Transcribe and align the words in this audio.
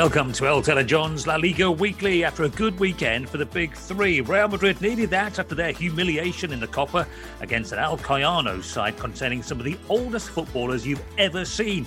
Welcome 0.00 0.32
to 0.32 0.46
Elton 0.46 0.88
John's 0.88 1.26
La 1.26 1.36
Liga 1.36 1.70
Weekly. 1.70 2.24
After 2.24 2.44
a 2.44 2.48
good 2.48 2.80
weekend 2.80 3.28
for 3.28 3.36
the 3.36 3.44
Big 3.44 3.74
Three, 3.74 4.22
Real 4.22 4.48
Madrid 4.48 4.80
needed 4.80 5.10
that 5.10 5.38
after 5.38 5.54
their 5.54 5.72
humiliation 5.72 6.54
in 6.54 6.60
the 6.60 6.66
Copa 6.66 7.06
against 7.42 7.72
an 7.72 7.80
Alcoyano 7.80 8.62
side 8.62 8.96
containing 8.96 9.42
some 9.42 9.58
of 9.58 9.66
the 9.66 9.76
oldest 9.90 10.30
footballers 10.30 10.86
you've 10.86 11.04
ever 11.18 11.44
seen. 11.44 11.86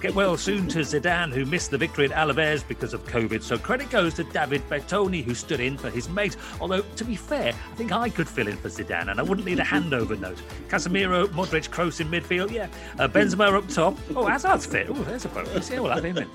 Get 0.00 0.14
well 0.14 0.36
soon 0.36 0.68
to 0.68 0.80
Zidane, 0.80 1.32
who 1.32 1.44
missed 1.44 1.70
the 1.70 1.78
victory 1.78 2.10
at 2.10 2.10
Alaves 2.10 2.66
because 2.66 2.94
of 2.94 3.04
COVID. 3.06 3.42
So 3.42 3.58
credit 3.58 3.90
goes 3.90 4.14
to 4.14 4.24
David 4.24 4.62
Bettoni, 4.68 5.22
who 5.22 5.34
stood 5.34 5.60
in 5.60 5.76
for 5.76 5.90
his 5.90 6.08
mate. 6.08 6.36
Although, 6.60 6.82
to 6.82 7.04
be 7.04 7.16
fair, 7.16 7.52
I 7.52 7.74
think 7.76 7.92
I 7.92 8.08
could 8.08 8.28
fill 8.28 8.48
in 8.48 8.56
for 8.56 8.68
Zidane 8.68 9.10
and 9.10 9.20
I 9.20 9.22
wouldn't 9.22 9.46
need 9.46 9.60
a 9.60 9.64
handover 9.64 10.18
note. 10.18 10.38
Casemiro, 10.68 11.26
Modric, 11.28 11.70
Kroos 11.70 12.00
in 12.00 12.08
midfield, 12.08 12.50
yeah. 12.50 12.68
Uh, 12.98 13.08
Benzema 13.08 13.56
up 13.56 13.68
top. 13.68 13.96
Oh, 14.14 14.26
Hazard's 14.26 14.66
fit. 14.66 14.88
Oh, 14.90 14.94
there's 14.94 15.24
a 15.24 15.28
bonus. 15.28 15.70
Yeah, 15.70 15.80
well, 15.80 15.92
have 15.94 16.04
him 16.04 16.18
in. 16.18 16.28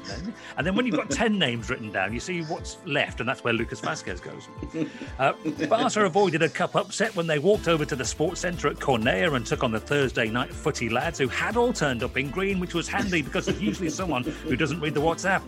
And 0.58 0.66
then 0.66 0.76
when 0.76 0.86
you've 0.86 0.96
got 0.96 1.10
10 1.10 1.38
names 1.38 1.70
written 1.70 1.92
down, 1.92 2.14
you 2.14 2.20
see 2.20 2.42
what's 2.44 2.78
left, 2.86 3.20
and 3.20 3.30
that's 3.30 3.44
where 3.44 3.54
Lucas 3.54 3.82
Vázquez 3.82 4.22
goes. 4.22 4.48
Uh, 5.18 5.34
Barca 5.68 6.06
avoided 6.06 6.42
a 6.42 6.50
cup 6.50 6.76
upset 6.76 7.16
when 7.16 7.28
they 7.28 7.40
walked 7.40 7.68
over 7.68 7.86
to 7.86 7.96
the 7.96 8.06
sports 8.06 8.42
centre 8.42 8.68
at 8.68 8.78
Cornellà 8.78 9.36
and 9.36 9.46
took 9.46 9.64
on 9.64 9.72
the 9.72 9.80
Thursday 9.80 10.30
night 10.30 10.54
footy 10.54 10.90
lads, 10.90 11.20
who 11.20 11.28
had 11.28 11.58
all 11.58 11.74
turned 11.74 12.04
up 12.04 12.18
in 12.18 12.30
green, 12.30 12.60
which 12.60 12.74
was 12.74 12.88
handy 12.88 13.22
because 13.22 13.39
there's 13.46 13.62
usually 13.62 13.90
someone 13.90 14.24
who 14.24 14.56
doesn't 14.56 14.80
read 14.80 14.94
the 14.94 15.02
WhatsApp. 15.02 15.42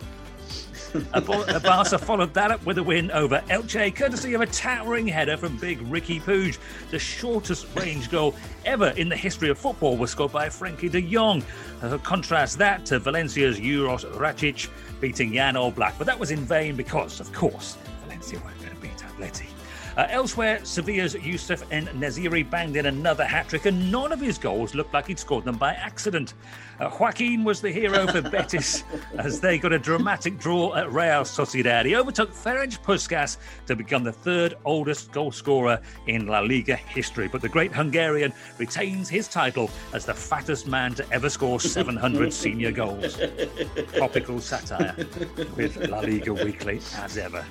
A 1.14 1.60
Barca 1.60 1.98
followed 1.98 2.34
that 2.34 2.50
up 2.50 2.64
with 2.66 2.76
a 2.76 2.82
win 2.82 3.10
over 3.12 3.42
Elche, 3.48 3.94
courtesy 3.94 4.34
of 4.34 4.42
a 4.42 4.46
towering 4.46 5.06
header 5.06 5.38
from 5.38 5.56
big 5.56 5.78
Riqui 5.80 6.20
Puig. 6.20 6.58
The 6.90 6.98
shortest 6.98 7.66
range 7.74 8.10
goal 8.10 8.34
ever 8.66 8.88
in 8.88 9.08
the 9.08 9.16
history 9.16 9.48
of 9.48 9.56
football 9.56 9.96
was 9.96 10.10
scored 10.10 10.32
by 10.32 10.48
Frenkie 10.48 10.90
de 10.90 11.00
Jong. 11.00 11.42
Uh, 11.80 11.96
contrast 11.98 12.58
that 12.58 12.84
to 12.86 12.98
Valencia's 12.98 13.58
Uros 13.58 14.04
Racic 14.16 14.68
beating 15.00 15.32
Jan 15.32 15.54
Oblak, 15.54 15.94
but 15.96 16.06
that 16.06 16.18
was 16.18 16.30
in 16.30 16.40
vain 16.40 16.76
because, 16.76 17.20
of 17.20 17.32
course, 17.32 17.78
Valencia 18.04 18.38
weren't 18.40 18.60
going 18.60 18.74
to 18.74 18.80
beat 18.82 18.98
Atleti. 18.98 19.46
Uh, 19.96 20.06
elsewhere, 20.08 20.58
Sevilla's 20.64 21.14
Youssef 21.14 21.70
En-Nesyri 21.70 22.48
banged 22.48 22.76
in 22.76 22.86
another 22.86 23.24
hat 23.26 23.48
trick, 23.48 23.66
and 23.66 23.92
none 23.92 24.10
of 24.10 24.20
his 24.20 24.38
goals 24.38 24.74
looked 24.74 24.94
like 24.94 25.06
he'd 25.06 25.18
scored 25.18 25.44
them 25.44 25.56
by 25.56 25.72
accident. 25.74 26.32
Uh, 26.80 26.90
Joaquin 26.98 27.44
was 27.44 27.60
the 27.60 27.70
hero 27.70 28.06
for 28.06 28.22
Betis 28.30 28.84
as 29.18 29.40
they 29.40 29.58
got 29.58 29.72
a 29.72 29.78
dramatic 29.78 30.38
draw 30.38 30.74
at 30.74 30.90
Real 30.90 31.22
Sociedad. 31.22 31.84
He 31.84 31.94
overtook 31.94 32.32
Ferenc 32.32 32.80
Puskas 32.82 33.36
to 33.66 33.76
become 33.76 34.02
the 34.02 34.12
third 34.12 34.54
oldest 34.64 35.12
goal 35.12 35.30
scorer 35.30 35.80
in 36.06 36.26
La 36.26 36.40
Liga 36.40 36.76
history. 36.76 37.28
But 37.28 37.42
the 37.42 37.48
great 37.48 37.72
Hungarian 37.72 38.32
retains 38.58 39.08
his 39.08 39.28
title 39.28 39.70
as 39.92 40.04
the 40.04 40.14
fattest 40.14 40.66
man 40.66 40.94
to 40.94 41.12
ever 41.12 41.28
score 41.28 41.60
700 41.72 42.32
senior 42.32 42.72
goals. 42.72 43.20
Topical 43.96 44.40
satire 44.40 44.94
with 45.56 45.76
La 45.88 46.00
Liga 46.00 46.32
Weekly 46.32 46.80
as 46.96 47.16
ever. 47.18 47.44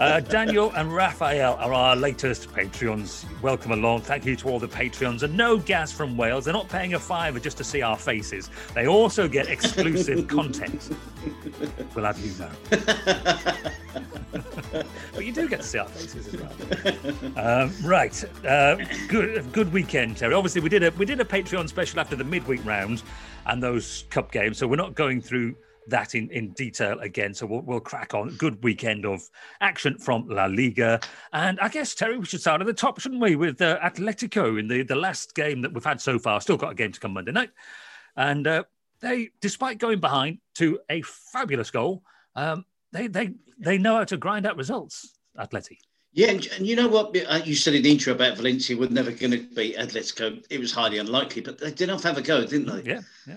Uh, 0.00 0.20
Daniel 0.20 0.70
and 0.76 0.94
Raphael 0.94 1.56
are 1.60 1.72
our 1.72 1.96
latest 1.96 2.50
Patreons. 2.50 3.24
Welcome 3.42 3.72
along. 3.72 4.02
Thank 4.02 4.24
you 4.26 4.36
to 4.36 4.48
all 4.48 4.58
the 4.58 4.68
Patreons. 4.68 5.22
And 5.22 5.36
no 5.36 5.58
gas 5.58 5.90
from 5.92 6.16
Wales. 6.16 6.44
They're 6.44 6.52
not 6.54 6.68
paying 6.68 6.94
a 6.94 6.98
fiver 6.98 7.40
just 7.40 7.56
to 7.58 7.64
see 7.64 7.82
our 7.82 7.96
faces. 8.28 8.50
They 8.74 8.86
also 8.86 9.26
get 9.28 9.48
exclusive 9.48 10.28
content. 10.28 10.90
We'll 11.94 12.04
have 12.04 12.18
you 12.18 12.32
know. 12.38 12.50
but 15.14 15.24
you 15.24 15.32
do 15.32 15.48
get 15.48 15.60
to 15.60 15.66
see 15.66 15.78
our 15.78 15.88
faces 15.88 16.34
as 16.34 16.40
well. 16.40 16.52
Um, 17.36 17.72
right. 17.82 18.24
Uh, 18.44 18.76
good 19.08 19.52
good 19.52 19.72
weekend, 19.72 20.16
Terry. 20.16 20.34
Obviously, 20.34 20.60
we 20.60 20.68
did 20.68 20.82
a 20.82 20.90
we 20.92 21.06
did 21.06 21.20
a 21.20 21.24
Patreon 21.24 21.68
special 21.68 22.00
after 22.00 22.16
the 22.16 22.24
midweek 22.24 22.64
round 22.64 23.02
and 23.46 23.62
those 23.62 24.04
cup 24.10 24.32
games. 24.32 24.58
So 24.58 24.66
we're 24.66 24.76
not 24.76 24.94
going 24.94 25.20
through 25.20 25.54
that 25.88 26.14
in, 26.14 26.30
in 26.30 26.50
detail 26.50 26.98
again. 27.00 27.34
So 27.34 27.46
we'll, 27.46 27.62
we'll 27.62 27.80
crack 27.80 28.14
on. 28.14 28.30
Good 28.36 28.62
weekend 28.62 29.06
of 29.06 29.28
action 29.60 29.98
from 29.98 30.28
La 30.28 30.44
Liga. 30.44 31.00
And 31.32 31.58
I 31.60 31.68
guess, 31.68 31.94
Terry, 31.94 32.18
we 32.18 32.26
should 32.26 32.40
start 32.40 32.60
at 32.60 32.66
the 32.66 32.74
top, 32.74 33.00
shouldn't 33.00 33.20
we, 33.20 33.36
with 33.36 33.60
uh, 33.62 33.78
Atletico 33.80 34.58
in 34.58 34.68
the, 34.68 34.82
the 34.82 34.94
last 34.94 35.34
game 35.34 35.62
that 35.62 35.72
we've 35.72 35.84
had 35.84 36.00
so 36.00 36.18
far. 36.18 36.40
Still 36.40 36.56
got 36.56 36.72
a 36.72 36.74
game 36.74 36.92
to 36.92 37.00
come 37.00 37.14
Monday 37.14 37.32
night. 37.32 37.50
And 38.18 38.48
uh, 38.48 38.64
they, 39.00 39.30
despite 39.40 39.78
going 39.78 40.00
behind 40.00 40.38
to 40.56 40.80
a 40.90 41.02
fabulous 41.02 41.70
goal, 41.70 42.02
um, 42.34 42.64
they, 42.92 43.06
they, 43.06 43.30
they 43.58 43.78
know 43.78 43.94
how 43.94 44.04
to 44.04 44.16
grind 44.16 44.44
out 44.44 44.56
results, 44.56 45.16
Atleti. 45.38 45.78
Yeah, 46.12 46.30
and, 46.30 46.46
and, 46.56 46.66
you 46.66 46.74
know 46.74 46.88
what? 46.88 47.16
Uh, 47.16 47.40
you 47.44 47.54
said 47.54 47.74
in 47.74 47.82
the 47.82 47.92
intro 47.92 48.12
about 48.12 48.36
Valencia 48.36 48.76
were 48.76 48.88
never 48.88 49.12
going 49.12 49.30
to 49.30 49.46
beat 49.54 49.76
Atletico. 49.76 50.44
It 50.50 50.58
was 50.58 50.72
highly 50.72 50.98
unlikely, 50.98 51.42
but 51.42 51.58
they 51.58 51.70
did 51.70 51.86
not 51.86 52.02
have 52.02 52.18
a 52.18 52.22
go, 52.22 52.44
didn't 52.44 52.66
they? 52.66 52.90
Yeah, 52.90 53.00
yeah. 53.26 53.36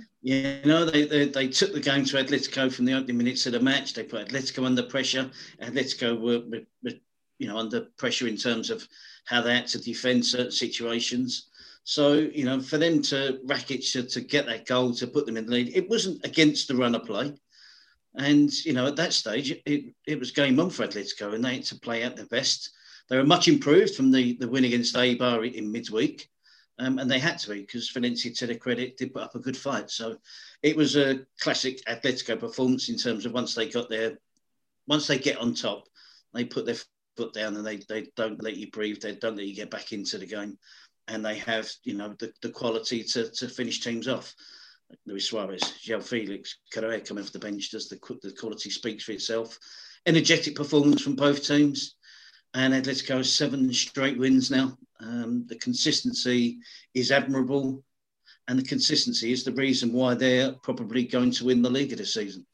You 0.63 0.65
know, 0.65 0.85
they, 0.85 1.05
they, 1.05 1.25
they 1.25 1.47
took 1.47 1.73
the 1.73 1.79
game 1.79 2.05
to 2.05 2.17
Atletico 2.17 2.73
from 2.73 2.85
the 2.85 2.93
opening 2.93 3.17
minutes 3.17 3.45
of 3.45 3.51
the 3.51 3.59
match. 3.59 3.93
They 3.93 4.03
put 4.03 4.29
Atletico 4.29 4.65
under 4.65 4.81
pressure. 4.81 5.29
Atletico 5.61 6.19
were, 6.19 6.39
were, 6.49 6.65
were 6.83 6.97
you 7.37 7.47
know, 7.47 7.57
under 7.57 7.81
pressure 7.97 8.27
in 8.27 8.37
terms 8.37 8.71
of 8.71 8.87
how 9.25 9.41
they 9.41 9.53
had 9.53 9.67
to 9.67 9.79
defend 9.79 10.25
certain 10.25 10.51
situations. 10.51 11.49
So, 11.83 12.13
you 12.13 12.45
know, 12.45 12.61
for 12.61 12.77
them 12.77 13.01
to 13.03 13.39
Racic 13.45 13.91
to, 13.93 14.03
to 14.03 14.21
get 14.21 14.45
that 14.45 14.65
goal 14.65 14.93
to 14.95 15.07
put 15.07 15.25
them 15.25 15.37
in 15.37 15.45
the 15.45 15.51
lead, 15.51 15.75
it 15.75 15.89
wasn't 15.89 16.23
against 16.25 16.67
the 16.67 16.75
run 16.75 16.95
of 16.95 17.05
play. 17.05 17.33
And, 18.15 18.51
you 18.65 18.73
know, 18.73 18.87
at 18.87 18.97
that 18.97 19.13
stage, 19.13 19.51
it, 19.65 19.93
it 20.05 20.19
was 20.19 20.31
game 20.31 20.59
on 20.59 20.69
for 20.69 20.85
Atletico 20.85 21.33
and 21.33 21.43
they 21.43 21.55
had 21.55 21.65
to 21.65 21.79
play 21.79 22.03
out 22.03 22.15
their 22.15 22.25
best. 22.25 22.71
They 23.09 23.17
were 23.17 23.23
much 23.23 23.47
improved 23.47 23.95
from 23.95 24.11
the, 24.11 24.37
the 24.37 24.47
win 24.47 24.65
against 24.65 24.95
Eibar 24.95 25.51
in 25.51 25.71
midweek. 25.71 26.29
Um, 26.79 26.97
and 26.97 27.09
they 27.09 27.19
had 27.19 27.37
to 27.39 27.49
be 27.49 27.61
because 27.61 27.89
Valencia, 27.89 28.33
to 28.33 28.47
their 28.47 28.57
credit, 28.57 28.97
did 28.97 29.13
put 29.13 29.23
up 29.23 29.35
a 29.35 29.39
good 29.39 29.57
fight. 29.57 29.91
So 29.91 30.17
it 30.63 30.75
was 30.75 30.95
a 30.95 31.19
classic 31.39 31.83
Atletico 31.85 32.39
performance 32.39 32.89
in 32.89 32.97
terms 32.97 33.25
of 33.25 33.33
once 33.33 33.53
they 33.53 33.69
got 33.69 33.89
there, 33.89 34.17
once 34.87 35.07
they 35.07 35.19
get 35.19 35.37
on 35.37 35.53
top, 35.53 35.87
they 36.33 36.45
put 36.45 36.65
their 36.65 36.77
foot 37.17 37.33
down 37.33 37.55
and 37.55 37.65
they, 37.65 37.77
they 37.77 38.07
don't 38.15 38.41
let 38.41 38.57
you 38.57 38.71
breathe. 38.71 38.99
They 39.01 39.15
don't 39.15 39.37
let 39.37 39.45
you 39.45 39.55
get 39.55 39.69
back 39.69 39.91
into 39.91 40.17
the 40.17 40.25
game. 40.25 40.57
And 41.07 41.25
they 41.25 41.37
have, 41.39 41.69
you 41.83 41.95
know, 41.95 42.15
the, 42.19 42.31
the 42.41 42.49
quality 42.49 43.03
to, 43.03 43.29
to 43.31 43.47
finish 43.47 43.81
teams 43.81 44.07
off. 44.07 44.33
Luis 45.05 45.25
Suarez, 45.25 45.61
João 45.85 46.03
Felix, 46.03 46.57
Correa 46.73 46.99
coming 46.99 47.23
off 47.23 47.31
the 47.31 47.39
bench, 47.39 47.71
does 47.71 47.87
the, 47.87 47.99
the 48.21 48.31
quality 48.31 48.69
speaks 48.69 49.03
for 49.03 49.13
itself. 49.13 49.57
Energetic 50.05 50.55
performance 50.55 51.01
from 51.01 51.15
both 51.15 51.45
teams. 51.45 51.95
And 52.53 52.73
Atletico 52.73 53.17
has 53.17 53.31
seven 53.31 53.71
straight 53.73 54.17
wins 54.17 54.51
now. 54.51 54.77
Um, 54.99 55.45
the 55.47 55.55
consistency 55.55 56.59
is 56.93 57.11
admirable. 57.11 57.83
And 58.47 58.59
the 58.59 58.63
consistency 58.63 59.31
is 59.31 59.43
the 59.43 59.53
reason 59.53 59.93
why 59.93 60.13
they're 60.13 60.53
probably 60.63 61.03
going 61.03 61.31
to 61.31 61.45
win 61.45 61.61
the 61.61 61.69
league 61.69 61.95
this 61.95 62.13
season. 62.13 62.45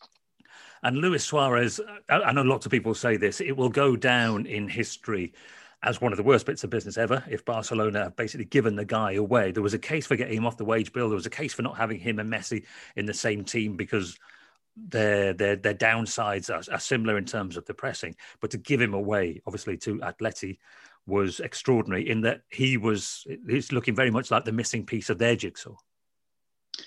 And 0.84 0.98
Luis 0.98 1.24
Suarez, 1.24 1.80
I 2.08 2.32
know 2.32 2.44
lots 2.44 2.68
of 2.68 2.72
people 2.72 2.94
say 2.94 3.18
this, 3.18 3.42
it 3.42 3.58
will 3.58 3.70
go 3.70 3.96
down 3.96 4.46
in 4.46 4.68
history 4.68 5.34
as 5.84 6.02
one 6.02 6.12
of 6.12 6.18
the 6.18 6.24
worst 6.24 6.46
bits 6.46 6.64
of 6.64 6.70
business 6.70 6.98
ever 6.98 7.24
if 7.30 7.46
Barcelona 7.46 8.06
have 8.06 8.16
basically 8.16 8.46
given 8.46 8.76
the 8.76 8.86
guy 8.86 9.14
away. 9.14 9.52
There 9.52 9.64
was 9.64 9.76
a 9.76 9.80
case 9.80 10.08
for 10.08 10.16
getting 10.16 10.38
him 10.38 10.46
off 10.46 10.58
the 10.58 10.66
wage 10.66 10.92
bill. 10.92 11.10
There 11.10 11.16
was 11.16 11.26
a 11.26 11.32
case 11.32 11.54
for 11.54 11.62
not 11.62 11.78
having 11.78 12.00
him 12.00 12.20
and 12.20 12.32
Messi 12.32 12.66
in 12.96 13.06
the 13.06 13.14
same 13.14 13.44
team 13.44 13.76
because 13.76 14.18
their 14.76 15.34
their 15.34 15.56
their 15.56 15.74
downsides 15.74 16.50
are, 16.50 16.74
are, 16.74 16.80
similar 16.80 17.18
in 17.18 17.26
terms 17.26 17.58
of 17.58 17.66
the 17.66 17.74
pressing, 17.74 18.16
but 18.42 18.52
to 18.52 18.58
give 18.58 18.80
him 18.80 18.94
away, 18.94 19.42
obviously, 19.46 19.78
to 19.78 19.98
Atleti 20.00 20.60
was 21.08 21.40
extraordinary 21.40 22.08
in 22.08 22.22
that 22.22 22.42
he 22.50 22.78
was 22.78 23.26
he's 23.48 23.72
looking 23.72 23.96
very 23.96 24.12
much 24.12 24.30
like 24.30 24.46
the 24.46 24.52
missing 24.52 24.86
piece 24.86 25.10
of 25.10 25.18
their 25.18 25.36
jigsaw. 25.36 25.76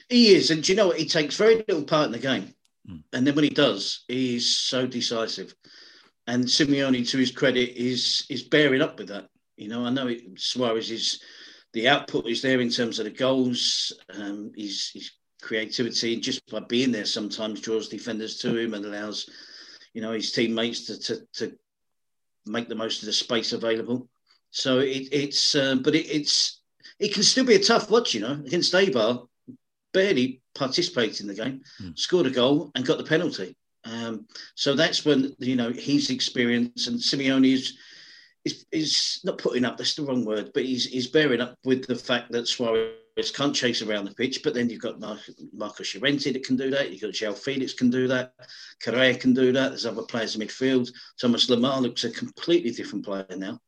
He 0.09 0.35
is, 0.35 0.51
and 0.51 0.67
you 0.69 0.77
know 0.77 0.89
what? 0.89 0.99
He 0.99 1.07
takes 1.07 1.37
very 1.37 1.57
little 1.57 1.83
part 1.83 2.07
in 2.07 2.13
the 2.13 2.19
game, 2.19 2.55
mm. 2.89 3.03
and 3.13 3.27
then 3.27 3.35
when 3.35 3.45
he 3.45 3.51
does, 3.51 4.05
he's 4.07 4.49
so 4.57 4.87
decisive. 4.87 5.55
And 6.31 6.45
Simeone, 6.45 7.09
to 7.11 7.19
his 7.19 7.33
credit, 7.33 7.77
is 7.77 8.25
is 8.31 8.45
bearing 8.45 8.83
up 8.83 8.99
with 8.99 9.09
that. 9.09 9.27
You 9.57 9.69
know, 9.69 9.85
I 9.85 9.91
know 9.91 10.07
it, 10.07 10.23
Suarez 10.37 10.89
is 10.93 11.21
the 11.73 11.89
output 11.89 12.29
is 12.29 12.41
there 12.41 12.61
in 12.61 12.71
terms 12.71 13.01
of 13.01 13.07
the 13.07 13.11
goals. 13.11 13.93
Um, 14.17 14.53
his, 14.57 14.91
his 14.95 15.11
creativity 15.43 16.21
just 16.21 16.49
by 16.49 16.61
being 16.61 16.93
there 16.93 17.05
sometimes 17.05 17.61
draws 17.61 17.89
defenders 17.89 18.39
to 18.39 18.57
him 18.57 18.75
and 18.75 18.85
allows, 18.85 19.29
you 19.93 20.03
know, 20.03 20.13
his 20.13 20.31
teammates 20.31 20.87
to 20.87 21.01
to, 21.01 21.27
to 21.35 21.59
make 22.47 22.69
the 22.69 22.77
most 22.77 23.03
of 23.03 23.07
the 23.07 23.13
space 23.13 23.53
available. 23.53 24.09
So 24.53 24.79
it, 24.79 25.09
it's, 25.11 25.57
uh, 25.57 25.77
but 25.83 25.97
it, 25.97 26.07
it's 26.07 26.63
it 27.01 27.13
can 27.13 27.25
still 27.25 27.45
be 27.45 27.57
a 27.57 27.59
tough 27.59 27.91
watch. 27.91 28.15
You 28.15 28.21
know, 28.21 28.41
against 28.47 28.73
Eibar, 28.73 29.27
barely 29.93 30.43
participated 30.55 31.23
in 31.23 31.27
the 31.27 31.35
game, 31.35 31.63
mm. 31.83 31.99
scored 31.99 32.27
a 32.27 32.31
goal 32.31 32.71
and 32.77 32.87
got 32.87 32.99
the 32.99 33.05
penalty. 33.05 33.57
Um, 33.85 34.27
so 34.55 34.75
that's 34.75 35.05
when 35.05 35.35
you 35.39 35.57
know 35.57 35.71
his 35.71 36.11
experience 36.11 36.87
and 36.87 36.99
Simeone 36.99 37.53
is, 37.53 37.79
is 38.45 38.67
is 38.73 39.21
not 39.25 39.39
putting 39.39 39.65
up. 39.65 39.77
That's 39.77 39.95
the 39.95 40.03
wrong 40.03 40.25
word, 40.25 40.51
but 40.53 40.65
he's 40.65 40.87
he's 40.87 41.07
bearing 41.07 41.41
up 41.41 41.57
with 41.65 41.87
the 41.87 41.97
fact 41.97 42.31
that 42.33 42.49
Suarez 42.49 43.31
can't 43.35 43.55
chase 43.55 43.83
around 43.83 44.05
the 44.05 44.15
pitch. 44.15 44.43
But 44.43 44.55
then 44.55 44.69
you've 44.69 44.83
got 44.83 45.01
Marcos 45.53 45.95
Llorente 45.95 46.33
that 46.33 46.45
can 46.45 46.57
do 46.57 46.71
that. 46.71 46.91
You've 46.91 47.01
got 47.01 47.13
João 47.13 47.37
Felix 47.37 47.73
can 47.73 47.91
do 47.91 48.07
that. 48.09 48.35
Correa 48.83 49.15
can 49.15 49.33
do 49.33 49.53
that. 49.53 49.71
There's 49.71 49.87
other 49.87 50.03
players 50.03 50.37
in 50.37 50.43
midfield. 50.43 50.91
Thomas 51.19 51.47
Lemar 51.47 51.81
looks 51.81 52.05
a 52.05 52.11
completely 52.11 52.71
different 52.71 53.05
player 53.05 53.27
now, 53.37 53.59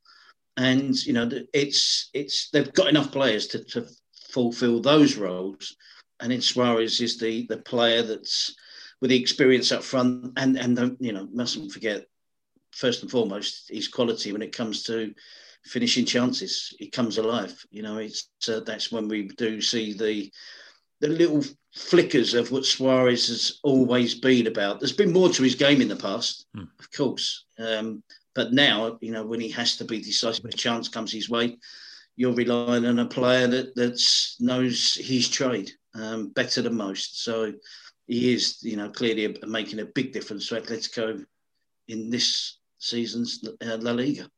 and 0.58 0.94
you 1.06 1.14
know 1.14 1.28
it's 1.54 2.10
it's 2.12 2.50
they've 2.50 2.72
got 2.74 2.88
enough 2.88 3.12
players 3.12 3.46
to, 3.48 3.64
to 3.64 3.86
fulfil 4.30 4.80
those 4.80 5.16
roles. 5.16 5.74
And 6.20 6.30
then 6.30 6.42
Suarez 6.42 7.00
is 7.00 7.18
the 7.18 7.46
the 7.46 7.56
player 7.56 8.02
that's 8.02 8.54
with 9.02 9.10
the 9.10 9.20
experience 9.20 9.72
up 9.72 9.82
front, 9.82 10.32
and 10.38 10.56
and 10.56 10.76
don't, 10.76 11.02
you 11.02 11.12
know 11.12 11.28
mustn't 11.32 11.72
forget 11.72 12.06
first 12.70 13.02
and 13.02 13.10
foremost 13.10 13.69
his 13.69 13.88
quality 13.88 14.32
when 14.32 14.40
it 14.40 14.56
comes 14.56 14.84
to 14.84 15.12
finishing 15.64 16.06
chances. 16.06 16.75
He 16.78 16.88
comes 16.88 17.19
alive. 17.19 17.54
You 17.70 17.82
know, 17.82 17.99
it's 17.99 18.28
uh, 18.49 18.60
that's 18.60 18.90
when 18.90 19.08
we 19.08 19.25
do 19.25 19.60
see 19.60 19.93
the 19.93 20.32
the 21.00 21.08
little 21.08 21.44
flickers 21.75 22.34
of 22.34 22.52
what 22.52 22.64
Suarez 22.64 23.26
has 23.26 23.58
always 23.64 24.14
been 24.14 24.46
about. 24.46 24.78
There's 24.78 24.93
been 24.93 25.12
more 25.12 25.31
to 25.31 25.43
his 25.43 25.56
game 25.56 25.81
in 25.82 25.88
the 25.88 25.96
past, 25.96 26.46
hmm. 26.55 26.64
of 26.78 26.93
course, 26.93 27.44
um, 27.58 28.05
but 28.37 28.52
now 28.52 28.98
you 29.00 29.10
know 29.10 29.26
when 29.26 29.40
he 29.40 29.50
has 29.50 29.76
to 29.78 29.84
be 29.84 30.00
decisive, 30.00 30.44
when 30.44 30.55
a 30.55 30.56
chance 30.56 30.88
comes 30.88 31.12
his 31.12 31.28
way, 31.28 31.58
you're 32.14 32.34
relying 32.34 32.87
on 32.87 33.00
a 33.00 33.06
player 33.06 33.48
that 33.48 33.75
that 33.75 34.00
knows 34.38 34.94
his 34.94 35.28
trade 35.28 35.72
um, 35.96 36.28
better 36.28 36.62
than 36.62 36.76
most. 36.76 37.25
So 37.25 37.52
he 38.06 38.34
is, 38.34 38.58
you 38.62 38.76
know, 38.76 38.90
clearly 38.90 39.37
making 39.46 39.81
a 39.81 39.87
big 39.87 40.12
difference 40.12 40.49
to 40.49 40.60
Atletico 40.60 41.25
in 41.88 42.10
this 42.10 42.58
season's 42.78 43.44
uh, 43.64 43.76
La 43.81 43.93
Liga. 43.93 44.28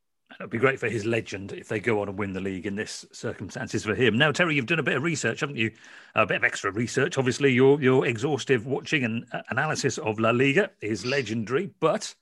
It'd 0.41 0.51
be 0.51 0.59
great 0.59 0.81
for 0.81 0.89
his 0.89 1.05
legend 1.05 1.53
if 1.53 1.69
they 1.69 1.79
go 1.79 2.01
on 2.01 2.09
and 2.09 2.19
win 2.19 2.33
the 2.33 2.41
league 2.41 2.67
in 2.67 2.75
this 2.75 3.05
circumstances 3.13 3.85
for 3.85 3.95
him. 3.95 4.19
Now, 4.19 4.33
Terry, 4.33 4.57
you've 4.57 4.67
done 4.67 4.81
a 4.81 4.85
bit 4.85 4.97
of 4.97 5.03
research, 5.03 5.41
haven't 5.41 5.57
you? 5.57 5.71
A 6.15 6.27
bit 6.27 6.39
of 6.39 6.45
extra 6.45 6.73
research. 6.73 7.19
Obviously, 7.19 7.53
your 7.53 7.81
your 7.81 8.07
exhaustive 8.07 8.67
watching 8.67 9.05
and 9.05 9.25
uh, 9.33 9.43
analysis 9.51 9.99
of 9.99 10.19
La 10.19 10.31
Liga 10.31 10.71
is 10.81 11.07
legendary, 11.07 11.71
but 11.79 12.15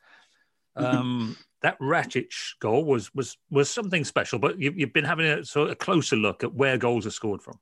um, 0.77 1.37
that 1.62 1.79
Rakitic 1.79 2.33
goal 2.61 2.85
was 2.85 3.15
was 3.15 3.38
was 3.50 3.71
something 3.71 4.05
special. 4.05 4.38
But 4.38 4.61
you, 4.61 4.75
have 4.81 4.93
been 4.93 5.05
having 5.05 5.27
a 5.27 5.45
sort 5.45 5.69
of 5.69 5.73
a 5.73 5.77
closer 5.77 6.17
look 6.17 6.45
at 6.45 6.53
where 6.53 6.77
goals 6.77 7.06
are 7.06 7.11
scored 7.11 7.41
from. 7.41 7.59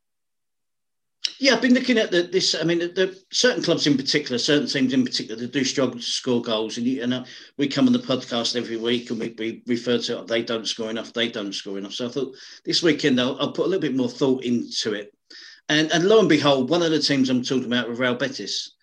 Yeah, 1.40 1.54
I've 1.54 1.62
been 1.62 1.72
looking 1.72 1.96
at 1.96 2.10
the, 2.10 2.24
this. 2.24 2.54
I 2.54 2.64
mean, 2.64 2.80
the, 2.80 3.18
certain 3.30 3.62
clubs 3.62 3.86
in 3.86 3.96
particular, 3.96 4.36
certain 4.36 4.68
teams 4.68 4.92
in 4.92 5.06
particular, 5.06 5.40
that 5.40 5.52
do 5.52 5.64
struggle 5.64 5.96
to 5.96 6.02
score 6.02 6.42
goals. 6.42 6.76
And, 6.76 6.86
you, 6.86 7.02
and 7.02 7.14
uh, 7.14 7.24
we 7.56 7.66
come 7.66 7.86
on 7.86 7.94
the 7.94 7.98
podcast 7.98 8.56
every 8.56 8.76
week 8.76 9.08
and 9.08 9.18
we, 9.18 9.34
we 9.38 9.62
refer 9.66 9.96
to 9.96 10.22
they 10.24 10.42
don't 10.42 10.68
score 10.68 10.90
enough, 10.90 11.14
they 11.14 11.30
don't 11.30 11.54
score 11.54 11.78
enough. 11.78 11.94
So 11.94 12.06
I 12.06 12.10
thought 12.10 12.36
this 12.66 12.82
weekend 12.82 13.18
I'll, 13.18 13.40
I'll 13.40 13.52
put 13.52 13.64
a 13.64 13.68
little 13.68 13.80
bit 13.80 13.96
more 13.96 14.10
thought 14.10 14.44
into 14.44 14.92
it. 14.92 15.14
And, 15.70 15.90
and 15.92 16.06
lo 16.06 16.20
and 16.20 16.28
behold, 16.28 16.68
one 16.68 16.82
of 16.82 16.90
the 16.90 16.98
teams 16.98 17.30
I'm 17.30 17.42
talking 17.42 17.64
about 17.64 17.88
Real 17.96 18.16
Betis, 18.16 18.74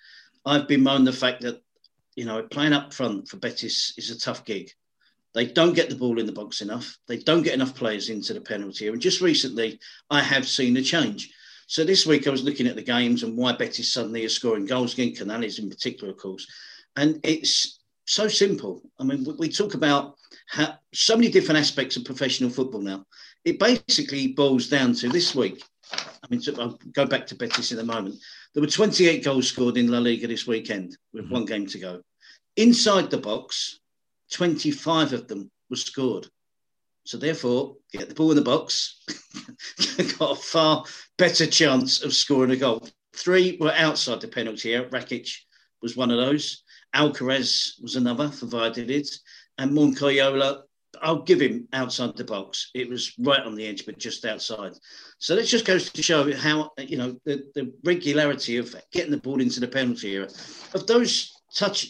I've 0.43 0.67
been 0.67 0.81
moaning 0.81 1.05
the 1.05 1.13
fact 1.13 1.41
that, 1.41 1.61
you 2.15 2.25
know, 2.25 2.41
playing 2.41 2.73
up 2.73 2.91
front 2.91 3.27
for 3.27 3.37
Betis 3.37 3.93
is 3.97 4.09
a 4.09 4.19
tough 4.19 4.45
gig. 4.45 4.71
They 5.35 5.45
don't 5.45 5.75
get 5.75 5.91
the 5.91 5.95
ball 5.95 6.17
in 6.17 6.25
the 6.25 6.31
box 6.31 6.61
enough. 6.61 6.97
They 7.07 7.17
don't 7.17 7.43
get 7.43 7.53
enough 7.53 7.75
players 7.75 8.09
into 8.09 8.33
the 8.33 8.41
penalty 8.41 8.85
area. 8.85 8.93
And 8.93 9.01
just 9.01 9.21
recently, 9.21 9.79
I 10.09 10.21
have 10.21 10.47
seen 10.47 10.75
a 10.77 10.81
change. 10.81 11.31
So 11.67 11.83
this 11.83 12.05
week 12.05 12.25
I 12.27 12.31
was 12.31 12.43
looking 12.43 12.65
at 12.65 12.75
the 12.75 12.81
games 12.81 13.23
and 13.23 13.35
why 13.35 13.51
Betis 13.51 13.91
suddenly 13.91 14.23
is 14.23 14.33
scoring 14.33 14.65
goals 14.65 14.93
again, 14.93 15.13
Canales 15.13 15.59
in 15.59 15.69
particular, 15.69 16.11
of 16.11 16.17
course. 16.17 16.47
And 16.95 17.19
it's 17.23 17.81
so 18.05 18.29
simple. 18.29 18.81
I 18.99 19.03
mean, 19.03 19.27
we 19.37 19.49
talk 19.49 19.73
about 19.73 20.15
how, 20.47 20.75
so 20.93 21.17
many 21.17 21.29
different 21.29 21.59
aspects 21.59 21.97
of 21.97 22.05
professional 22.05 22.49
football 22.49 22.79
now. 22.79 23.05
It 23.43 23.59
basically 23.59 24.29
boils 24.29 24.69
down 24.69 24.93
to 24.95 25.09
this 25.09 25.35
week. 25.35 25.61
I 25.91 26.27
mean, 26.29 26.41
I'll 26.57 26.79
go 26.93 27.05
back 27.05 27.27
to 27.27 27.35
Betis 27.35 27.73
in 27.73 27.79
a 27.79 27.83
moment. 27.83 28.15
There 28.53 28.61
were 28.61 28.67
28 28.67 29.23
goals 29.23 29.49
scored 29.49 29.77
in 29.77 29.91
La 29.91 29.99
Liga 29.99 30.27
this 30.27 30.47
weekend 30.47 30.97
with 31.11 31.25
mm-hmm. 31.25 31.33
one 31.33 31.45
game 31.45 31.67
to 31.67 31.79
go. 31.79 32.01
Inside 32.55 33.11
the 33.11 33.17
box, 33.17 33.81
25 34.31 35.11
of 35.11 35.27
them 35.27 35.51
were 35.69 35.75
scored. 35.75 36.27
So 37.07 37.17
therefore, 37.17 37.77
get 37.93 38.09
the 38.09 38.15
ball 38.15 38.31
in 38.31 38.35
the 38.35 38.43
box, 38.43 39.01
got 40.19 40.31
a 40.31 40.35
far 40.35 40.83
better 41.17 41.47
chance 41.47 42.03
of 42.03 42.13
scoring 42.13 42.51
a 42.51 42.57
goal. 42.57 42.85
Three 43.15 43.55
were 43.61 43.71
outside 43.71 44.19
the 44.19 44.27
penalty 44.27 44.73
area. 44.73 44.89
Rakitic 44.89 45.33
was 45.81 45.95
one 45.95 46.11
of 46.11 46.17
those. 46.17 46.63
Alcaraz 46.93 47.81
was 47.81 47.95
another 47.95 48.27
for 48.29 48.47
Valladolid. 48.47 49.07
And 49.57 49.71
Moncayola, 49.71 50.63
I'll 51.01 51.21
give 51.21 51.39
him 51.39 51.69
outside 51.71 52.17
the 52.17 52.25
box. 52.25 52.71
It 52.75 52.89
was 52.89 53.13
right 53.19 53.41
on 53.41 53.55
the 53.55 53.65
edge, 53.65 53.85
but 53.85 53.97
just 53.97 54.25
outside. 54.25 54.73
So 55.19 55.37
that 55.37 55.45
just 55.45 55.65
goes 55.65 55.89
to 55.89 56.03
show 56.03 56.29
how, 56.35 56.71
you 56.77 56.97
know, 56.97 57.17
the, 57.23 57.49
the 57.55 57.73
regularity 57.85 58.57
of 58.57 58.75
getting 58.91 59.11
the 59.11 59.17
ball 59.17 59.39
into 59.39 59.61
the 59.61 59.67
penalty 59.69 60.13
area. 60.17 60.27
Of 60.73 60.85
those 60.87 61.31
touch, 61.55 61.87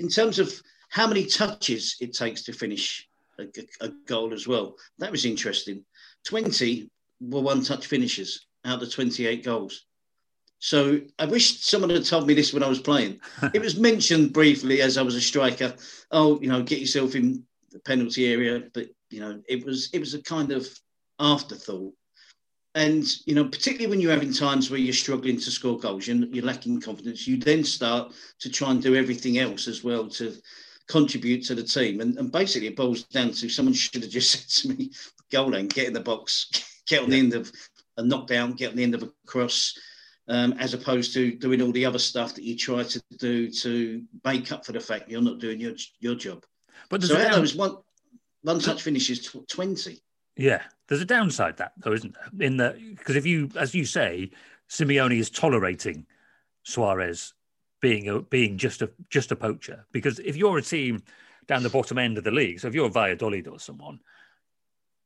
in 0.00 0.08
terms 0.08 0.40
of 0.40 0.52
how 0.88 1.06
many 1.06 1.24
touches 1.24 1.98
it 2.00 2.14
takes 2.14 2.42
to 2.42 2.52
finish 2.52 3.08
a, 3.38 3.46
a 3.80 3.88
goal 4.06 4.32
as 4.32 4.46
well. 4.46 4.76
That 4.98 5.10
was 5.10 5.24
interesting. 5.24 5.84
20 6.24 6.90
were 7.20 7.40
one 7.40 7.62
touch 7.62 7.86
finishes 7.86 8.46
out 8.64 8.82
of 8.82 8.92
28 8.92 9.44
goals. 9.44 9.86
So 10.58 11.00
I 11.18 11.26
wish 11.26 11.60
someone 11.60 11.90
had 11.90 12.04
told 12.04 12.26
me 12.26 12.34
this 12.34 12.52
when 12.52 12.62
I 12.62 12.68
was 12.68 12.80
playing. 12.80 13.20
it 13.54 13.60
was 13.60 13.78
mentioned 13.78 14.32
briefly 14.32 14.80
as 14.80 14.96
I 14.96 15.02
was 15.02 15.14
a 15.14 15.20
striker. 15.20 15.74
Oh, 16.10 16.40
you 16.40 16.48
know, 16.48 16.62
get 16.62 16.80
yourself 16.80 17.14
in 17.14 17.44
the 17.70 17.78
penalty 17.80 18.32
area, 18.32 18.64
but 18.72 18.88
you 19.10 19.20
know, 19.20 19.40
it 19.48 19.64
was 19.64 19.90
it 19.92 20.00
was 20.00 20.14
a 20.14 20.22
kind 20.22 20.52
of 20.52 20.66
afterthought. 21.20 21.92
And 22.74 23.04
you 23.26 23.34
know, 23.34 23.44
particularly 23.44 23.86
when 23.86 24.00
you're 24.00 24.12
having 24.12 24.32
times 24.32 24.70
where 24.70 24.80
you're 24.80 24.92
struggling 24.92 25.38
to 25.38 25.50
score 25.50 25.78
goals, 25.78 26.06
you're, 26.06 26.16
you're 26.26 26.44
lacking 26.44 26.80
confidence. 26.80 27.26
You 27.26 27.38
then 27.38 27.64
start 27.64 28.12
to 28.40 28.50
try 28.50 28.70
and 28.70 28.82
do 28.82 28.94
everything 28.94 29.38
else 29.38 29.68
as 29.68 29.84
well 29.84 30.08
to 30.08 30.34
contribute 30.88 31.44
to 31.44 31.54
the 31.54 31.62
team. 31.62 32.00
And, 32.00 32.16
and 32.18 32.30
basically, 32.30 32.68
it 32.68 32.76
boils 32.76 33.04
down 33.04 33.32
to 33.32 33.48
someone 33.48 33.74
should 33.74 34.02
have 34.02 34.10
just 34.10 34.30
said 34.62 34.70
to 34.70 34.76
me, 34.76 34.90
"Go 35.30 35.50
then, 35.50 35.68
get 35.68 35.88
in 35.88 35.92
the 35.92 36.00
box, 36.00 36.48
get 36.88 37.02
on 37.02 37.06
yeah. 37.06 37.10
the 37.10 37.18
end 37.18 37.34
of 37.34 37.52
a 37.96 38.02
knockdown, 38.02 38.52
get 38.52 38.70
on 38.70 38.76
the 38.76 38.82
end 38.82 38.94
of 38.94 39.02
a 39.02 39.12
cross." 39.26 39.78
Um, 40.28 40.54
as 40.54 40.74
opposed 40.74 41.14
to 41.14 41.36
doing 41.36 41.62
all 41.62 41.70
the 41.70 41.86
other 41.86 42.00
stuff 42.00 42.34
that 42.34 42.42
you 42.42 42.56
try 42.56 42.82
to 42.82 43.02
do 43.20 43.48
to 43.48 44.02
make 44.24 44.50
up 44.50 44.66
for 44.66 44.72
the 44.72 44.80
fact 44.80 45.08
you're 45.08 45.22
not 45.22 45.38
doing 45.38 45.60
your 45.60 45.74
your 46.00 46.16
job. 46.16 46.44
But 46.90 47.04
so 47.04 47.14
those 47.14 47.54
one 47.54 47.76
one 48.42 48.58
touch 48.58 48.82
finishes 48.82 49.32
twenty. 49.48 50.02
Yeah, 50.36 50.62
there's 50.88 51.00
a 51.00 51.06
downside 51.06 51.58
that 51.58 51.72
though, 51.78 51.92
isn't 51.92 52.14
there? 52.14 52.46
In 52.46 52.56
the 52.56 52.76
because 52.96 53.14
if 53.14 53.24
you, 53.24 53.50
as 53.56 53.72
you 53.72 53.84
say, 53.84 54.30
Simeone 54.68 55.18
is 55.18 55.30
tolerating 55.30 56.06
Suarez 56.64 57.32
being 57.86 58.08
a, 58.08 58.20
being 58.20 58.58
just 58.58 58.82
a 58.82 58.90
just 59.10 59.30
a 59.30 59.36
poacher. 59.36 59.86
Because 59.92 60.18
if 60.18 60.36
you're 60.36 60.58
a 60.58 60.62
team 60.62 61.02
down 61.46 61.62
the 61.62 61.70
bottom 61.70 61.98
end 61.98 62.18
of 62.18 62.24
the 62.24 62.32
league, 62.32 62.58
so 62.58 62.66
if 62.66 62.74
you're 62.74 62.88
a 62.88 62.90
Valladolid 62.90 63.46
or 63.46 63.60
someone, 63.60 64.00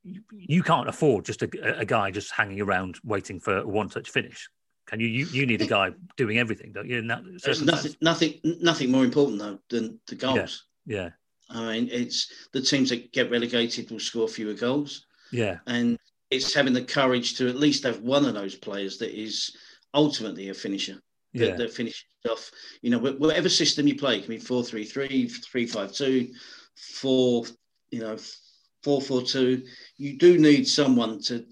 you, 0.03 0.23
you 0.33 0.63
can't 0.63 0.89
afford 0.89 1.27
just 1.27 1.43
a, 1.43 1.79
a, 1.79 1.85
guy 1.85 2.11
just 2.11 2.33
hanging 2.33 2.59
around 2.59 2.99
waiting 3.05 3.39
for 3.39 3.59
a 3.59 3.67
one-touch 3.67 4.09
finish. 4.09 4.49
Can 4.87 4.99
you? 4.99 5.09
You, 5.09 5.27
you 5.27 5.45
need 5.45 5.61
a 5.61 5.67
guy 5.67 5.91
doing 6.17 6.39
everything, 6.39 6.73
don't 6.73 6.89
you? 6.89 6.97
In 6.97 7.09
that 7.09 7.19
uh, 7.19 7.39
There's 7.45 7.61
nothing, 7.61 7.95
nothing, 8.01 8.41
nothing 8.45 8.91
more 8.91 9.05
important 9.05 9.39
though 9.39 9.59
than 9.69 10.01
the 10.09 10.15
goals. 10.15 10.65
Yeah. 10.87 10.97
yeah. 10.97 11.11
I 11.51 11.73
mean, 11.73 11.89
it's 11.93 12.33
the 12.55 12.63
teams 12.63 12.89
that 12.89 13.13
get 13.13 13.31
relegated 13.31 13.91
will 13.91 14.01
score 14.01 14.27
fewer 14.27 14.55
goals. 14.55 15.05
Yeah. 15.33 15.59
And 15.67 15.99
it's 16.31 16.55
having 16.55 16.73
the 16.73 16.85
courage 16.85 17.37
to 17.37 17.49
at 17.51 17.57
least 17.57 17.85
have 17.85 18.01
one 18.01 18.25
of 18.25 18.33
those 18.33 18.55
players 18.55 18.97
that 18.99 19.13
is 19.15 19.55
ultimately 19.93 20.49
a 20.49 20.55
finisher. 20.55 21.03
That, 21.35 21.49
Yeah. 21.49 21.57
that 21.57 21.73
finishes 21.73 22.05
off. 22.31 22.51
You 22.83 22.91
know, 22.91 22.99
whatever 22.99 23.49
system 23.49 23.87
you 23.87 23.97
play, 23.97 24.19
it 24.19 24.25
can 24.25 24.31
be 24.31 24.39
4 24.39 24.65
3 24.65 24.85
3, 24.85 25.29
3 25.29 25.67
5 25.67 25.93
2, 25.93 26.29
4, 26.77 27.45
you 27.91 28.01
know, 28.01 28.17
4 28.83 29.01
4 29.01 29.23
2. 29.23 29.63
You 29.97 30.19
do 30.19 30.39
need 30.39 30.67
someone 30.69 31.21
to, 31.23 31.47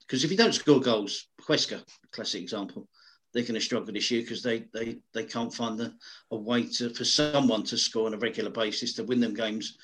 because 0.00 0.24
if 0.24 0.30
you 0.30 0.36
don't 0.36 0.54
score 0.54 0.80
goals, 0.80 1.28
Huesca, 1.42 1.82
classic 2.12 2.42
example, 2.42 2.88
they're 3.32 3.42
going 3.42 3.54
to 3.54 3.60
struggle 3.60 3.92
this 3.92 4.10
year 4.10 4.22
because 4.22 4.42
they, 4.42 4.64
they, 4.72 4.98
they 5.12 5.24
can't 5.24 5.52
find 5.52 5.80
a, 5.80 5.92
a 6.30 6.36
way 6.36 6.66
to 6.66 6.90
for 6.90 7.04
someone 7.04 7.62
to 7.64 7.76
score 7.76 8.06
on 8.06 8.14
a 8.14 8.18
regular 8.18 8.50
basis 8.50 8.94
to 8.94 9.04
win 9.04 9.20
them 9.20 9.34
games, 9.34 9.76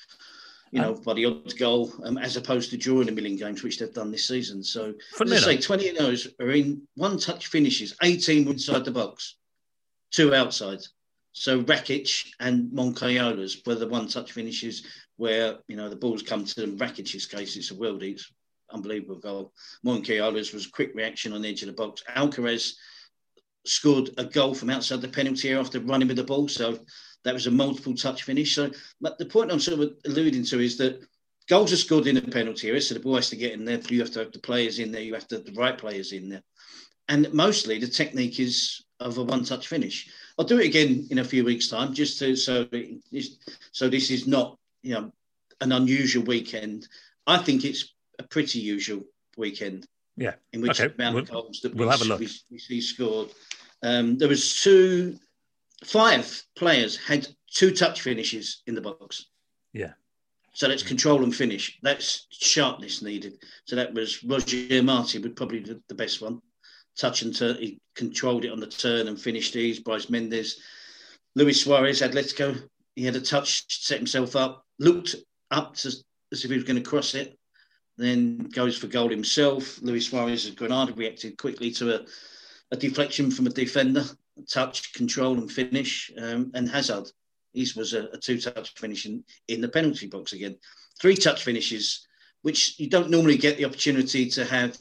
you 0.71 0.81
know, 0.81 0.93
by 0.93 1.13
the 1.13 1.25
odd 1.25 1.57
goal, 1.57 1.93
um, 2.03 2.17
as 2.17 2.37
opposed 2.37 2.69
to 2.71 2.77
drawing 2.77 3.09
a 3.09 3.11
million 3.11 3.37
games, 3.37 3.63
which 3.63 3.79
they've 3.79 3.93
done 3.93 4.11
this 4.11 4.27
season. 4.27 4.63
So, 4.63 4.93
I 5.21 5.25
say, 5.37 5.57
20 5.57 5.89
of 5.89 5.97
those 5.97 6.27
are 6.39 6.51
in 6.51 6.81
one 6.95 7.17
touch 7.17 7.47
finishes, 7.47 7.95
18 8.01 8.45
were 8.45 8.53
inside 8.53 8.85
the 8.85 8.91
box, 8.91 9.37
two 10.11 10.33
outside. 10.33 10.79
So 11.37 11.61
Racic 11.63 12.27
and 12.39 12.71
Moncayola's 12.71 13.61
were 13.65 13.75
the 13.75 13.87
one 13.87 14.07
touch 14.07 14.31
finishes 14.31 14.85
where, 15.17 15.57
you 15.67 15.75
know, 15.75 15.89
the 15.89 15.95
balls 15.95 16.21
come 16.21 16.45
to 16.45 16.61
them. 16.61 16.77
Racic's 16.77 17.25
case, 17.25 17.57
it's 17.57 17.71
a 17.71 17.75
worldie, 17.75 18.13
it's 18.13 18.31
unbelievable 18.71 19.19
goal. 19.19 19.53
Moncayola's 19.85 20.53
was 20.53 20.65
a 20.65 20.71
quick 20.71 20.91
reaction 20.95 21.33
on 21.33 21.41
the 21.41 21.49
edge 21.49 21.61
of 21.61 21.67
the 21.67 21.73
box. 21.73 22.03
Alcaraz 22.15 22.73
scored 23.65 24.11
a 24.17 24.25
goal 24.25 24.53
from 24.53 24.69
outside 24.69 25.01
the 25.01 25.07
penalty 25.07 25.49
area 25.49 25.59
after 25.59 25.79
running 25.81 26.07
with 26.07 26.17
the 26.17 26.23
ball. 26.23 26.47
So 26.47 26.79
that 27.25 27.33
was 27.33 27.47
a 27.47 27.51
multiple 27.51 27.93
touch 27.95 28.23
finish. 28.23 28.55
So, 28.55 28.71
but 29.01 29.17
the 29.17 29.25
point 29.25 29.51
I'm 29.51 29.59
sort 29.59 29.79
of 29.79 29.93
alluding 30.05 30.45
to 30.45 30.59
is 30.59 30.77
that 30.77 31.01
goals 31.49 31.73
are 31.73 31.77
scored 31.77 32.07
in 32.07 32.15
the 32.15 32.21
penalty 32.21 32.69
area. 32.69 32.79
So 32.81 32.93
the 32.93 32.99
ball 33.01 33.15
has 33.15 33.29
to 33.31 33.35
get 33.35 33.51
in 33.53 33.65
there. 33.65 33.79
You 33.81 33.99
have 33.99 34.11
to 34.11 34.19
have 34.19 34.31
the 34.31 34.39
players 34.39 34.79
in 34.79 34.91
there. 34.91 35.01
You 35.01 35.13
have 35.15 35.27
to 35.29 35.35
have 35.35 35.45
the 35.45 35.51
right 35.53 35.77
players 35.77 36.13
in 36.13 36.29
there. 36.29 36.43
And 37.09 37.31
mostly 37.33 37.77
the 37.79 37.87
technique 37.87 38.39
is 38.39 38.83
of 38.99 39.17
a 39.17 39.23
one 39.23 39.43
touch 39.43 39.67
finish. 39.67 40.07
I'll 40.39 40.45
do 40.45 40.59
it 40.59 40.65
again 40.67 41.07
in 41.11 41.19
a 41.19 41.23
few 41.23 41.43
weeks' 41.43 41.67
time, 41.67 41.93
just 41.93 42.17
to 42.19 42.35
so 42.35 42.67
is- 43.11 43.37
so 43.71 43.89
this 43.89 44.09
is 44.11 44.25
not 44.27 44.57
you 44.83 44.93
know 44.93 45.11
an 45.61 45.71
unusual 45.71 46.23
weekend. 46.23 46.87
I 47.27 47.37
think 47.39 47.65
it's 47.65 47.93
a 48.19 48.23
pretty 48.23 48.59
usual 48.59 49.03
weekend 49.37 49.87
Yeah. 50.17 50.35
in 50.53 50.61
which 50.61 50.79
Okay, 50.79 50.93
amount 50.93 51.17
of 51.17 51.29
we'll- 51.29 51.41
goals 51.41 51.59
that 51.61 51.73
we'll 51.75 51.87
we, 51.87 51.91
have 51.91 52.01
a 52.01 52.05
look. 52.05 52.19
we, 52.19 52.29
we 52.51 52.59
see 52.59 52.81
scored. 52.81 53.29
Um, 53.83 54.17
there 54.17 54.29
was 54.29 54.61
two, 54.61 55.17
five 55.83 56.43
players 56.55 56.97
had 56.97 57.27
two 57.51 57.71
touch 57.71 58.01
finishes 58.01 58.61
in 58.67 58.75
the 58.75 58.81
box. 58.81 59.25
Yeah. 59.73 59.93
So 60.53 60.67
that's 60.67 60.83
mm. 60.83 60.87
control 60.87 61.23
and 61.23 61.35
finish. 61.35 61.77
That's 61.81 62.27
sharpness 62.31 63.01
needed. 63.01 63.43
So 63.65 63.75
that 63.75 63.93
was 63.93 64.23
Roger 64.23 64.81
Marti, 64.83 65.19
would 65.19 65.35
probably 65.35 65.59
the, 65.59 65.81
the 65.89 65.95
best 65.95 66.21
one. 66.21 66.41
Touch 66.97 67.23
and 67.23 67.35
turn. 67.35 67.57
He 67.57 67.79
controlled 67.93 68.45
it 68.45 68.51
on 68.51 68.59
the 68.59 68.67
turn 68.67 69.07
and 69.07 69.19
finished 69.19 69.53
these. 69.53 69.81
Brais 69.81 70.07
Méndez, 70.09 70.53
Luis 71.35 71.61
Suarez, 71.61 72.01
Atletico. 72.01 72.57
He 72.95 73.03
had 73.03 73.17
a 73.17 73.21
touch, 73.21 73.65
set 73.67 73.97
himself 73.97 74.37
up, 74.37 74.65
looked 74.79 75.15
up 75.51 75.75
to, 75.75 75.89
as 75.89 76.45
if 76.45 76.49
he 76.49 76.55
was 76.55 76.63
going 76.63 76.81
to 76.81 76.89
cross 76.89 77.13
it, 77.15 77.37
then 77.97 78.37
goes 78.37 78.77
for 78.77 78.87
goal 78.87 79.09
himself. 79.09 79.81
Luis 79.81 80.07
Suarez 80.07 80.47
of 80.47 80.55
Granada 80.55 80.93
reacted 80.93 81.37
quickly 81.37 81.71
to 81.71 81.95
a, 81.95 82.05
a 82.71 82.77
deflection 82.77 83.29
from 83.29 83.47
a 83.47 83.51
defender, 83.51 84.05
touch, 84.49 84.93
control, 84.93 85.37
and 85.37 85.51
finish. 85.51 86.11
Um, 86.17 86.51
and 86.53 86.69
Hazard, 86.69 87.07
his 87.53 87.75
was 87.75 87.93
a, 87.93 88.05
a 88.13 88.17
two 88.17 88.39
touch 88.39 88.73
finish 88.75 89.05
in, 89.05 89.23
in 89.47 89.61
the 89.61 89.69
penalty 89.69 90.07
box 90.07 90.33
again. 90.33 90.57
Three 90.99 91.15
touch 91.15 91.43
finishes, 91.43 92.07
which 92.41 92.79
you 92.79 92.89
don't 92.89 93.09
normally 93.09 93.37
get 93.37 93.57
the 93.57 93.65
opportunity 93.65 94.29
to 94.31 94.45
have 94.45 94.77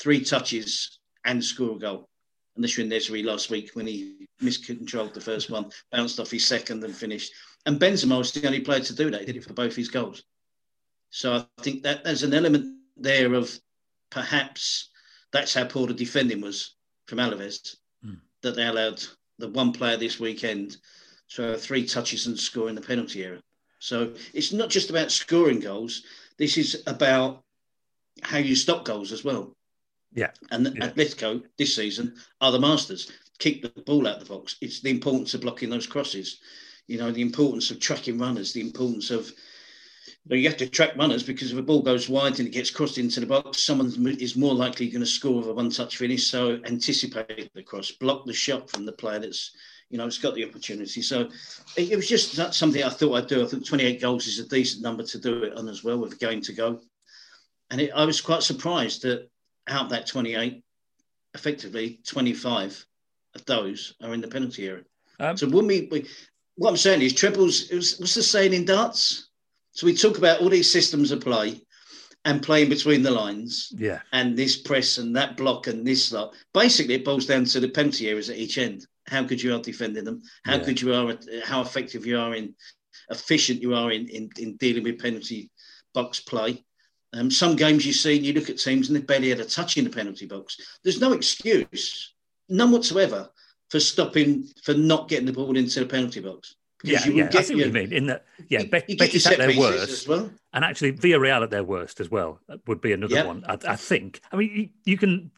three 0.00 0.24
touches 0.24 0.98
and 1.24 1.42
score 1.42 1.76
a 1.76 1.78
goal. 1.78 2.08
You're 2.56 2.84
En-Nesyri 2.84 3.24
last 3.24 3.50
week 3.50 3.70
when 3.74 3.86
he 3.86 4.28
miscontrolled 4.40 5.14
the 5.14 5.20
first 5.20 5.50
one, 5.50 5.70
bounced 5.90 6.20
off 6.20 6.30
his 6.30 6.46
second 6.46 6.84
and 6.84 6.94
finished. 6.94 7.32
And 7.64 7.80
Benzema 7.80 8.18
was 8.18 8.32
the 8.32 8.46
only 8.46 8.60
player 8.60 8.80
to 8.80 8.94
do 8.94 9.10
that. 9.10 9.20
He 9.20 9.26
did 9.26 9.36
it 9.36 9.44
for 9.44 9.54
both 9.54 9.74
his 9.74 9.88
goals. 9.88 10.24
So 11.10 11.34
I 11.34 11.62
think 11.62 11.82
that 11.84 12.04
there's 12.04 12.24
an 12.24 12.34
element 12.34 12.78
there 12.96 13.34
of 13.34 13.58
perhaps 14.10 14.90
that's 15.32 15.54
how 15.54 15.64
poor 15.64 15.86
the 15.86 15.94
defending 15.94 16.40
was 16.40 16.74
from 17.06 17.18
Alaves. 17.18 17.76
That 18.42 18.56
they 18.56 18.66
allowed 18.66 19.02
the 19.38 19.48
one 19.48 19.72
player 19.72 19.96
this 19.96 20.20
weekend 20.20 20.76
to 21.30 21.42
have 21.42 21.62
three 21.62 21.86
touches 21.86 22.26
and 22.26 22.38
score 22.38 22.68
in 22.68 22.74
the 22.74 22.80
penalty 22.80 23.24
area. 23.24 23.42
So 23.78 24.12
it's 24.32 24.52
not 24.52 24.68
just 24.68 24.90
about 24.90 25.10
scoring 25.10 25.60
goals. 25.60 26.02
This 26.38 26.56
is 26.56 26.82
about 26.86 27.42
how 28.22 28.38
you 28.38 28.54
stop 28.54 28.84
goals 28.84 29.12
as 29.12 29.24
well. 29.24 29.56
Yeah. 30.14 30.30
And 30.50 30.66
Yeah. 30.66 30.88
Atletico 30.88 31.42
this 31.56 31.74
season 31.74 32.14
are 32.40 32.52
the 32.52 32.60
masters. 32.60 33.10
Keep 33.38 33.62
the 33.62 33.82
ball 33.82 34.06
out 34.06 34.20
of 34.20 34.28
the 34.28 34.34
box. 34.34 34.56
It's 34.60 34.80
the 34.80 34.90
importance 34.90 35.34
of 35.34 35.40
blocking 35.40 35.70
those 35.70 35.86
crosses. 35.86 36.38
You 36.86 36.98
know, 36.98 37.10
the 37.10 37.22
importance 37.22 37.70
of 37.70 37.80
tracking 37.80 38.18
runners, 38.18 38.52
the 38.52 38.60
importance 38.60 39.10
of 39.10 39.32
but 40.26 40.38
you 40.38 40.48
have 40.48 40.58
to 40.58 40.68
track 40.68 40.96
runners 40.96 41.22
because 41.22 41.52
if 41.52 41.58
a 41.58 41.62
ball 41.62 41.82
goes 41.82 42.08
wide 42.08 42.38
and 42.38 42.48
it 42.48 42.52
gets 42.52 42.70
crossed 42.70 42.98
into 42.98 43.20
the 43.20 43.26
box, 43.26 43.64
someone 43.64 43.92
is 44.20 44.36
more 44.36 44.54
likely 44.54 44.88
going 44.88 45.00
to 45.00 45.06
score 45.06 45.38
with 45.38 45.48
a 45.48 45.52
one-touch 45.52 45.96
finish. 45.96 46.28
So 46.28 46.60
anticipate 46.64 47.52
the 47.54 47.62
cross, 47.62 47.90
block 47.90 48.24
the 48.24 48.32
shot 48.32 48.70
from 48.70 48.86
the 48.86 48.92
player 48.92 49.18
that's, 49.18 49.50
you 49.90 49.98
know, 49.98 50.06
it's 50.06 50.18
got 50.18 50.34
the 50.34 50.44
opportunity. 50.44 51.02
So 51.02 51.28
it, 51.76 51.96
was 51.96 52.08
just 52.08 52.36
that's 52.36 52.56
something 52.56 52.84
I 52.84 52.88
thought 52.88 53.14
I'd 53.14 53.26
do. 53.26 53.44
I 53.44 53.48
think 53.48 53.66
28 53.66 54.00
goals 54.00 54.28
is 54.28 54.38
a 54.38 54.48
decent 54.48 54.82
number 54.82 55.02
to 55.02 55.18
do 55.18 55.42
it 55.42 55.54
on 55.56 55.68
as 55.68 55.82
well 55.82 55.98
with 55.98 56.12
a 56.12 56.16
game 56.16 56.40
to 56.42 56.52
go. 56.52 56.80
And 57.70 57.80
it, 57.80 57.90
I 57.92 58.04
was 58.04 58.20
quite 58.20 58.44
surprised 58.44 59.02
that 59.02 59.28
out 59.68 59.86
of 59.86 59.90
that 59.90 60.06
28, 60.06 60.62
effectively 61.34 62.00
25 62.06 62.86
of 63.34 63.44
those 63.46 63.94
are 64.00 64.14
in 64.14 64.20
the 64.20 64.28
penalty 64.28 64.68
area. 64.68 64.84
Um, 65.18 65.36
so 65.36 65.48
when 65.48 65.66
we, 65.66 65.88
we, 65.90 66.06
what 66.54 66.70
I'm 66.70 66.76
saying 66.76 67.02
is 67.02 67.12
triples, 67.12 67.70
it 67.70 67.76
was, 67.76 67.98
what's 67.98 68.14
the 68.14 68.22
saying 68.22 68.52
in 68.52 68.64
darts? 68.64 69.30
So 69.72 69.86
we 69.86 69.94
talk 69.94 70.18
about 70.18 70.40
all 70.40 70.48
these 70.48 70.70
systems 70.70 71.10
of 71.10 71.20
play 71.20 71.60
and 72.24 72.42
playing 72.42 72.68
between 72.68 73.02
the 73.02 73.10
lines 73.10 73.72
yeah. 73.76 74.00
and 74.12 74.36
this 74.36 74.56
press 74.56 74.98
and 74.98 75.16
that 75.16 75.36
block 75.36 75.66
and 75.66 75.84
this 75.84 76.12
lot. 76.12 76.34
Basically, 76.54 76.94
it 76.94 77.04
boils 77.04 77.26
down 77.26 77.44
to 77.46 77.60
the 77.60 77.68
penalty 77.68 78.08
areas 78.08 78.30
at 78.30 78.36
each 78.36 78.58
end. 78.58 78.86
How 79.08 79.22
good 79.22 79.42
you 79.42 79.54
are 79.54 79.60
defending 79.60 80.04
them, 80.04 80.22
how 80.44 80.56
Yeah. 80.56 80.64
good 80.64 80.80
you 80.80 80.94
are, 80.94 81.18
how 81.44 81.62
effective 81.62 82.06
you 82.06 82.18
are 82.18 82.34
in, 82.34 82.54
efficient 83.10 83.60
you 83.60 83.74
are 83.74 83.90
in, 83.90 84.08
in, 84.08 84.30
in 84.38 84.56
dealing 84.56 84.84
with 84.84 85.00
penalty 85.00 85.50
box 85.94 86.20
play. 86.20 86.64
Um, 87.14 87.30
some 87.30 87.56
games 87.56 87.84
you 87.84 87.92
see, 87.92 88.14
you 88.14 88.32
look 88.32 88.48
at 88.48 88.58
teams 88.58 88.88
and 88.88 88.96
they 88.96 89.02
barely 89.02 89.30
had 89.30 89.40
a 89.40 89.44
touch 89.44 89.76
in 89.76 89.84
the 89.84 89.90
penalty 89.90 90.26
box. 90.26 90.56
There's 90.84 91.00
no 91.00 91.12
excuse, 91.12 92.14
none 92.48 92.70
whatsoever, 92.70 93.28
for 93.70 93.80
stopping, 93.80 94.48
for 94.62 94.74
not 94.74 95.08
getting 95.08 95.26
the 95.26 95.32
ball 95.32 95.56
into 95.56 95.80
the 95.80 95.86
penalty 95.86 96.20
box. 96.20 96.54
Yeah, 96.84 97.04
you 97.04 97.12
yeah, 97.14 97.30
I 97.32 97.42
see 97.42 97.54
what 97.54 97.66
you 97.66 97.72
mean. 97.72 97.92
In 97.92 98.06
that, 98.06 98.24
yeah, 98.48 98.60
you, 98.62 98.68
Bet- 98.68 98.90
you 98.90 98.96
Betis 98.96 99.26
at 99.26 99.38
their 99.38 99.56
worst, 99.58 99.90
as 99.90 100.08
well. 100.08 100.30
and 100.52 100.64
actually 100.64 100.92
Villarreal 100.92 101.42
at 101.42 101.50
their 101.50 101.62
worst 101.62 102.00
as 102.00 102.10
well 102.10 102.40
uh, 102.48 102.56
would 102.66 102.80
be 102.80 102.92
another 102.92 103.14
Yeah. 103.14 103.24
one. 103.24 103.44
I, 103.48 103.56
I 103.68 103.76
think. 103.76 104.20
I 104.32 104.36
mean, 104.36 104.50
you, 104.52 104.68
you 104.92 104.98
can. 104.98 105.30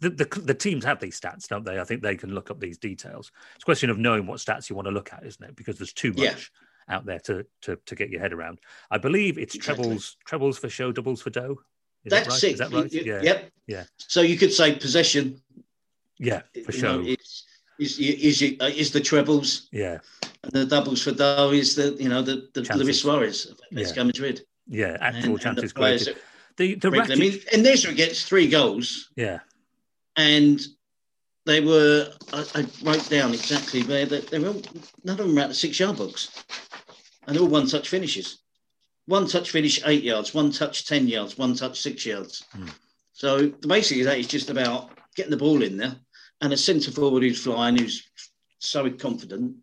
The, 0.00 0.10
the 0.10 0.24
the 0.40 0.54
teams 0.54 0.84
have 0.84 1.00
these 1.00 1.18
stats, 1.20 1.48
don't 1.48 1.64
they? 1.64 1.80
I 1.80 1.84
think 1.84 2.02
they 2.02 2.16
can 2.16 2.34
look 2.34 2.50
up 2.50 2.60
these 2.60 2.78
details. 2.78 3.32
It's 3.56 3.64
a 3.64 3.66
question 3.66 3.90
of 3.90 3.98
knowing 3.98 4.26
what 4.26 4.38
stats 4.38 4.70
you 4.70 4.76
want 4.76 4.86
to 4.86 4.92
look 4.92 5.12
at, 5.12 5.24
isn't 5.26 5.42
it? 5.44 5.56
Because 5.56 5.76
there's 5.78 5.92
too 5.92 6.12
much 6.12 6.20
Yeah. 6.88 6.94
out 6.94 7.04
there 7.06 7.18
to, 7.20 7.44
to 7.62 7.76
to 7.86 7.94
get 7.96 8.10
your 8.10 8.20
head 8.20 8.32
around. 8.32 8.58
I 8.90 8.98
believe 8.98 9.38
it's 9.38 9.54
Exactly. 9.56 9.84
trebles 9.84 10.16
trebles 10.24 10.58
for 10.58 10.68
show, 10.68 10.92
doubles 10.92 11.20
for 11.22 11.30
dough. 11.30 11.58
Is 12.04 12.10
That's 12.10 12.26
that 12.26 12.32
right? 12.32 12.44
it. 12.44 12.52
Is 12.52 12.58
that 12.58 12.72
right? 12.72 12.92
you- 12.92 13.02
yeah. 13.04 13.22
Yep. 13.22 13.50
Yeah. 13.66 13.84
So 13.98 14.20
you 14.22 14.36
could 14.36 14.52
say 14.52 14.74
possession. 14.76 15.40
Yeah, 16.18 16.42
for 16.64 16.70
show. 16.72 17.00
know, 17.00 17.08
is 17.08 17.44
is 17.80 17.98
is, 17.98 18.42
is, 18.42 18.56
is 18.60 18.92
the 18.92 19.00
trebles 19.00 19.68
yeah. 19.72 19.98
And 20.44 20.52
the 20.52 20.66
doubles 20.66 21.02
for 21.02 21.12
dough 21.12 21.50
is 21.52 21.74
the 21.76 21.96
you 22.00 22.08
know 22.08 22.22
the, 22.22 22.48
the 22.54 22.62
Chances. 22.62 22.84
Luis 22.84 23.00
Suarez 23.02 23.46
of 23.46 23.60
Yeah. 23.70 24.02
Madrid. 24.02 24.42
Yeah. 24.66 24.96
And- 25.00 25.16
Actual 25.16 25.24
and 25.30 25.34
the 25.34 25.42
chances 25.42 25.72
players 25.72 26.04
created. 26.04 26.22
The 26.56 26.74
the. 26.74 26.88
I 26.88 27.14
mean, 27.14 27.40
and 27.52 27.64
Nesyri 27.64 27.96
gets 27.96 28.24
three 28.24 28.46
goals, 28.48 29.08
yeah. 29.16 29.40
and 30.16 30.60
they 31.46 31.60
were 31.60 32.12
I, 32.32 32.44
I 32.54 32.66
wrote 32.82 33.08
down 33.08 33.32
exactly 33.32 33.82
where 33.84 34.04
they, 34.04 34.20
they 34.20 34.38
were. 34.38 34.48
All, 34.48 34.62
none 35.02 35.18
of 35.18 35.26
them 35.26 35.34
were 35.34 35.40
at 35.40 35.48
the 35.48 35.54
six 35.54 35.80
yard 35.80 35.96
box, 35.96 36.44
and 37.26 37.38
all 37.38 37.46
one 37.48 37.66
touch 37.66 37.88
finishes. 37.88 38.38
One 39.06 39.26
touch 39.26 39.50
finish 39.50 39.80
eight 39.86 40.02
yards, 40.04 40.34
one 40.34 40.52
touch 40.52 40.86
ten 40.86 41.08
yards, 41.08 41.38
one 41.38 41.54
touch 41.54 41.80
six 41.80 42.04
yards. 42.04 42.44
Hmm. 42.52 42.68
So 43.14 43.48
basically, 43.48 44.02
that 44.04 44.18
is 44.18 44.26
just 44.26 44.50
about 44.50 44.90
getting 45.16 45.30
the 45.30 45.38
ball 45.38 45.62
in 45.62 45.78
there, 45.78 45.96
and 46.42 46.52
a 46.52 46.56
centre 46.56 46.90
forward 46.90 47.22
who's 47.22 47.42
flying, 47.42 47.78
who's 47.78 48.10
so 48.58 48.90
confident, 48.90 49.56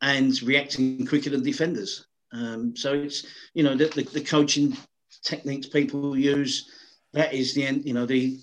and 0.00 0.40
reacting 0.42 1.06
quicker 1.06 1.30
than 1.30 1.42
defenders. 1.42 2.06
Um, 2.32 2.76
so 2.76 2.92
it's 2.92 3.26
you 3.54 3.62
know 3.62 3.74
the, 3.74 3.86
the, 3.86 4.02
the 4.02 4.20
coaching 4.20 4.76
techniques 5.22 5.66
people 5.66 6.16
use. 6.16 6.70
That 7.12 7.32
is 7.32 7.54
the 7.54 7.64
end. 7.64 7.84
You 7.84 7.94
know 7.94 8.06
the 8.06 8.38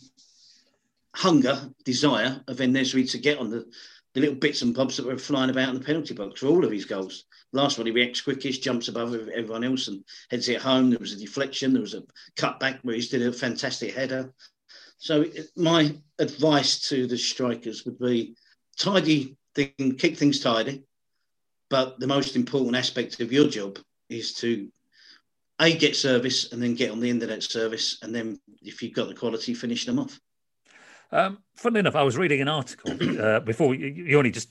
hunger, 1.16 1.70
desire 1.86 2.42
of 2.48 2.60
En-Nesyri 2.60 3.10
to 3.10 3.18
get 3.18 3.38
on 3.38 3.50
the, 3.50 3.66
the 4.14 4.20
little 4.20 4.36
bits 4.36 4.62
and 4.62 4.76
bobs 4.76 4.98
that 4.98 5.06
were 5.06 5.18
flying 5.18 5.50
about 5.50 5.70
in 5.70 5.76
the 5.76 5.86
penalty 5.86 6.14
box 6.14 6.42
for 6.42 6.48
all 6.48 6.66
of 6.66 6.72
his 6.72 6.84
goals. 6.84 7.24
Last 7.54 7.78
one, 7.78 7.88
he 7.88 7.94
reacts 7.94 8.20
quickest, 8.20 8.62
jumps 8.62 8.90
above 8.90 9.14
everyone 9.14 9.64
else 9.64 9.88
and 9.88 10.04
heads 10.30 10.50
it 10.50 10.62
home. 10.62 10.90
There 10.90 11.00
was 11.00 11.14
a 11.14 11.18
deflection, 11.18 11.72
there 11.72 11.82
was 11.82 11.94
a 11.94 12.04
cutback 12.36 12.80
where 12.84 12.96
he 12.96 13.02
did 13.02 13.22
a 13.22 13.32
fantastic 13.32 13.96
header. 13.96 14.34
So 14.98 15.26
my 15.56 15.96
advice 16.20 16.90
to 16.90 17.08
the 17.08 17.18
strikers 17.18 17.86
would 17.86 18.00
be 18.00 18.36
tidy 18.78 19.38
can 19.56 19.96
keep 19.96 20.18
things 20.18 20.40
tidy, 20.40 20.84
but 21.70 22.00
the 22.00 22.08
most 22.08 22.36
important 22.36 22.76
aspect 22.76 23.20
of 23.20 23.32
your 23.32 23.48
job 23.48 23.80
is 24.10 24.34
to 24.36 24.70
a 25.60 25.76
get 25.76 25.96
service 25.96 26.52
and 26.52 26.62
then 26.62 26.76
get 26.76 26.92
on 26.92 27.00
the 27.00 27.12
that 27.12 27.44
service, 27.44 27.98
and 28.02 28.14
then 28.14 28.40
if 28.62 28.82
you've 28.82 28.94
got 28.94 29.08
the 29.08 29.16
quality, 29.16 29.54
finish 29.54 29.86
them 29.86 30.00
off. 30.00 30.20
Um, 31.12 31.40
funnily 31.56 31.80
enough, 31.80 31.96
I 31.96 32.04
was 32.04 32.18
reading 32.18 32.42
an 32.42 32.48
article 32.48 32.92
uh, 33.22 33.40
before 33.46 33.74
you, 33.74 34.18
only 34.18 34.32
just 34.32 34.50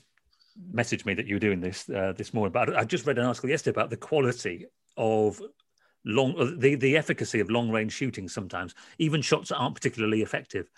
messaged 0.73 1.05
me 1.05 1.13
that 1.13 1.27
you 1.27 1.35
were 1.35 1.39
doing 1.39 1.59
this 1.59 1.87
uh, 1.89 2.13
this 2.17 2.33
morning, 2.33 2.51
but 2.51 2.75
I 2.75 2.83
just 2.85 3.05
read 3.05 3.17
an 3.17 3.25
article 3.25 3.49
yesterday 3.49 3.75
about 3.75 3.89
the 3.89 3.97
quality 3.97 4.65
of 4.97 5.41
long 6.05 6.35
uh, 6.39 6.51
the 6.57 6.75
the 6.75 6.97
efficacy 6.97 7.39
of 7.39 7.49
long 7.49 7.69
range 7.69 7.91
shooting. 7.91 8.27
Sometimes 8.27 8.73
even 8.97 9.21
shots 9.21 9.49
that 9.49 9.57
aren't 9.57 9.75
particularly 9.75 10.21
effective 10.21 10.69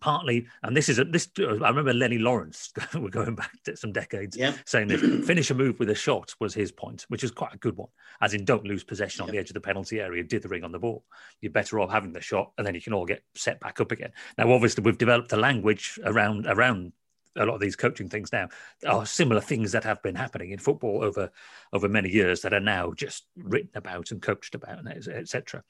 partly, 0.00 0.46
and 0.62 0.76
this 0.76 0.88
is 0.88 0.98
a, 0.98 1.04
this. 1.04 1.28
I 1.38 1.68
remember 1.68 1.92
Lennie 1.92 2.18
Lawrence. 2.18 2.72
we're 2.94 3.08
going 3.08 3.34
back 3.34 3.52
to 3.64 3.76
some 3.76 3.92
decades, 3.92 4.36
yeah. 4.36 4.54
saying 4.64 4.88
that 4.88 5.00
finish 5.26 5.50
a 5.50 5.54
move 5.54 5.78
with 5.78 5.90
a 5.90 5.94
shot 5.94 6.34
was 6.40 6.54
his 6.54 6.72
point, 6.72 7.04
which 7.08 7.24
is 7.24 7.30
quite 7.30 7.54
a 7.54 7.58
good 7.58 7.76
one. 7.76 7.88
As 8.20 8.34
in, 8.34 8.44
don't 8.44 8.64
lose 8.64 8.84
possession 8.84 9.22
on 9.22 9.30
the 9.30 9.38
edge 9.38 9.50
of 9.50 9.54
the 9.54 9.60
penalty 9.60 10.00
area, 10.00 10.22
dithering 10.24 10.64
on 10.64 10.72
the 10.72 10.78
ball. 10.78 11.04
You're 11.40 11.52
better 11.52 11.80
off 11.80 11.90
having 11.90 12.12
the 12.12 12.20
shot, 12.20 12.52
and 12.58 12.66
then 12.66 12.74
you 12.74 12.80
can 12.80 12.92
all 12.92 13.06
get 13.06 13.22
set 13.34 13.60
back 13.60 13.80
up 13.80 13.92
again. 13.92 14.12
Now, 14.38 14.52
obviously, 14.52 14.82
we've 14.82 14.98
developed 14.98 15.32
a 15.32 15.36
language 15.36 15.98
around 16.04 16.46
around 16.46 16.92
a 17.36 17.44
lot 17.44 17.54
of 17.54 17.60
these 17.60 17.76
coaching 17.76 18.08
things 18.08 18.32
now 18.32 18.48
are 18.86 19.06
similar 19.06 19.40
things 19.40 19.72
that 19.72 19.84
have 19.84 20.02
been 20.02 20.14
happening 20.14 20.50
in 20.50 20.58
football 20.58 21.04
over 21.04 21.30
over 21.72 21.88
many 21.88 22.08
years 22.08 22.40
that 22.40 22.54
are 22.54 22.60
now 22.60 22.92
just 22.92 23.26
written 23.36 23.70
about 23.74 24.10
and 24.10 24.22
coached 24.22 24.54
about, 24.54 24.86
etc. 24.86 25.62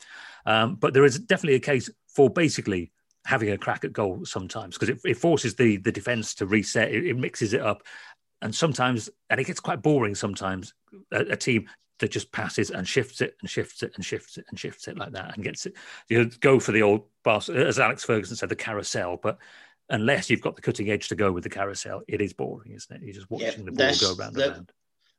Um, 0.45 0.77
but 0.77 0.95
there 0.95 1.05
is 1.05 1.19
definitely 1.19 1.57
a 1.57 1.61
case 1.61 1.91
for 2.07 2.31
basically 2.31 2.93
having 3.27 3.51
a 3.51 3.59
crack 3.59 3.85
at 3.85 3.93
goal 3.93 4.25
sometimes 4.25 4.79
because 4.79 4.89
it, 4.89 5.01
it, 5.05 5.17
forces 5.17 5.55
the 5.57 5.77
the 5.79 5.93
defense 5.93 6.35
to 6.35 6.47
reset. 6.47 6.93
It, 6.93 7.07
it, 7.07 7.19
mixes 7.19 7.53
it 7.53 7.61
up, 7.61 7.83
and 8.41 8.55
sometimes, 8.55 9.11
and 9.29 9.41
it 9.41 9.45
gets 9.45 9.61
quite 9.61 9.83
boring 9.83 10.15
sometimes. 10.15 10.73
A, 11.13 11.21
a, 11.33 11.37
team 11.37 11.69
that 11.99 12.11
just 12.11 12.31
passes 12.31 12.71
and 12.71 12.87
shifts 12.87 13.21
it 13.21 13.37
and 13.41 13.51
shifts 13.51 13.83
it 13.83 13.93
and 13.97 14.05
shifts 14.05 14.39
it 14.39 14.47
and 14.49 14.59
shifts 14.59 14.87
it 14.87 14.97
like 14.97 15.13
that 15.13 15.35
and 15.35 15.45
gets 15.45 15.67
it. 15.67 15.75
You 16.09 16.31
go 16.41 16.61
for 16.61 16.73
the 16.73 16.83
old 16.83 17.05
as 17.27 17.79
Alex 17.79 18.05
Ferguson 18.05 18.37
said, 18.37 18.49
the 18.49 18.57
carousel, 18.57 19.19
but. 19.23 19.39
Unless 19.89 20.29
you've 20.29 20.41
got 20.41 20.57
the 20.57 20.63
cutting 20.63 20.91
edge 20.91 21.07
to 21.07 21.15
go 21.15 21.31
with 21.31 21.45
the 21.45 21.49
carousel, 21.49 22.03
it 22.09 22.21
is 22.21 22.33
boring, 22.33 22.73
isn't 22.73 22.97
it? 22.97 23.03
You're 23.05 23.15
just 23.15 23.31
watching 23.31 23.47
yeah, 23.47 23.65
the 23.67 23.71
ball 23.71 23.95
go 24.01 24.15
round 24.17 24.37
and 24.37 24.53
round. 24.53 24.73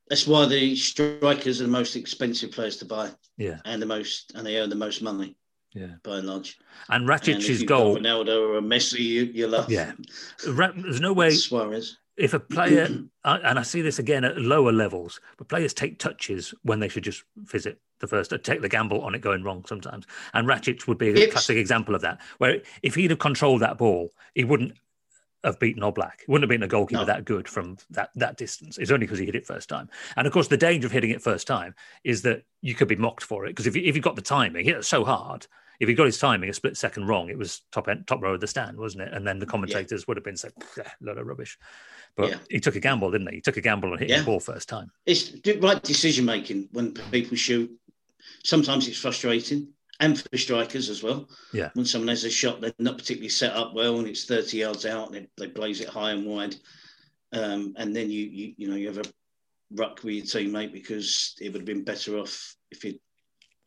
That's 0.09 0.27
why 0.27 0.45
the 0.45 0.75
strikers 0.75 1.61
are 1.61 1.63
the 1.63 1.69
most 1.69 1.95
expensive 1.95 2.51
players 2.51 2.75
to 2.79 2.85
buy. 2.85 3.11
Yeah, 3.37 3.59
and 3.63 3.81
the 3.81 3.85
most, 3.85 4.33
and 4.35 4.45
they 4.45 4.57
earn 4.57 4.69
the 4.69 4.75
most 4.75 5.01
money 5.01 5.37
yeah, 5.77 5.95
by 6.03 6.17
and 6.17 6.27
large. 6.27 6.57
And 6.89 7.07
Racic's 7.07 7.63
goal, 7.63 7.97
Ronaldo 7.97 8.55
or 8.55 8.61
Messi, 8.61 8.99
you, 8.99 9.23
you 9.25 9.47
love. 9.47 9.69
Yeah, 9.69 9.93
there's 10.45 11.01
no 11.01 11.13
way 11.13 11.31
Suarez. 11.31 11.97
If 12.17 12.33
a 12.33 12.39
player, 12.39 12.85
and 13.23 13.59
I 13.59 13.61
see 13.61 13.81
this 13.81 13.99
again 13.99 14.23
at 14.23 14.39
lower 14.39 14.71
levels, 14.71 15.19
but 15.37 15.49
players 15.49 15.73
take 15.73 15.99
touches 15.99 16.51
when 16.63 16.79
they 16.79 16.87
should 16.87 17.03
just 17.03 17.23
visit 17.35 17.79
the 17.99 18.07
first, 18.07 18.33
uh, 18.33 18.39
take 18.39 18.61
the 18.61 18.69
gamble 18.69 19.01
on 19.01 19.13
it 19.13 19.21
going 19.21 19.43
wrong 19.43 19.63
sometimes. 19.67 20.05
And 20.33 20.47
Rakitic 20.47 20.87
would 20.87 20.97
be 20.97 21.09
a 21.09 21.13
it's, 21.13 21.31
classic 21.31 21.57
example 21.57 21.93
of 21.93 22.01
that, 22.01 22.19
where 22.39 22.61
if 22.81 22.95
he'd 22.95 23.11
have 23.11 23.19
controlled 23.19 23.61
that 23.61 23.77
ball, 23.77 24.13
he 24.33 24.43
wouldn't 24.43 24.73
have 25.43 25.59
beaten 25.59 25.83
Oblak. 25.83 26.21
He 26.25 26.31
wouldn't 26.31 26.43
have 26.43 26.49
been 26.49 26.63
a 26.63 26.67
goalkeeper 26.67 27.01
no. 27.01 27.05
that 27.05 27.25
good 27.25 27.47
from 27.47 27.77
that 27.91 28.09
that 28.15 28.37
distance. 28.37 28.77
It's 28.77 28.91
only 28.91 29.05
because 29.05 29.19
he 29.19 29.25
hit 29.25 29.35
it 29.35 29.45
first 29.45 29.69
time. 29.69 29.89
And 30.15 30.25
of 30.25 30.33
course, 30.33 30.47
the 30.47 30.57
danger 30.57 30.87
of 30.87 30.91
hitting 30.91 31.11
it 31.11 31.21
first 31.21 31.47
time 31.47 31.75
is 32.03 32.23
that 32.23 32.43
you 32.61 32.73
could 32.73 32.87
be 32.87 32.95
mocked 32.95 33.23
for 33.23 33.45
it 33.45 33.49
because 33.49 33.67
if 33.67 33.75
you, 33.75 33.83
if 33.83 33.95
you 33.95 34.01
got 34.01 34.15
the 34.15 34.21
timing, 34.21 34.65
hit 34.65 34.75
it 34.75 34.85
so 34.85 35.05
hard 35.05 35.47
if 35.79 35.87
he 35.87 35.93
got 35.93 36.05
his 36.05 36.17
timing 36.17 36.49
a 36.49 36.53
split 36.53 36.75
second 36.75 37.07
wrong, 37.07 37.29
it 37.29 37.37
was 37.37 37.61
top 37.71 37.87
end, 37.87 38.07
top 38.07 38.21
row 38.21 38.33
of 38.33 38.41
the 38.41 38.47
stand, 38.47 38.77
wasn't 38.77 39.03
it? 39.03 39.13
And 39.13 39.25
then 39.27 39.39
the 39.39 39.45
commentators 39.45 40.01
yeah. 40.01 40.05
would 40.07 40.17
have 40.17 40.23
been 40.23 40.37
said, 40.37 40.51
"A 40.77 40.85
load 41.01 41.17
of 41.17 41.27
rubbish." 41.27 41.57
But 42.15 42.29
yeah. 42.29 42.37
he 42.49 42.59
took 42.59 42.75
a 42.75 42.79
gamble, 42.79 43.11
didn't 43.11 43.29
he? 43.29 43.35
He 43.35 43.41
took 43.41 43.57
a 43.57 43.61
gamble 43.61 43.91
on 43.91 43.99
hitting 43.99 44.15
yeah. 44.15 44.19
the 44.21 44.25
ball 44.25 44.39
first 44.39 44.67
time. 44.67 44.91
It's 45.05 45.33
right 45.61 45.81
decision 45.83 46.25
making 46.25 46.69
when 46.71 46.93
people 47.11 47.37
shoot. 47.37 47.71
Sometimes 48.43 48.87
it's 48.87 48.97
frustrating, 48.97 49.67
and 49.99 50.19
for 50.19 50.37
strikers 50.37 50.89
as 50.89 51.03
well. 51.03 51.29
Yeah. 51.53 51.69
When 51.73 51.85
someone 51.85 52.09
has 52.09 52.23
a 52.23 52.29
shot, 52.29 52.59
they're 52.59 52.73
not 52.79 52.97
particularly 52.97 53.29
set 53.29 53.53
up 53.53 53.73
well, 53.73 53.99
and 53.99 54.07
it's 54.07 54.25
thirty 54.25 54.57
yards 54.57 54.85
out, 54.85 55.07
and 55.07 55.15
they, 55.15 55.45
they 55.45 55.51
blaze 55.51 55.81
it 55.81 55.89
high 55.89 56.11
and 56.11 56.25
wide, 56.25 56.55
um, 57.33 57.75
and 57.77 57.95
then 57.95 58.09
you, 58.09 58.23
you 58.23 58.53
you 58.57 58.67
know 58.67 58.75
you 58.75 58.87
have 58.87 58.97
a 58.97 59.11
ruck 59.71 60.03
with 60.03 60.13
your 60.13 60.25
teammate 60.25 60.71
because 60.71 61.35
it 61.39 61.51
would 61.51 61.61
have 61.61 61.65
been 61.65 61.83
better 61.83 62.17
off 62.17 62.55
if 62.71 62.85
it 62.85 62.99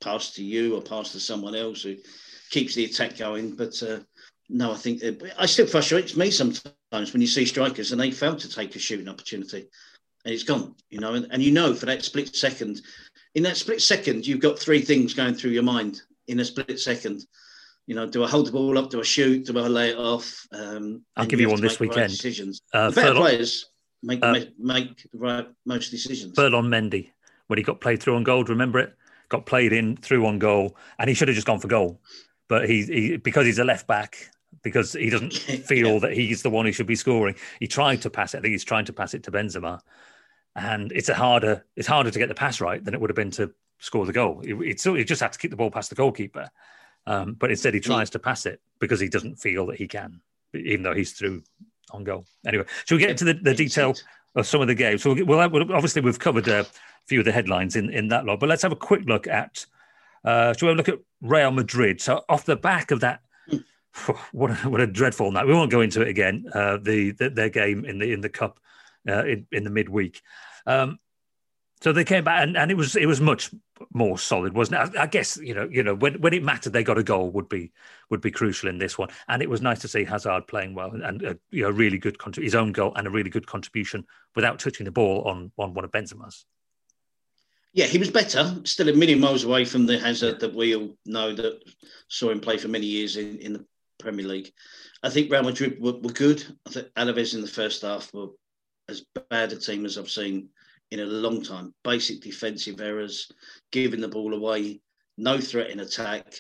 pass 0.01 0.33
to 0.35 0.45
you 0.45 0.77
or 0.77 0.83
pass 0.83 1.13
to 1.13 1.21
someone 1.21 1.55
else 1.55 1.83
who 1.83 1.97
keeps 2.51 2.75
the 2.75 2.85
attack 2.85 3.17
going. 3.17 3.55
But 3.55 3.83
uh, 3.83 4.01
no, 4.49 4.73
I 4.73 4.77
think 4.77 5.03
it, 5.03 5.23
I 5.39 5.47
still 5.47 5.67
frustrates 5.67 6.17
me 6.17 6.31
sometimes 6.31 7.13
when 7.13 7.21
you 7.21 7.27
see 7.27 7.45
strikers 7.45 7.93
and 7.93 8.01
they 8.01 8.11
fail 8.11 8.37
to 8.37 8.49
take 8.49 8.75
a 8.77 8.79
shooting 8.79 9.09
opportunity 9.09 9.69
and 10.25 10.35
it's 10.35 10.43
gone, 10.43 10.75
you 10.91 11.01
know, 11.01 11.15
and, 11.15 11.27
and 11.31 11.43
you 11.43 11.53
know 11.53 11.75
for 11.75 11.87
that 11.87 12.05
split 12.05 12.35
second, 12.35 12.83
in 13.35 13.43
that 13.45 13.57
split 13.57 13.81
second, 13.81 14.27
you've 14.27 14.41
got 14.41 14.59
three 14.59 14.83
things 14.83 15.15
going 15.15 15.35
through 15.35 15.53
your 15.53 15.63
mind 15.63 16.03
in 16.27 16.41
a 16.41 16.45
split 16.45 16.79
second. 16.79 17.25
You 17.87 17.95
know, 17.95 18.07
do 18.07 18.23
I 18.23 18.29
hold 18.29 18.47
the 18.47 18.53
ball 18.53 18.79
up? 18.79 18.91
Do 18.91 19.01
I 19.01 19.05
shoot? 19.05 19.47
Do 19.47 19.59
I 19.59 19.67
lay 19.67 19.91
it 19.91 19.99
off? 19.99 20.47
Um, 20.53 21.05
I'll 21.17 21.27
give 21.27 21.41
you, 21.41 21.47
you 21.47 21.53
one 21.53 21.61
this 21.61 21.81
weekend. 21.81 22.03
Right 22.03 22.11
decisions. 22.11 22.61
Uh, 22.73 22.91
better 22.91 23.15
players 23.15 23.67
make, 24.03 24.23
uh, 24.23 24.33
make, 24.33 24.59
make 24.59 25.09
the 25.11 25.19
right 25.19 25.49
most 25.65 25.91
decisions. 25.91 26.35
Ferland 26.37 26.69
Mendy, 26.69 27.11
when 27.47 27.57
he 27.59 27.63
got 27.63 27.81
played 27.81 28.01
through 28.01 28.17
on 28.17 28.23
gold, 28.23 28.49
remember 28.49 28.79
it? 28.79 28.95
Got 29.31 29.47
played 29.47 29.73
in 29.73 29.97
through 29.97 30.27
on 30.27 30.39
goal, 30.39 30.77
and 30.99 31.09
he 31.09 31.15
should 31.15 31.29
have 31.29 31.35
just 31.35 31.47
gone 31.47 31.61
for 31.61 31.69
goal. 31.69 32.01
But 32.49 32.69
he, 32.69 32.85
he 32.85 33.17
because 33.17 33.47
he's 33.47 33.59
a 33.59 33.65
left 33.65 33.87
back, 33.87 34.31
because 34.63 34.93
he 34.93 35.09
doesn't 35.09 35.33
feel 35.67 35.95
yeah. 35.95 35.99
that 36.01 36.13
he's 36.13 36.43
the 36.43 36.51
one 36.51 36.67
who 36.67 36.73
should 36.73 36.87
be 36.87 36.97
scoring. 36.97 37.37
He 37.59 37.67
tried 37.67 38.03
to 38.03 38.11
pass 38.11 38.35
it. 38.35 38.39
I 38.39 38.41
think 38.43 38.53
he's 38.53 38.65
trying 38.65 38.85
to 38.87 38.93
pass 38.93 39.15
it 39.15 39.23
to 39.25 39.31
Benzema, 39.31 39.81
and 40.55 40.93
it's 40.93 41.09
a 41.09 41.15
harder 41.15 41.65
it's 41.77 41.89
harder 41.89 42.11
to 42.11 42.19
get 42.19 42.29
the 42.29 42.35
pass 42.35 42.61
right 42.61 42.85
than 42.85 42.93
it 42.93 43.01
would 43.01 43.11
have 43.11 43.17
been 43.17 43.31
to 43.33 43.53
score 43.79 44.05
the 44.05 44.13
goal. 44.13 44.43
He, 44.45 44.55
he 44.55 45.05
just 45.05 45.23
had 45.23 45.33
to 45.33 45.39
keep 45.39 45.51
the 45.51 45.57
ball 45.57 45.71
past 45.71 45.89
the 45.89 45.97
goalkeeper, 45.97 46.51
um, 47.07 47.35
but 47.35 47.51
instead 47.51 47.73
he 47.75 47.81
tries 47.81 48.11
to 48.11 48.19
pass 48.19 48.45
it 48.47 48.61
because 48.79 49.01
he 49.01 49.09
doesn't 49.09 49.37
feel 49.37 49.67
that 49.67 49.77
he 49.77 49.89
can, 49.89 50.21
even 50.55 50.83
though 50.83 50.95
he's 50.95 51.13
through 51.13 51.43
on 51.93 52.05
goal. 52.05 52.25
Anyway, 52.47 52.65
shall 52.85 52.97
we 52.97 53.03
get 53.03 53.11
into 53.11 53.25
the, 53.25 53.35
the 53.35 53.55
detail 53.55 53.95
of 54.35 54.47
some 54.47 54.61
of 54.61 54.67
the 54.67 54.75
games? 54.75 55.03
So 55.03 55.15
we'll, 55.15 55.49
we'll 55.49 55.73
obviously 55.73 56.03
we've 56.03 56.19
covered. 56.19 56.49
Uh, 56.49 56.65
few 57.11 57.19
of 57.19 57.25
the 57.25 57.33
headlines 57.33 57.75
in, 57.75 57.91
in 57.91 58.07
that 58.09 58.25
lot. 58.25 58.39
But 58.39 58.49
let's 58.49 58.63
have 58.63 58.71
a 58.71 58.77
quick 58.77 59.03
look 59.05 59.27
at. 59.27 59.67
Uh, 60.25 60.55
shall 60.55 60.69
we 60.69 60.75
look 60.77 60.89
at 60.89 61.01
Real 61.21 61.51
Madrid? 61.51 62.01
So 62.01 62.25
off 62.29 62.45
the 62.45 62.55
back 62.55 62.93
of 62.93 63.01
that, 63.01 63.21
what 64.33 64.53
a, 64.53 64.55
what 64.69 64.81
a 64.81 64.87
dreadful 64.87 65.33
night. 65.33 65.47
We 65.47 65.55
won't 65.55 65.73
go 65.73 65.81
into 65.81 66.03
it 66.03 66.09
again. 66.09 66.47
Uh, 66.55 66.79
the, 66.81 67.11
the, 67.11 67.29
their 67.29 67.49
game 67.49 67.85
in 67.85 67.99
the 67.99 68.13
in 68.13 68.21
the 68.21 68.29
cup 68.29 68.61
uh, 69.09 69.25
in, 69.25 69.47
in 69.51 69.65
the 69.65 69.71
midweek. 69.71 70.23
Um, 70.67 71.01
so 71.81 71.93
they 71.93 72.05
came 72.05 72.23
back, 72.23 72.43
and, 72.43 72.57
and 72.57 72.71
it 72.71 72.77
was 72.77 72.95
it 72.95 73.07
was 73.07 73.21
much 73.21 73.51
more 73.93 74.19
solid, 74.19 74.53
wasn't 74.55 74.81
it? 74.81 74.99
I, 74.99 75.03
I, 75.03 75.07
guess 75.07 75.37
you 75.39 75.55
know 75.55 75.69
you 75.69 75.83
know 75.83 75.95
when, 75.97 76.21
when 76.21 76.33
it 76.33 76.45
mattered, 76.45 76.73
they 76.73 76.85
got 76.85 76.99
a 76.99 77.03
goal 77.03 77.31
would 77.31 77.49
be 77.49 77.73
would 78.11 78.21
be 78.21 78.31
crucial 78.31 78.69
in 78.69 78.79
this 78.79 78.99
one, 78.99 79.09
and 79.27 79.43
it 79.43 79.51
was 79.51 79.63
nice 79.63 79.81
to 79.81 79.89
see 79.89 80.05
Hazard 80.05 80.47
playing 80.47 80.75
well 80.75 80.93
and, 80.93 81.03
and 81.03 81.25
uh, 81.25 81.35
you 81.51 81.65
know 81.65 81.71
really 81.71 81.99
good 81.99 82.17
his 82.37 82.55
own 82.55 82.71
goal 82.71 82.93
and 82.95 83.09
a 83.09 83.11
really 83.11 83.31
good 83.31 83.49
contribution 83.49 84.07
without 84.37 84.61
touching 84.61 84.85
the 84.85 84.93
ball 84.93 85.23
on 85.23 85.51
on 85.59 85.75
one 85.75 85.85
of 85.85 85.91
Benzema's. 85.91 86.45
Yeah, 87.73 87.87
he 87.87 87.99
was 87.99 88.11
better. 88.11 88.57
Still 88.65 88.89
a 88.89 88.93
million 88.93 89.21
miles 89.21 89.45
away 89.45 89.65
from 89.65 89.87
the 89.87 89.99
Hazard 89.99 90.41
that 90.41 90.55
we 90.55 90.75
all 90.75 90.97
know 91.07 91.33
that 91.35 91.63
saw 92.09 92.31
him 92.31 92.41
play 92.41 92.57
for 92.57 92.69
many 92.69 92.87
years 92.87 93.17
in, 93.17 93.39
in 93.39 93.53
the 93.53 93.65
Premier 93.99 94.27
League. 94.27 94.53
I 95.03 95.11
think 95.11 95.31
Real 95.31 95.45
Madrid 95.45 95.81
were, 95.81 95.93
were 95.93 96.13
good. 96.13 96.45
I 96.67 96.71
think 96.71 96.89
Alaves 96.97 97.35
in 97.35 97.43
the 97.43 97.47
first 97.47 97.83
half 97.83 98.13
were 98.13 98.29
as 98.89 99.05
bad 99.31 99.53
a 99.53 99.57
team 99.57 99.85
as 99.87 99.99
I've 99.99 100.11
seen 100.11 100.49
in 100.91 101.01
a 101.01 101.05
long 101.05 101.43
time. 101.43 101.73
Basic 101.85 102.21
defensive 102.21 102.81
errors, 102.81 103.31
giving 103.71 104.01
the 104.01 104.09
ball 104.09 104.35
away, 104.35 104.81
no 105.17 105.39
threat 105.39 105.71
in 105.71 105.81
attack. 105.81 106.35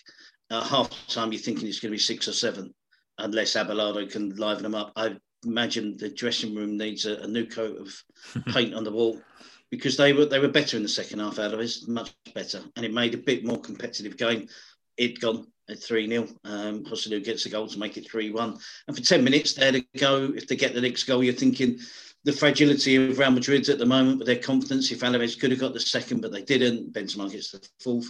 At 0.50 0.64
half 0.64 0.90
time, 1.06 1.32
you're 1.32 1.40
thinking 1.40 1.68
it's 1.68 1.78
going 1.78 1.92
to 1.92 1.94
be 1.94 1.98
six 1.98 2.26
or 2.26 2.32
seven, 2.32 2.74
unless 3.18 3.54
Abelardo 3.54 4.10
can 4.10 4.34
liven 4.34 4.64
them 4.64 4.74
up. 4.74 4.92
I 4.96 5.16
imagine 5.46 5.96
the 5.96 6.08
dressing 6.08 6.56
room 6.56 6.76
needs 6.76 7.06
a, 7.06 7.18
a 7.18 7.28
new 7.28 7.46
coat 7.46 7.78
of 7.78 8.44
paint 8.52 8.74
on 8.74 8.82
the 8.82 8.90
wall 8.90 9.20
because 9.70 9.96
they 9.96 10.12
were 10.12 10.26
they 10.26 10.40
were 10.40 10.48
better 10.48 10.76
in 10.76 10.82
the 10.82 10.88
second 10.88 11.20
half 11.20 11.38
out 11.38 11.54
of 11.54 11.60
it, 11.60 11.72
much 11.86 12.12
better, 12.34 12.62
and 12.76 12.84
it 12.84 12.92
made 12.92 13.14
a 13.14 13.18
bit 13.18 13.44
more 13.44 13.60
competitive 13.60 14.16
game. 14.16 14.48
It 14.96 15.20
gone 15.20 15.46
at 15.70 15.82
3 15.82 16.08
0. 16.08 16.28
Um, 16.44 16.82
gets 16.82 17.46
a 17.46 17.48
goal 17.48 17.68
to 17.68 17.78
make 17.78 17.96
it 17.96 18.10
3 18.10 18.30
1. 18.30 18.58
And 18.88 18.96
for 18.96 19.02
10 19.02 19.24
minutes 19.24 19.54
there 19.54 19.72
to 19.72 19.84
go, 19.96 20.32
if 20.34 20.46
they 20.46 20.56
get 20.56 20.74
the 20.74 20.80
next 20.80 21.04
goal, 21.04 21.22
you're 21.22 21.32
thinking 21.32 21.78
the 22.24 22.32
fragility 22.32 22.96
of 22.96 23.18
Real 23.18 23.30
Madrid 23.30 23.68
at 23.68 23.78
the 23.78 23.86
moment 23.86 24.18
with 24.18 24.26
their 24.26 24.36
confidence. 24.36 24.90
If 24.90 25.00
Alaves 25.00 25.38
could 25.38 25.50
have 25.52 25.60
got 25.60 25.72
the 25.72 25.80
second, 25.80 26.20
but 26.20 26.32
they 26.32 26.42
didn't, 26.42 26.92
Benzema 26.92 27.30
gets 27.30 27.52
the 27.52 27.66
fourth 27.80 28.08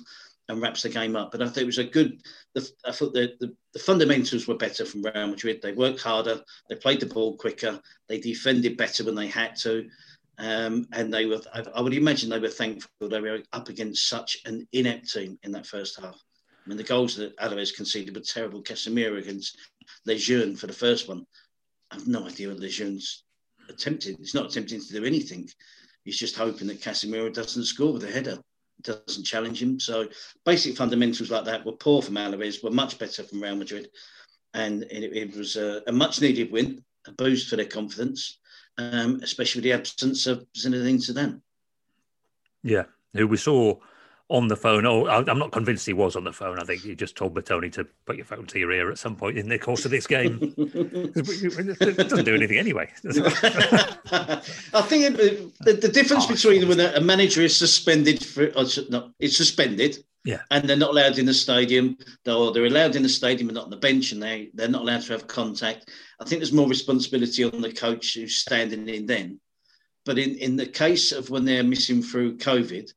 and 0.48 0.60
wraps 0.60 0.82
the 0.82 0.88
game 0.88 1.14
up. 1.14 1.30
But 1.30 1.42
I 1.42 1.46
thought 1.46 1.58
it 1.58 1.66
was 1.66 1.78
a 1.78 1.84
good, 1.84 2.20
the, 2.54 2.68
I 2.84 2.90
thought 2.90 3.12
the, 3.12 3.34
the, 3.38 3.54
the 3.72 3.78
fundamentals 3.78 4.48
were 4.48 4.56
better 4.56 4.84
from 4.84 5.02
Real 5.02 5.28
Madrid. 5.28 5.60
They 5.62 5.72
worked 5.72 6.02
harder, 6.02 6.40
they 6.68 6.74
played 6.74 7.00
the 7.00 7.06
ball 7.06 7.36
quicker, 7.36 7.80
they 8.08 8.18
defended 8.18 8.76
better 8.76 9.04
when 9.04 9.14
they 9.14 9.28
had 9.28 9.54
to. 9.56 9.88
Um, 10.40 10.88
and 10.92 11.12
they 11.12 11.26
were, 11.26 11.40
I, 11.53 11.83
would 11.83 11.92
imagine 11.92 12.31
they 12.31 12.38
were 12.38 12.48
thankful 12.48 12.88
they 13.03 13.20
were 13.20 13.42
up 13.53 13.68
against 13.68 14.09
such 14.09 14.38
an 14.46 14.66
inept 14.72 15.12
team 15.12 15.38
in 15.42 15.53
that 15.53 15.66
first 15.66 16.00
half. 16.00 16.14
I 16.64 16.68
mean, 16.68 16.79
the 16.79 16.85
goals 16.85 17.14
that 17.16 17.37
Alaves 17.37 17.76
conceded 17.76 18.14
were 18.14 18.22
terrible. 18.22 18.62
Casemiro 18.62 19.18
against 19.18 19.59
Lejeune 20.07 20.57
for 20.57 20.66
the 20.66 20.72
first 20.72 21.09
one. 21.09 21.26
I 21.90 21.96
have 21.96 22.09
no 22.09 22.26
idea 22.26 22.48
what 22.48 22.59
Lejeune's 22.59 23.24
attempting. 23.68 24.16
He's 24.18 24.35
not 24.35 24.46
attempting 24.46 24.81
to 24.81 24.92
do 24.92 25.05
anything. 25.05 25.46
He's 26.05 26.18
just 26.18 26.37
hoping 26.37 26.68
that 26.68 26.81
Casemiro 26.81 27.33
doesn't 27.33 27.64
score 27.64 27.92
with 27.92 28.05
a 28.05 28.11
header, 28.11 28.38
doesn't 28.83 29.24
challenge 29.24 29.61
him. 29.61 29.79
So 29.79 30.09
basic 30.46 30.74
fundamentals 30.74 31.31
like 31.31 31.44
that 31.44 31.66
were 31.66 31.72
poor 31.72 32.00
from 32.00 32.14
Alaves, 32.14 32.64
were 32.64 32.70
much 32.70 32.98
better 32.98 33.24
from 33.24 33.42
Real 33.42 33.57
Madrid, 33.57 33.90
and 34.55 34.85
it, 34.85 35.14
it 35.14 35.37
was 35.37 35.57
a, 35.57 35.83
a, 35.87 35.92
much 35.92 36.22
needed 36.22 36.50
win, 36.50 36.83
a 37.07 37.12
boost 37.12 37.48
for 37.48 37.57
their 37.57 37.66
confidence, 37.66 38.38
um, 38.80 39.20
especially 39.22 39.60
with 39.60 39.64
the 39.64 39.72
absence 39.72 40.26
of 40.26 40.46
Zinedine 40.54 40.98
Zidane. 40.98 41.40
Yeah, 42.62 42.84
who 43.14 43.26
we 43.26 43.36
saw 43.36 43.76
on 44.30 44.46
the 44.46 44.56
phone. 44.56 44.86
Oh, 44.86 45.06
I'm 45.06 45.38
not 45.38 45.50
convinced 45.50 45.86
he 45.86 45.92
was 45.92 46.14
on 46.14 46.24
the 46.24 46.32
phone. 46.32 46.58
I 46.60 46.64
think 46.64 46.82
he 46.82 46.94
just 46.94 47.16
told 47.16 47.34
Bettoni 47.34 47.70
to 47.72 47.84
put 48.06 48.16
your 48.16 48.24
phone 48.24 48.46
to 48.46 48.58
your 48.58 48.70
ear 48.70 48.90
at 48.90 48.98
some 48.98 49.16
point 49.16 49.36
in 49.36 49.48
the 49.48 49.58
course 49.58 49.84
of 49.84 49.90
this 49.90 50.06
game. 50.06 50.54
it 50.56 52.08
doesn't 52.08 52.24
do 52.24 52.34
anything 52.34 52.58
anyway. 52.58 52.88
I 53.04 54.82
think 54.82 55.04
it, 55.04 55.58
the, 55.60 55.72
the, 55.72 55.88
difference 55.88 56.26
oh, 56.26 56.32
between 56.32 56.68
when 56.68 56.78
a 56.78 57.00
manager 57.00 57.42
is 57.42 57.56
suspended 57.56 58.24
for, 58.24 58.46
or, 58.56 58.64
no, 58.88 59.10
it's 59.18 59.36
suspended. 59.36 60.04
Yeah. 60.24 60.40
And 60.50 60.68
they're 60.68 60.76
not 60.76 60.90
allowed 60.90 61.18
in 61.18 61.26
the 61.26 61.35
stadium, 61.35 61.96
or 62.26 62.52
they're 62.52 62.66
allowed 62.66 62.96
in 62.96 63.02
the 63.02 63.09
stadium 63.09 63.48
but 63.48 63.54
not 63.54 63.64
on 63.64 63.70
the 63.70 63.76
bench, 63.76 64.12
and 64.12 64.22
they, 64.22 64.50
they're 64.52 64.68
not 64.68 64.83
allowed 64.83 65.02
to 65.02 65.12
have 65.12 65.26
contact. 65.26 65.90
I 66.20 66.24
think 66.24 66.40
there's 66.40 66.52
more 66.52 66.68
responsibility 66.68 67.44
on 67.44 67.61
the 67.61 67.72
coach 67.72 68.14
who's 68.14 68.37
standing 68.37 68.88
in 68.88 69.06
then. 69.06 69.40
But 70.04 70.18
in, 70.18 70.37
in 70.37 70.56
the 70.56 70.66
case 70.66 71.12
of 71.12 71.30
when 71.30 71.44
they're 71.44 71.62
missing 71.62 72.02
through 72.02 72.38
COVID, 72.38 72.90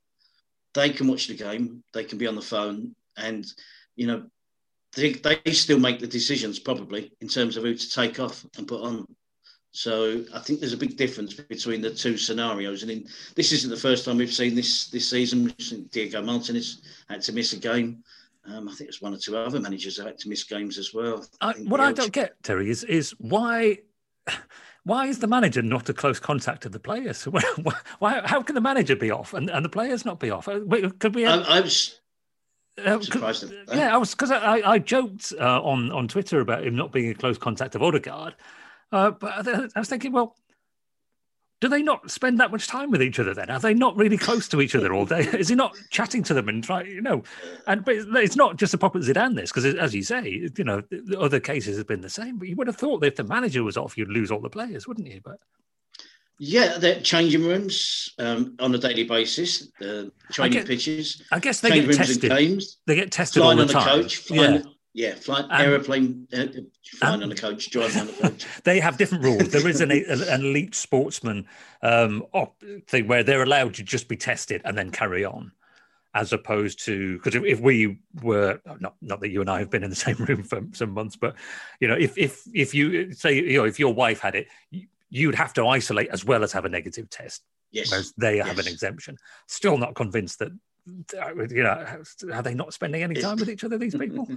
they 0.74 0.90
can 0.90 1.08
watch 1.08 1.28
the 1.28 1.36
game, 1.36 1.84
they 1.94 2.04
can 2.04 2.18
be 2.18 2.28
on 2.28 2.36
the 2.36 2.42
phone, 2.42 2.96
and 3.18 3.46
you 3.96 4.08
know 4.08 4.26
they, 4.96 5.14
they 5.14 5.40
still 5.52 5.80
make 5.80 6.00
the 6.00 6.08
decisions 6.08 6.60
probably 6.60 7.12
in 7.22 7.28
terms 7.28 7.58
of 7.58 7.64
who 7.64 7.76
to 7.76 7.90
take 7.90 8.20
off 8.20 8.46
and 8.58 8.68
put 8.68 8.82
on. 8.82 9.06
So 9.74 10.24
I 10.32 10.40
think 10.40 10.60
there's 10.60 10.74
a 10.74 10.78
big 10.78 10.98
difference 10.98 11.34
between 11.34 11.82
the 11.82 11.90
two 11.90 12.16
scenarios. 12.16 12.84
And 12.84 12.92
in, 12.92 13.08
this 13.34 13.52
isn't 13.52 13.72
the 13.72 13.76
first 13.76 14.06
time 14.06 14.18
we've 14.18 14.32
seen 14.32 14.54
this 14.54 14.88
this 14.88 15.10
season. 15.10 15.52
Diego 15.92 16.22
Martinez 16.22 16.82
had 17.10 17.24
to 17.24 17.34
miss 17.34 17.54
a 17.54 17.58
game. 17.58 18.04
Um, 18.46 18.70
I 18.70 18.74
think 18.76 18.90
it's 18.90 19.02
one 19.02 19.16
or 19.16 19.18
two 19.18 19.36
other 19.36 19.60
managers 19.60 19.98
that 19.98 20.06
had 20.06 20.20
to 20.20 20.30
miss 20.30 20.44
games 20.44 20.78
as 20.78 20.94
well. 20.94 21.26
I, 21.42 21.54
what 21.54 21.80
I 21.80 21.92
don't 21.92 22.12
get, 22.12 22.42
Terry, 22.44 22.70
is 22.70 22.84
is 22.84 23.12
why 23.18 23.80
why 24.84 25.08
is 25.08 25.18
the 25.18 25.28
manager 25.28 25.64
not 25.64 25.90
a 25.90 25.94
close 25.94 26.20
contact 26.20 26.68
of 26.68 26.72
the 26.72 26.80
players? 26.80 27.24
Why, 28.00 28.22
how 28.26 28.44
can 28.44 28.54
the 28.54 28.62
manager 28.62 28.96
be 28.96 29.12
off 29.12 29.34
and, 29.34 29.50
and 29.50 29.66
the 29.66 29.70
players 29.70 30.06
not 30.06 30.20
be 30.20 30.30
off? 30.30 30.48
Uh, 30.48 30.60
could 31.00 31.16
we? 31.16 31.24
Have, 31.24 31.48
I, 31.48 31.58
I 31.58 31.62
was 31.62 32.00
uh, 32.86 33.00
surprised. 33.00 33.52
Yeah, 33.74 33.94
I 33.94 33.98
was 33.98 34.12
because 34.12 34.30
I, 34.30 34.62
I 34.74 34.78
joked 34.78 35.34
uh, 35.40 35.62
on 35.62 35.92
on 35.92 36.08
Twitter 36.08 36.42
about 36.42 36.64
him 36.64 36.76
not 36.76 36.92
being 36.92 37.10
a 37.10 37.16
close 37.16 37.38
contact 37.38 37.76
of 37.76 37.82
Odegaard, 37.82 38.36
uh, 38.94 39.12
but 39.12 39.48
I 39.76 39.80
was 39.80 39.90
thinking, 39.90 40.12
well, 40.12 40.36
do 41.60 41.68
they 41.68 41.82
not 41.82 42.12
spend 42.12 42.40
that 42.40 42.52
much 42.52 42.68
time 42.68 42.92
with 42.92 43.02
each 43.02 43.20
other 43.20 43.34
then? 43.34 43.50
Are 43.50 43.60
they 43.60 43.74
not 43.74 43.96
really 43.96 44.18
close 44.18 44.48
to 44.50 44.62
each 44.62 44.76
other 44.76 44.94
all 44.94 45.06
day? 45.06 45.22
Is 45.34 45.48
he 45.48 45.56
not 45.56 45.76
chatting 45.90 46.22
to 46.24 46.34
them 46.34 46.50
and 46.50 46.64
try, 46.64 46.84
you 46.84 47.02
know? 47.02 47.24
And 47.68 47.84
but 47.86 47.96
it's 47.96 48.36
not 48.36 48.58
just 48.58 48.74
a 48.74 48.78
problem 48.78 49.00
with 49.02 49.16
Zidane 49.16 49.36
this 49.36 49.50
because, 49.50 49.66
as 49.66 49.96
you 49.96 50.04
say, 50.04 50.50
you 50.58 50.64
know, 50.64 50.82
the 50.92 51.18
other 51.18 51.40
cases 51.40 51.78
have 51.78 51.88
been 51.88 52.02
the 52.02 52.10
same. 52.10 52.38
But 52.38 52.50
you 52.50 52.56
would 52.58 52.68
have 52.68 52.76
thought 52.76 53.00
that 53.00 53.08
if 53.08 53.16
the 53.16 53.24
manager 53.24 53.64
was 53.64 53.78
off, 53.78 53.98
you'd 53.98 54.10
lose 54.10 54.30
all 54.30 54.42
the 54.42 54.50
players, 54.50 54.88
wouldn't 54.88 55.08
you? 55.08 55.22
But 55.24 55.40
yeah, 56.38 56.78
they're 56.78 57.00
changing 57.00 57.46
rooms 57.46 58.14
um, 58.20 58.56
on 58.60 58.76
a 58.76 58.78
daily 58.78 59.06
basis, 59.06 59.70
uh, 59.82 60.06
training 60.32 60.60
guess, 60.60 60.68
pitches. 60.68 61.24
I 61.32 61.40
guess 61.40 61.62
they 61.62 61.82
get 61.82 61.96
tested. 61.96 62.32
They 62.86 62.96
get 62.96 63.12
tested 63.12 63.42
all 63.42 63.56
the 63.56 63.62
on 63.62 63.68
time. 63.70 63.98
The 63.98 64.04
coach, 64.04 64.18
flying, 64.18 64.56
yeah. 64.56 64.62
Yeah, 64.96 65.16
flying 65.16 65.46
um, 65.46 65.62
aeroplane, 65.62 66.28
uh, 66.34 66.46
flying 67.00 67.16
um, 67.16 67.24
on 67.24 67.32
a 67.32 67.36
coach, 67.36 67.72
driving 67.72 68.02
on 68.02 68.10
a 68.10 68.14
coach. 68.14 68.46
they 68.64 68.80
have 68.80 68.98
different 68.98 69.24
rules. 69.24 69.50
There 69.50 69.68
is 69.68 69.82
an, 69.82 69.92
an 70.08 70.22
elite 70.30 70.76
sportsman 70.76 71.48
um, 71.82 72.24
thing 72.88 73.08
where 73.08 73.24
they're 73.24 73.42
allowed 73.42 73.74
to 73.76 73.84
just 73.84 74.08
be 74.08 74.16
tested 74.16 74.62
and 74.66 74.78
then 74.78 74.92
carry 74.92 75.26
on, 75.26 75.52
as 76.14 76.32
opposed 76.32 76.86
to 76.86 77.18
because 77.18 77.34
if, 77.34 77.44
if, 77.44 77.60
we 77.60 77.98
were 78.22 78.62
not 78.80 78.96
not 79.02 79.20
that 79.22 79.30
you 79.30 79.42
and 79.42 79.50
I 79.50 79.60
have 79.60 79.72
been 79.72 79.84
in 79.84 79.90
the 79.90 79.96
same 80.08 80.18
room 80.18 80.44
for 80.44 80.62
some 80.74 80.92
months, 80.92 81.16
but 81.16 81.36
you 81.80 81.88
know, 81.88 81.96
if 81.96 82.16
if 82.16 82.44
if 82.54 82.76
you 82.76 83.14
say 83.14 83.34
you 83.34 83.58
know 83.58 83.66
if 83.66 83.80
your 83.80 83.96
wife 83.96 84.20
had 84.20 84.36
it, 84.36 84.48
you'd 85.10 85.36
have 85.36 85.54
to 85.54 85.66
isolate 85.66 86.10
as 86.10 86.24
well 86.24 86.44
as 86.44 86.52
have 86.52 86.66
a 86.66 86.70
negative 86.70 87.10
test. 87.10 87.42
Yes. 87.72 87.90
Whereas 87.90 88.14
they 88.16 88.36
yes. 88.38 88.48
have 88.48 88.60
an 88.60 88.68
exemption. 88.68 89.18
Still 89.48 89.80
not 89.80 89.96
convinced 89.96 90.38
that 90.38 90.52
you 90.86 91.64
know, 91.64 92.02
are 92.34 92.42
they 92.42 92.54
not 92.54 92.74
spending 92.74 93.04
any 93.04 93.16
time 93.16 93.38
with 93.38 93.50
each 93.50 93.64
other? 93.64 93.78
These 93.78 93.96
people. 93.96 94.28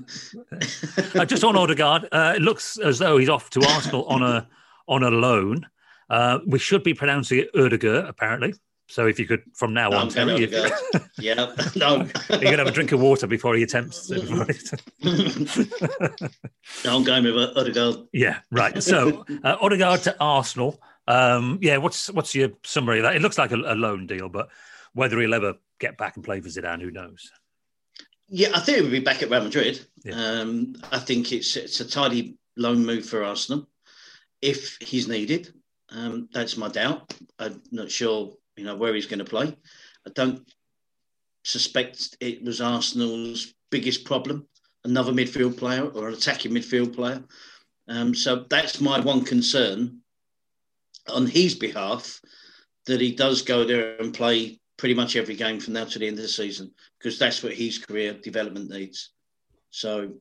uh, 1.14 1.24
just 1.24 1.44
on 1.44 1.56
Odegaard, 1.56 2.08
uh, 2.12 2.34
it 2.36 2.42
looks 2.42 2.78
as 2.78 2.98
though 2.98 3.18
he's 3.18 3.28
off 3.28 3.50
to 3.50 3.64
Arsenal 3.66 4.04
on 4.04 4.22
a 4.22 4.48
on 4.88 5.02
a 5.02 5.10
loan. 5.10 5.66
Uh, 6.08 6.38
we 6.46 6.58
should 6.58 6.84
be 6.84 6.94
pronouncing 6.94 7.40
it 7.40 7.52
Erdegaard, 7.54 8.08
apparently. 8.08 8.54
So 8.88 9.08
if 9.08 9.18
you 9.18 9.26
could, 9.26 9.42
from 9.54 9.74
now 9.74 9.90
on, 9.90 10.08
Terry, 10.08 10.44
if, 10.44 10.52
yeah, 11.18 11.52
no, 11.76 12.06
you're 12.30 12.38
gonna 12.38 12.58
have 12.58 12.68
a 12.68 12.70
drink 12.70 12.92
of 12.92 13.00
water 13.00 13.26
before 13.26 13.56
he 13.56 13.64
attempts. 13.64 14.08
no, 14.08 14.18
I'm 16.86 17.02
going 17.02 17.24
with 17.24 17.56
Odegaard. 17.56 18.06
Yeah, 18.12 18.38
right. 18.52 18.80
So 18.80 19.24
uh, 19.42 19.56
Odegaard 19.60 20.02
to 20.04 20.16
Arsenal. 20.20 20.80
Um, 21.08 21.58
yeah, 21.60 21.78
what's 21.78 22.10
what's 22.12 22.32
your 22.32 22.50
summary 22.62 22.98
of 23.00 23.04
that? 23.04 23.16
It 23.16 23.22
looks 23.22 23.38
like 23.38 23.50
a, 23.50 23.56
a 23.56 23.74
loan 23.74 24.06
deal, 24.06 24.28
but 24.28 24.50
whether 24.92 25.20
he'll 25.20 25.34
ever 25.34 25.54
get 25.78 25.98
back 25.98 26.16
and 26.16 26.24
play 26.24 26.40
for 26.40 26.48
Zidane, 26.48 26.80
who 26.80 26.90
knows? 26.90 27.30
Yeah, 28.28 28.50
I 28.54 28.60
think 28.60 28.78
he'll 28.78 28.90
be 28.90 29.00
back 29.00 29.22
at 29.22 29.30
Real 29.30 29.44
Madrid. 29.44 29.86
Yeah. 30.04 30.14
Um, 30.14 30.76
I 30.90 30.98
think 30.98 31.32
it's 31.32 31.56
it's 31.56 31.80
a 31.80 31.88
tidy 31.88 32.36
loan 32.56 32.84
move 32.84 33.06
for 33.06 33.22
Arsenal 33.22 33.68
if 34.42 34.76
he's 34.80 35.08
needed. 35.08 35.52
Um, 35.90 36.28
that's 36.32 36.56
my 36.56 36.68
doubt. 36.68 37.14
I'm 37.38 37.62
not 37.70 37.90
sure, 37.90 38.34
you 38.56 38.64
know, 38.64 38.74
where 38.74 38.94
he's 38.94 39.06
going 39.06 39.20
to 39.20 39.24
play. 39.24 39.56
I 40.06 40.10
don't 40.14 40.42
suspect 41.44 42.16
it 42.20 42.42
was 42.42 42.60
Arsenal's 42.60 43.54
biggest 43.70 44.04
problem. 44.04 44.46
Another 44.84 45.12
midfield 45.12 45.56
player 45.56 45.84
or 45.84 46.08
an 46.08 46.14
attacking 46.14 46.52
midfield 46.52 46.94
player. 46.94 47.22
Um, 47.88 48.14
so 48.14 48.46
that's 48.50 48.80
my 48.80 49.00
one 49.00 49.24
concern 49.24 50.00
on 51.08 51.26
his 51.26 51.54
behalf 51.54 52.20
that 52.86 53.00
he 53.00 53.14
does 53.14 53.42
go 53.42 53.64
there 53.64 53.96
and 53.98 54.12
play 54.12 54.60
pretty 54.76 54.94
much 54.94 55.16
every 55.16 55.34
game 55.34 55.58
from 55.60 55.74
now 55.74 55.84
to 55.84 55.98
the 55.98 56.06
end 56.06 56.18
of 56.18 56.22
the 56.22 56.28
season 56.28 56.70
because 56.98 57.18
that's 57.18 57.42
what 57.42 57.54
his 57.54 57.78
career 57.78 58.12
development 58.12 58.70
needs. 58.70 59.10
So 59.70 60.12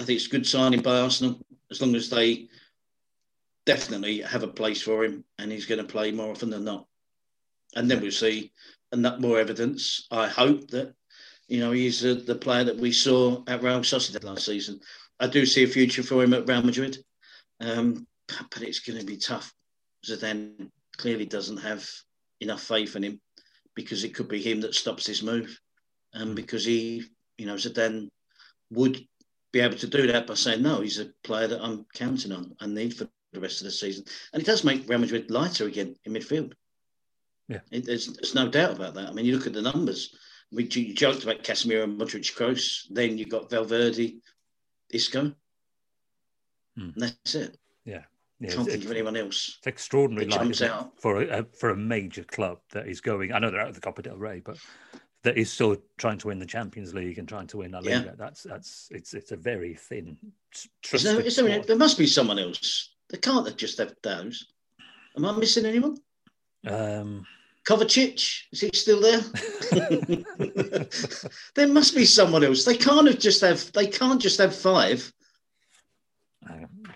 I 0.00 0.04
think 0.04 0.16
it's 0.16 0.26
a 0.26 0.30
good 0.30 0.46
signing 0.46 0.82
by 0.82 1.00
Arsenal 1.00 1.40
as 1.70 1.80
long 1.80 1.94
as 1.94 2.08
they 2.08 2.48
definitely 3.64 4.20
have 4.20 4.42
a 4.42 4.48
place 4.48 4.80
for 4.82 5.04
him 5.04 5.24
and 5.38 5.50
he's 5.50 5.66
going 5.66 5.84
to 5.84 5.92
play 5.92 6.12
more 6.12 6.30
often 6.30 6.50
than 6.50 6.64
not. 6.64 6.86
And 7.74 7.90
then 7.90 8.00
we'll 8.00 8.10
see 8.10 8.52
and 8.92 9.20
more 9.20 9.38
evidence. 9.38 10.06
I 10.10 10.28
hope 10.28 10.68
that 10.70 10.94
you 11.48 11.60
know 11.60 11.72
he's 11.72 12.04
uh, 12.04 12.20
the 12.26 12.34
player 12.34 12.64
that 12.64 12.76
we 12.76 12.92
saw 12.92 13.42
at 13.46 13.62
Real 13.62 13.80
Sociedad 13.80 14.24
last 14.24 14.46
season. 14.46 14.80
I 15.20 15.26
do 15.26 15.44
see 15.44 15.64
a 15.64 15.68
future 15.68 16.02
for 16.02 16.22
him 16.22 16.34
at 16.34 16.48
Real 16.48 16.62
Madrid, 16.62 16.98
um, 17.60 18.06
but 18.50 18.62
it's 18.62 18.80
going 18.80 18.98
to 18.98 19.04
be 19.04 19.16
tough. 19.16 19.52
Zidane 20.04 20.70
clearly 20.96 21.26
doesn't 21.26 21.58
have 21.58 21.88
enough 22.40 22.62
faith 22.62 22.96
in 22.96 23.02
him 23.02 23.20
because 23.76 24.02
it 24.02 24.14
could 24.14 24.26
be 24.26 24.42
him 24.42 24.60
that 24.62 24.74
stops 24.74 25.06
this 25.06 25.22
move. 25.22 25.60
And 26.12 26.30
um, 26.30 26.34
because 26.34 26.64
he, 26.64 27.04
you 27.38 27.46
know, 27.46 27.54
Zidane 27.54 28.08
would 28.70 29.06
be 29.52 29.60
able 29.60 29.76
to 29.76 29.86
do 29.86 30.08
that 30.08 30.26
by 30.26 30.34
saying, 30.34 30.62
no, 30.62 30.80
he's 30.80 30.98
a 30.98 31.12
player 31.22 31.46
that 31.46 31.62
I'm 31.62 31.86
counting 31.94 32.32
on 32.32 32.56
and 32.60 32.74
need 32.74 32.96
for 32.96 33.08
the 33.32 33.40
rest 33.40 33.60
of 33.60 33.66
the 33.66 33.70
season. 33.70 34.04
And 34.32 34.42
it 34.42 34.46
does 34.46 34.64
make 34.64 34.88
Real 34.88 34.98
Madrid 34.98 35.30
lighter 35.30 35.66
again 35.66 35.94
in 36.04 36.14
midfield. 36.14 36.54
Yeah. 37.48 37.60
It, 37.70 37.84
there's, 37.84 38.06
there's 38.06 38.34
no 38.34 38.48
doubt 38.48 38.72
about 38.72 38.94
that. 38.94 39.08
I 39.08 39.12
mean, 39.12 39.26
you 39.26 39.36
look 39.36 39.46
at 39.46 39.52
the 39.52 39.62
numbers. 39.62 40.16
We 40.50 40.64
you 40.64 40.94
joked 40.94 41.22
about 41.22 41.44
Casemiro 41.44 41.84
and 41.84 42.00
Modric 42.00 42.34
Kroos. 42.34 42.82
Then 42.90 43.18
you've 43.18 43.28
got 43.28 43.50
Valverde, 43.50 44.16
Isco. 44.90 45.34
Hmm. 46.76 46.90
And 46.94 47.02
that's 47.02 47.34
it. 47.34 47.56
Yeah, 48.38 48.50
Can't 48.50 48.68
think 48.68 48.84
of 48.84 48.90
anyone 48.90 49.16
else. 49.16 49.56
It's 49.58 49.66
extraordinary 49.66 50.26
life 50.26 50.62
for 51.00 51.22
a, 51.22 51.46
for 51.58 51.70
a 51.70 51.76
major 51.76 52.22
club 52.22 52.58
that 52.72 52.86
is 52.86 53.00
going. 53.00 53.32
I 53.32 53.38
know 53.38 53.50
they're 53.50 53.60
out 53.60 53.70
of 53.70 53.74
the 53.74 53.80
Copa 53.80 54.02
del 54.02 54.16
Rey, 54.16 54.42
but 54.44 54.58
that 55.22 55.38
is 55.38 55.50
still 55.50 55.76
trying 55.96 56.18
to 56.18 56.28
win 56.28 56.38
the 56.38 56.46
Champions 56.46 56.94
League 56.94 57.18
and 57.18 57.26
trying 57.26 57.46
to 57.48 57.58
win 57.58 57.72
La 57.72 57.78
Liga. 57.78 58.04
Yeah. 58.06 58.12
That's 58.16 58.42
that's 58.42 58.88
it's 58.90 59.14
it's 59.14 59.32
a 59.32 59.36
very 59.36 59.74
thin. 59.74 60.18
Is 60.92 61.02
there, 61.02 61.20
is 61.20 61.36
there, 61.36 61.62
there, 61.62 61.76
must 61.76 61.98
be 61.98 62.06
someone 62.06 62.38
else. 62.38 62.94
They 63.08 63.18
can't 63.18 63.56
just 63.56 63.78
have 63.78 63.94
those. 64.02 64.46
Am 65.16 65.24
I 65.24 65.32
missing 65.32 65.64
anyone? 65.64 65.96
Um, 66.66 67.26
Kovacic 67.66 68.42
is 68.52 68.60
he 68.60 68.70
still 68.74 69.00
there? 69.00 69.20
there 71.54 71.68
must 71.68 71.94
be 71.94 72.04
someone 72.04 72.44
else. 72.44 72.64
They 72.64 72.76
can't 72.76 73.06
have 73.06 73.18
just 73.18 73.40
have. 73.40 73.72
They 73.72 73.86
can't 73.86 74.20
just 74.20 74.38
have 74.38 74.54
five. 74.54 75.10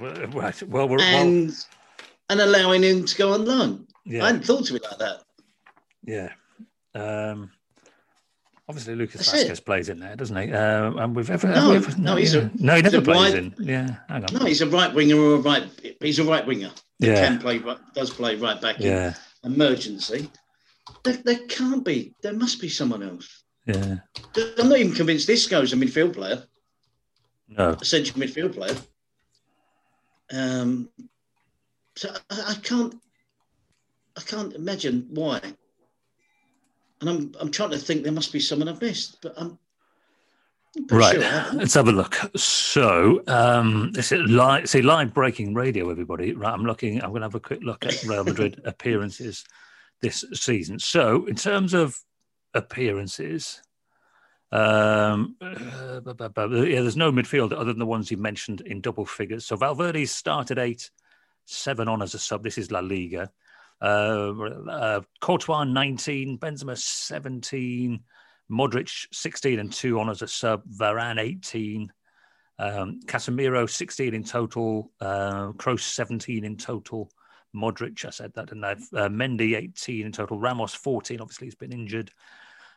Well, 0.00 0.14
well, 0.68 0.88
we're, 0.88 1.00
and 1.00 1.48
well, 1.48 1.56
and 2.30 2.40
allowing 2.40 2.82
him 2.82 3.04
to 3.04 3.16
go 3.16 3.32
on 3.32 3.44
loan. 3.44 3.86
Yeah. 4.04 4.24
I 4.24 4.26
hadn't 4.28 4.44
thought 4.44 4.70
of 4.70 4.76
it 4.76 4.82
like 4.82 4.98
that. 4.98 5.22
Yeah. 6.04 6.30
Um, 6.94 7.50
obviously, 8.68 8.94
Lucas 8.94 9.30
That's 9.30 9.44
Vázquez 9.44 9.58
it. 9.58 9.64
plays 9.64 9.88
in 9.88 10.00
there, 10.00 10.16
doesn't 10.16 10.36
he? 10.36 10.52
Uh, 10.52 10.92
and 10.94 11.14
we've 11.14 11.30
ever 11.30 11.48
no, 11.48 11.72
ever, 11.72 11.96
no, 11.98 12.16
he's 12.16 12.34
yeah. 12.34 12.42
a 12.42 12.50
no, 12.62 12.74
he 12.76 12.82
never 12.82 13.00
plays 13.02 13.34
right, 13.34 13.34
in. 13.34 13.54
Yeah, 13.58 13.96
hang 14.08 14.24
on. 14.24 14.34
No, 14.34 14.46
he's 14.46 14.62
a 14.62 14.66
right 14.68 14.92
winger 14.92 15.16
or 15.16 15.34
a 15.34 15.38
right 15.38 15.64
he's 16.00 16.18
a 16.18 16.24
right 16.24 16.46
winger. 16.46 16.70
He 16.98 17.06
Yeah. 17.06 17.26
can 17.26 17.38
play, 17.38 17.62
does 17.94 18.10
play 18.10 18.36
right 18.36 18.60
back 18.60 18.76
Yeah, 18.78 19.14
in 19.44 19.52
emergency. 19.52 20.30
There, 21.04 21.14
there 21.14 21.38
can't 21.48 21.84
be. 21.84 22.14
There 22.22 22.32
must 22.32 22.60
be 22.60 22.68
someone 22.68 23.02
else. 23.02 23.44
yeah. 23.66 23.96
I'm 24.58 24.68
not 24.68 24.78
even 24.78 24.94
convinced 24.94 25.26
this 25.26 25.46
goes 25.46 25.72
a 25.72 25.76
midfield 25.76 26.14
player, 26.14 26.44
No, 27.48 27.70
a 27.80 27.84
central 27.84 28.20
midfield 28.20 28.54
player. 28.54 28.76
Um, 30.32 30.88
so 31.96 32.10
I, 32.30 32.44
I 32.48 32.54
can't, 32.62 32.94
I 34.16 34.20
can't 34.22 34.54
imagine 34.54 35.06
why. 35.10 35.40
And 37.00 37.08
I'm, 37.08 37.32
I'm 37.40 37.50
trying 37.50 37.70
to 37.70 37.78
think 37.78 38.02
there 38.02 38.12
must 38.12 38.32
be 38.32 38.40
someone 38.40 38.68
I've 38.68 38.80
missed, 38.80 39.20
but 39.22 39.34
I'm, 39.36 39.58
right. 40.90 41.14
sure 41.14 41.52
Let's 41.54 41.74
have 41.74 41.88
a 41.88 41.92
look. 41.92 42.16
So, 42.36 43.22
um, 43.26 43.92
this 43.92 44.12
is 44.12 44.20
live. 44.30 44.68
See, 44.68 44.82
live 44.82 45.14
breaking 45.14 45.54
radio, 45.54 45.90
everybody. 45.90 46.32
Right, 46.32 46.52
I'm 46.52 46.64
looking. 46.64 47.02
I'm 47.02 47.10
going 47.10 47.22
to 47.22 47.26
have 47.26 47.34
a 47.34 47.40
quick 47.40 47.62
look 47.62 47.84
at 47.86 48.02
Real 48.04 48.24
Madrid 48.24 48.60
appearances 48.64 49.44
this 50.00 50.24
season. 50.34 50.78
So, 50.78 51.26
in 51.26 51.36
terms 51.36 51.74
of 51.74 51.98
appearances, 52.54 53.62
um, 54.52 55.36
uh, 55.40 56.00
bu- 56.00 56.14
bu- 56.14 56.28
bu- 56.28 56.66
yeah, 56.66 56.80
there's 56.80 56.96
no 56.96 57.12
midfield 57.12 57.52
other 57.52 57.72
than 57.72 57.78
the 57.78 57.86
ones 57.86 58.10
you 58.10 58.16
mentioned 58.16 58.60
in 58.62 58.80
double 58.80 59.06
figures. 59.06 59.46
So, 59.46 59.56
Valverde's 59.56 60.10
started 60.10 60.58
eight, 60.58 60.90
seven 61.44 61.88
on 61.88 62.02
as 62.02 62.14
a 62.14 62.18
sub. 62.18 62.42
This 62.42 62.58
is 62.58 62.70
La 62.70 62.80
Liga. 62.80 63.30
Uh, 63.80 64.32
uh, 64.68 65.00
Courtois 65.20 65.64
19, 65.64 66.38
Benzema 66.38 66.76
17, 66.76 68.00
Modric 68.50 69.06
16 69.12 69.58
and 69.58 69.72
2 69.72 69.98
on 70.00 70.10
as 70.10 70.22
a 70.22 70.28
sub, 70.28 70.62
Varane 70.68 71.18
18, 71.18 71.92
um, 72.58 73.00
Casemiro 73.06 73.68
16 73.68 74.12
in 74.12 74.24
total, 74.24 74.90
uh, 75.00 75.52
Kroos 75.52 75.80
17 75.80 76.44
in 76.44 76.56
total, 76.56 77.10
Modric, 77.54 78.04
I 78.04 78.10
said 78.10 78.32
that, 78.34 78.52
I? 78.52 78.72
Uh, 78.72 79.08
Mendy 79.08 79.56
18 79.56 80.06
in 80.06 80.12
total, 80.12 80.38
Ramos 80.38 80.74
14, 80.74 81.20
obviously 81.20 81.46
he's 81.46 81.54
been 81.54 81.72
injured. 81.72 82.10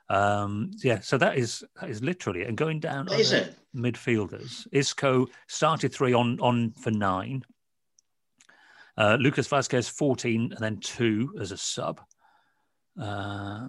Um, 0.09 0.71
yeah, 0.83 0.99
so 0.99 1.17
that 1.17 1.37
is 1.37 1.63
that 1.79 1.89
is 1.89 2.03
literally 2.03 2.41
it. 2.41 2.47
And 2.47 2.57
going 2.57 2.79
down 2.79 3.11
Is 3.11 3.31
it? 3.31 3.55
midfielders, 3.75 4.67
Isco 4.71 5.27
started 5.47 5.93
three 5.93 6.13
on 6.13 6.39
on 6.39 6.71
for 6.71 6.91
nine. 6.91 7.43
Uh, 8.95 9.17
Lucas 9.19 9.47
Vasquez 9.47 9.89
14 9.89 10.51
and 10.53 10.59
then 10.59 10.77
two 10.77 11.33
as 11.39 11.51
a 11.51 11.57
sub. 11.57 11.99
Uh. 13.01 13.67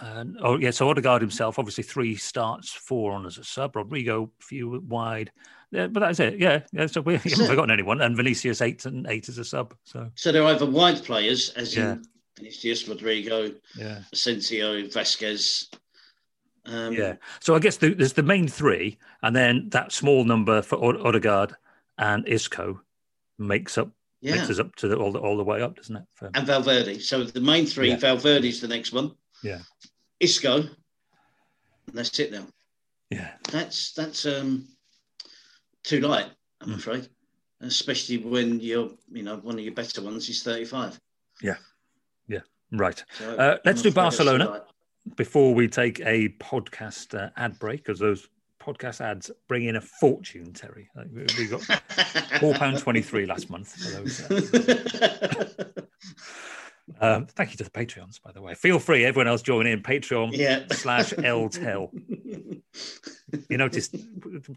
And, 0.00 0.38
oh, 0.42 0.58
yeah. 0.58 0.70
So 0.70 0.88
Odegaard 0.88 1.20
himself, 1.20 1.58
obviously, 1.58 1.84
three 1.84 2.16
starts, 2.16 2.72
four 2.72 3.12
on 3.12 3.26
as 3.26 3.38
a 3.38 3.44
sub. 3.44 3.74
Rodrygo, 3.74 4.30
few 4.40 4.80
wide. 4.86 5.32
Yeah, 5.70 5.88
but 5.88 6.00
that's 6.00 6.20
it. 6.20 6.38
Yeah. 6.38 6.60
yeah 6.72 6.86
so 6.86 7.00
we 7.00 7.14
haven't 7.16 7.46
forgotten 7.46 7.70
anyone. 7.70 8.00
And 8.00 8.16
Vinicius, 8.16 8.60
eight 8.60 8.84
and 8.86 9.06
eight 9.08 9.28
as 9.28 9.38
a 9.38 9.44
sub. 9.44 9.74
So, 9.84 10.10
So 10.14 10.30
they're 10.32 10.44
either 10.44 10.66
wide 10.66 11.02
players, 11.04 11.50
as 11.50 11.76
Yeah. 11.76 11.92
in 11.94 12.04
Vinicius, 12.36 12.84
Rodrygo, 12.84 13.54
yeah. 13.76 14.00
Asensio, 14.12 14.86
Vasquez. 14.88 15.68
Um, 16.66 16.92
Yeah. 16.92 17.16
So 17.40 17.54
I 17.54 17.58
guess 17.58 17.76
the, 17.76 17.94
there's 17.94 18.14
the 18.14 18.22
main 18.22 18.48
three, 18.48 18.98
and 19.22 19.34
then 19.36 19.68
that 19.70 19.92
small 19.92 20.24
number 20.24 20.62
for 20.62 20.76
Ode- 20.82 21.00
Odegaard 21.00 21.54
and 21.98 22.26
Isco 22.28 22.80
makes 23.38 23.76
up 23.78 23.90
yeah. 24.20 24.36
makes 24.36 24.48
us 24.50 24.58
up 24.58 24.74
to 24.76 24.88
the, 24.88 24.96
all 24.96 25.12
the 25.12 25.18
all 25.18 25.36
the 25.36 25.44
way 25.44 25.60
up, 25.62 25.76
doesn't 25.76 25.96
it? 25.96 26.04
For, 26.14 26.30
and 26.34 26.46
Valverde. 26.46 26.98
So 27.00 27.22
the 27.24 27.40
main 27.40 27.66
three, 27.66 27.90
Yeah. 27.90 27.96
Valverde's 27.96 28.60
the 28.60 28.68
next 28.68 28.92
one. 28.92 29.12
Yeah. 29.42 29.58
Isco. 30.20 30.56
And 30.62 30.68
that's 31.92 32.18
it 32.18 32.32
now. 32.32 32.46
yeah. 33.10 33.32
That's 33.52 33.92
that's 33.92 34.24
um 34.26 34.66
too 35.84 36.00
light, 36.00 36.30
I'm 36.62 36.70
Mm. 36.70 36.76
afraid. 36.76 37.08
Especially 37.60 38.18
when 38.18 38.58
you're, 38.60 38.90
you 39.12 39.22
know, 39.22 39.36
one 39.36 39.54
of 39.58 39.64
your 39.64 39.74
better 39.74 40.02
ones 40.02 40.28
is 40.28 40.42
35. 40.42 40.98
Right. 42.76 43.02
So 43.18 43.36
Uh, 43.36 43.58
let's 43.64 43.82
do 43.82 43.88
afraid 43.88 43.94
that's 43.94 44.16
too 44.16 44.26
Barcelona. 44.26 44.62
Before 45.16 45.54
we 45.54 45.68
take 45.68 46.00
a 46.00 46.30
podcast 46.40 47.18
uh, 47.18 47.30
ad 47.36 47.58
break, 47.58 47.84
because 47.84 47.98
those 47.98 48.28
podcast 48.64 49.00
ads 49.00 49.30
bring 49.48 49.64
in 49.64 49.76
a 49.76 49.80
fortune, 49.80 50.52
Terry. 50.52 50.88
Like, 50.96 51.08
we 51.38 51.46
got 51.46 51.62
four 52.40 52.54
pound 52.54 52.78
twenty 52.78 53.02
three 53.02 53.26
last 53.26 53.50
month 53.50 53.74
for 53.74 53.90
those. 54.00 54.22
uh, 57.00 57.16
um, 57.16 57.26
thank 57.36 57.50
you 57.50 57.56
to 57.58 57.64
the 57.64 57.70
Patreons, 57.70 58.22
by 58.22 58.32
the 58.32 58.40
way. 58.40 58.54
Feel 58.54 58.78
free, 58.78 59.04
everyone 59.04 59.28
else 59.28 59.42
join 59.42 59.66
in. 59.66 59.82
Patreon 59.82 60.30
yeah. 60.32 60.64
slash 60.72 61.12
LTEL. 61.12 61.90
You 63.48 63.56
notice 63.56 63.88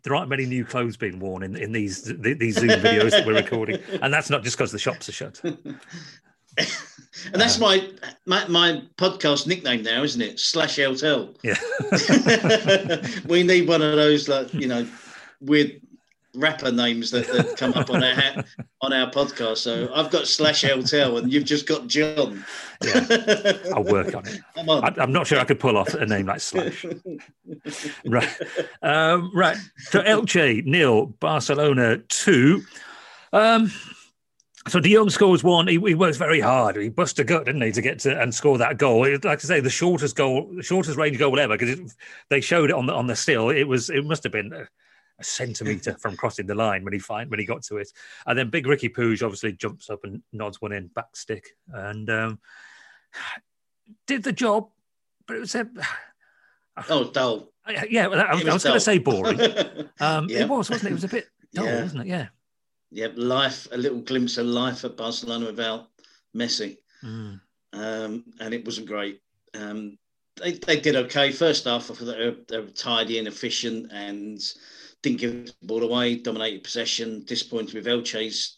there 0.03 0.15
aren't 0.15 0.29
many 0.29 0.45
new 0.45 0.65
clothes 0.65 0.97
being 0.97 1.19
worn 1.19 1.41
in, 1.41 1.55
in 1.55 1.71
these 1.71 2.03
these 2.19 2.59
Zoom 2.59 2.69
videos 2.69 3.11
that 3.11 3.25
we're 3.25 3.35
recording, 3.35 3.79
and 4.01 4.13
that's 4.13 4.29
not 4.29 4.43
just 4.43 4.57
because 4.57 4.71
the 4.71 4.79
shops 4.79 5.07
are 5.07 5.11
shut. 5.11 5.41
and 7.33 7.41
that's 7.41 7.59
my, 7.59 7.89
my 8.25 8.47
my 8.47 8.81
podcast 8.97 9.47
nickname 9.47 9.83
now, 9.83 10.03
isn't 10.03 10.21
it? 10.21 10.39
Slash 10.39 10.77
LTL. 10.77 11.35
Yeah, 11.43 13.21
we 13.27 13.43
need 13.43 13.67
one 13.67 13.81
of 13.81 13.95
those 13.95 14.27
like 14.27 14.53
you 14.53 14.67
know 14.67 14.87
weird 15.41 15.81
rapper 16.37 16.71
names 16.71 17.09
that, 17.11 17.27
that 17.27 17.57
come 17.57 17.73
up 17.73 17.89
on 17.89 18.03
our 18.03 18.13
ha- 18.13 18.43
on 18.81 18.93
our 18.93 19.09
podcast. 19.09 19.57
So 19.57 19.91
I've 19.93 20.11
got 20.11 20.27
slash 20.27 20.63
LTL 20.63 21.19
and 21.19 21.33
you've 21.33 21.45
just 21.45 21.67
got 21.67 21.87
Jon. 21.87 22.45
yeah. 22.83 23.57
I'll 23.75 23.83
work 23.83 24.13
on 24.15 24.27
it. 24.27 24.39
Come 24.55 24.69
on. 24.69 24.83
I, 24.83 25.01
I'm 25.01 25.11
not 25.11 25.27
sure 25.27 25.39
I 25.39 25.45
could 25.45 25.59
pull 25.59 25.77
off 25.77 25.93
a 25.93 26.05
name 26.05 26.27
like 26.27 26.39
Slash. 26.39 26.85
Right, 28.05 28.37
um, 28.81 29.31
right. 29.33 29.57
So 29.77 30.01
Elche 30.01 30.63
nil, 30.65 31.07
Barcelona 31.07 31.97
two. 31.97 32.63
Um, 33.33 33.71
so 34.67 34.79
De 34.79 34.93
Jong 34.93 35.09
scores 35.09 35.43
one. 35.43 35.67
He, 35.67 35.73
he 35.79 35.95
works 35.95 36.17
very 36.17 36.39
hard. 36.39 36.75
He 36.75 36.89
bust 36.89 37.19
a 37.19 37.23
gut, 37.23 37.45
didn't 37.45 37.61
he, 37.61 37.71
to 37.71 37.81
get 37.81 37.99
to 37.99 38.19
and 38.21 38.33
score 38.33 38.57
that 38.57 38.77
goal? 38.77 39.05
It- 39.05 39.23
like 39.25 39.39
I 39.39 39.41
say, 39.41 39.59
the 39.59 39.69
shortest 39.69 40.15
goal, 40.15 40.49
the 40.55 40.63
shortest 40.63 40.97
range 40.97 41.17
goal 41.17 41.39
ever, 41.39 41.57
because 41.57 41.95
they 42.29 42.41
showed 42.41 42.69
it 42.69 42.75
on 42.75 42.85
the 42.85 42.93
on 42.93 43.07
the 43.07 43.15
still. 43.15 43.49
It 43.49 43.63
was 43.65 43.89
it 43.89 44.05
must 44.05 44.23
have 44.23 44.31
been 44.31 44.53
a, 44.53 44.67
a 45.19 45.23
centimeter 45.23 45.97
from 45.99 46.15
crossing 46.17 46.47
the 46.47 46.55
line 46.55 46.83
when 46.83 46.93
he 46.93 46.99
find 46.99 47.29
when 47.29 47.39
he 47.39 47.45
got 47.45 47.63
to 47.63 47.77
it. 47.77 47.89
And 48.25 48.37
then 48.37 48.49
big 48.49 48.65
Riqui 48.65 48.93
Puig 48.93 49.23
obviously 49.23 49.53
jumps 49.53 49.89
up 49.89 49.99
and 50.03 50.21
nods 50.33 50.61
one 50.61 50.71
in 50.73 50.87
back 50.87 51.15
stick 51.15 51.49
and 51.73 52.09
um, 52.09 52.39
did 54.05 54.23
the 54.23 54.31
job, 54.33 54.69
but 55.27 55.37
it 55.37 55.39
was 55.39 55.55
a 55.55 55.67
oh, 56.89 57.09
dull. 57.11 57.49
yeah. 57.89 58.05
I, 58.05 58.07
was, 58.07 58.43
was 58.43 58.47
I 58.49 58.53
was 58.53 58.63
going 58.63 58.73
to 58.75 58.79
say 58.79 58.97
boring. 58.97 59.39
Um, 59.99 60.27
Yeah. 60.29 60.41
It 60.41 60.49
was, 60.49 60.69
wasn't 60.69 60.89
it? 60.89 60.91
It 60.91 60.93
was 60.93 61.03
a 61.05 61.07
bit 61.07 61.25
dull, 61.53 61.65
Yeah. 61.65 61.81
wasn't 61.81 62.01
it? 62.03 62.07
Yeah. 62.07 62.27
Yeah, 62.91 63.07
life, 63.15 63.67
a 63.71 63.77
little 63.77 64.01
glimpse 64.01 64.37
of 64.37 64.45
life 64.45 64.85
at 64.85 64.97
Barcelona 64.97 65.47
without 65.47 65.87
Messi. 66.35 66.77
Mm. 67.03 67.39
um, 67.73 68.23
and 68.39 68.53
it 68.53 68.65
wasn't 68.65 68.87
great. 68.87 69.21
Um, 69.53 69.97
they, 70.41 70.53
they 70.53 70.79
did 70.79 70.95
okay 70.95 71.31
first 71.31 71.65
half. 71.65 71.89
I 71.89 71.93
thought 71.93 72.05
they 72.05 72.25
were, 72.25 72.35
they 72.47 72.59
were 72.59 72.71
tidy 72.71 73.19
and 73.19 73.27
efficient 73.27 73.91
and 73.91 74.39
didn't 75.01 75.19
give 75.19 75.45
the 75.47 75.53
ball 75.63 75.83
away. 75.83 76.15
Dominated 76.15 76.63
possession. 76.63 77.23
Disappointed 77.25 77.75
with 77.75 77.87
Elche's 77.87 78.57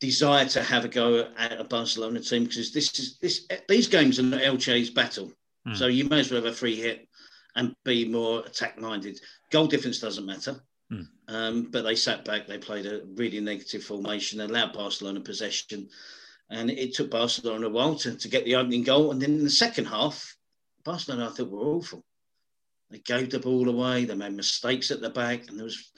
desire 0.00 0.46
to 0.46 0.62
have 0.62 0.84
a 0.84 0.88
go 0.88 1.28
at 1.38 1.60
a 1.60 1.64
Barcelona 1.64 2.18
team 2.18 2.42
because 2.42 2.72
this 2.72 2.98
is 2.98 3.18
this 3.18 3.46
these 3.68 3.86
games 3.86 4.18
are 4.18 4.24
not 4.24 4.42
Elche's 4.42 4.90
battle. 4.90 5.30
Mm. 5.66 5.76
So 5.76 5.86
you 5.86 6.08
may 6.08 6.20
as 6.20 6.30
well 6.30 6.42
have 6.42 6.52
a 6.52 6.56
free 6.56 6.74
hit 6.74 7.08
and 7.54 7.74
be 7.84 8.08
more 8.08 8.40
attack 8.40 8.80
minded. 8.80 9.20
Goal 9.50 9.66
difference 9.66 10.00
doesn't 10.00 10.26
matter. 10.26 10.60
Mm. 10.92 11.08
Um, 11.28 11.68
but 11.70 11.82
they 11.82 11.94
sat 11.94 12.24
back. 12.24 12.46
They 12.46 12.58
played 12.58 12.86
a 12.86 13.02
really 13.14 13.40
negative 13.40 13.82
formation, 13.82 14.40
allowed 14.40 14.72
Barcelona 14.74 15.20
possession 15.20 15.88
and 16.52 16.70
it 16.70 16.94
took 16.94 17.10
Barcelona 17.10 17.66
a 17.66 17.70
while 17.70 17.96
to, 17.96 18.14
to 18.14 18.28
get 18.28 18.44
the 18.44 18.56
opening 18.56 18.82
goal. 18.82 19.10
And 19.10 19.20
then 19.20 19.30
in 19.30 19.44
the 19.44 19.50
second 19.50 19.86
half, 19.86 20.36
Barcelona, 20.84 21.26
I 21.26 21.30
thought, 21.30 21.50
were 21.50 21.60
awful. 21.60 22.04
They 22.90 22.98
gave 22.98 23.30
the 23.30 23.38
ball 23.38 23.68
away. 23.70 24.04
They 24.04 24.14
made 24.14 24.34
mistakes 24.34 24.90
at 24.90 25.00
the 25.00 25.08
back, 25.08 25.48
and 25.48 25.56
there 25.56 25.64
was, 25.64 25.90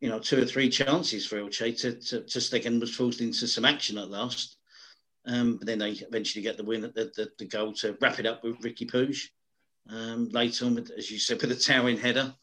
you 0.00 0.08
know, 0.08 0.18
two 0.18 0.40
or 0.40 0.46
three 0.46 0.70
chances 0.70 1.26
for 1.26 1.36
Elche 1.36 1.78
to, 1.82 2.00
to, 2.00 2.22
to 2.22 2.40
stick 2.40 2.64
and 2.64 2.80
was 2.80 2.94
forced 2.94 3.20
into 3.20 3.46
some 3.46 3.66
action 3.66 3.98
at 3.98 4.10
last. 4.10 4.56
Um, 5.26 5.58
but 5.58 5.66
then 5.66 5.78
they 5.78 5.90
eventually 5.90 6.42
get 6.42 6.56
the 6.56 6.64
win 6.64 6.80
the, 6.80 7.12
the, 7.14 7.28
the 7.38 7.44
goal 7.44 7.74
to 7.74 7.98
wrap 8.00 8.18
it 8.18 8.26
up 8.26 8.42
with 8.42 8.58
Riqui 8.60 8.90
Puig. 8.90 9.18
Um, 9.90 10.30
later 10.30 10.64
on, 10.64 10.76
with- 10.76 10.92
as 10.96 11.10
you 11.10 11.18
said, 11.18 11.42
with 11.42 11.52
a 11.52 11.56
towering 11.56 11.98
header 11.98 12.34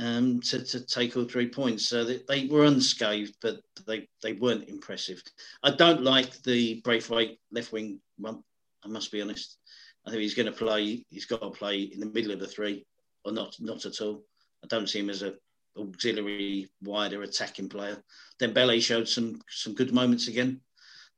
um, 0.00 0.40
to, 0.40 0.64
to 0.64 0.86
take 0.86 1.16
all 1.16 1.24
three 1.24 1.48
points. 1.48 1.86
So 1.86 2.04
they, 2.04 2.20
they 2.26 2.46
were 2.46 2.64
unscathed, 2.64 3.36
but 3.42 3.60
they, 3.86 4.08
they 4.22 4.32
weren't 4.32 4.68
impressive. 4.68 5.22
I 5.62 5.70
don't 5.70 6.02
like 6.02 6.42
the 6.42 6.80
Braithwaite 6.82 7.38
left 7.52 7.72
wing 7.72 8.00
one. 8.16 8.42
I 8.82 8.88
must 8.88 9.12
be 9.12 9.20
honest. 9.20 9.58
I 10.06 10.10
think 10.10 10.22
he's 10.22 10.34
going 10.34 10.46
to 10.46 10.52
play. 10.52 11.04
He's 11.10 11.26
got 11.26 11.42
to 11.42 11.50
play 11.50 11.82
in 11.82 12.00
the 12.00 12.06
middle 12.06 12.32
of 12.32 12.40
the 12.40 12.46
three, 12.46 12.86
or 13.26 13.32
not. 13.32 13.54
Not 13.60 13.84
at 13.84 14.00
all. 14.00 14.24
I 14.64 14.66
don't 14.68 14.88
see 14.88 15.00
him 15.00 15.10
as 15.10 15.22
a 15.22 15.34
auxiliary, 15.78 16.70
wider 16.82 17.22
attacking 17.22 17.68
player. 17.68 18.02
Then 18.38 18.54
Dembele 18.54 18.80
showed 18.80 19.06
some 19.06 19.42
some 19.50 19.74
good 19.74 19.92
moments 19.92 20.28
again, 20.28 20.60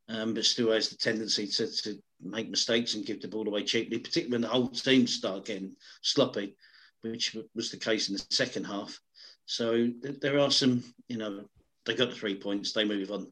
um, 0.09 0.35
but 0.35 0.45
still 0.45 0.73
has 0.73 0.88
the 0.88 0.97
tendency 0.97 1.47
to, 1.47 1.71
to 1.83 2.03
make 2.21 2.51
mistakes 2.51 2.95
and 2.95 3.07
give 3.07 3.23
the 3.23 3.29
ball 3.29 3.47
away 3.47 3.62
cheaply, 3.62 3.99
particularly 3.99 4.33
when 4.33 4.40
the 4.40 4.49
whole 4.49 4.68
team 4.68 5.07
start 5.07 5.47
getting 5.47 5.77
sloppy, 6.03 6.57
which 7.02 7.36
was 7.54 7.70
the 7.70 7.76
case 7.76 8.08
in 8.08 8.14
the 8.14 8.24
second 8.30 8.64
half. 8.64 8.98
So 9.46 9.88
th- 10.02 10.20
there 10.20 10.38
are 10.38 10.50
some, 10.50 10.82
you 11.08 11.18
know, 11.18 11.44
they 11.84 11.94
got 11.94 12.10
the 12.10 12.14
three 12.14 12.36
points. 12.36 12.72
They 12.72 12.84
move 12.84 13.10
on 13.10 13.30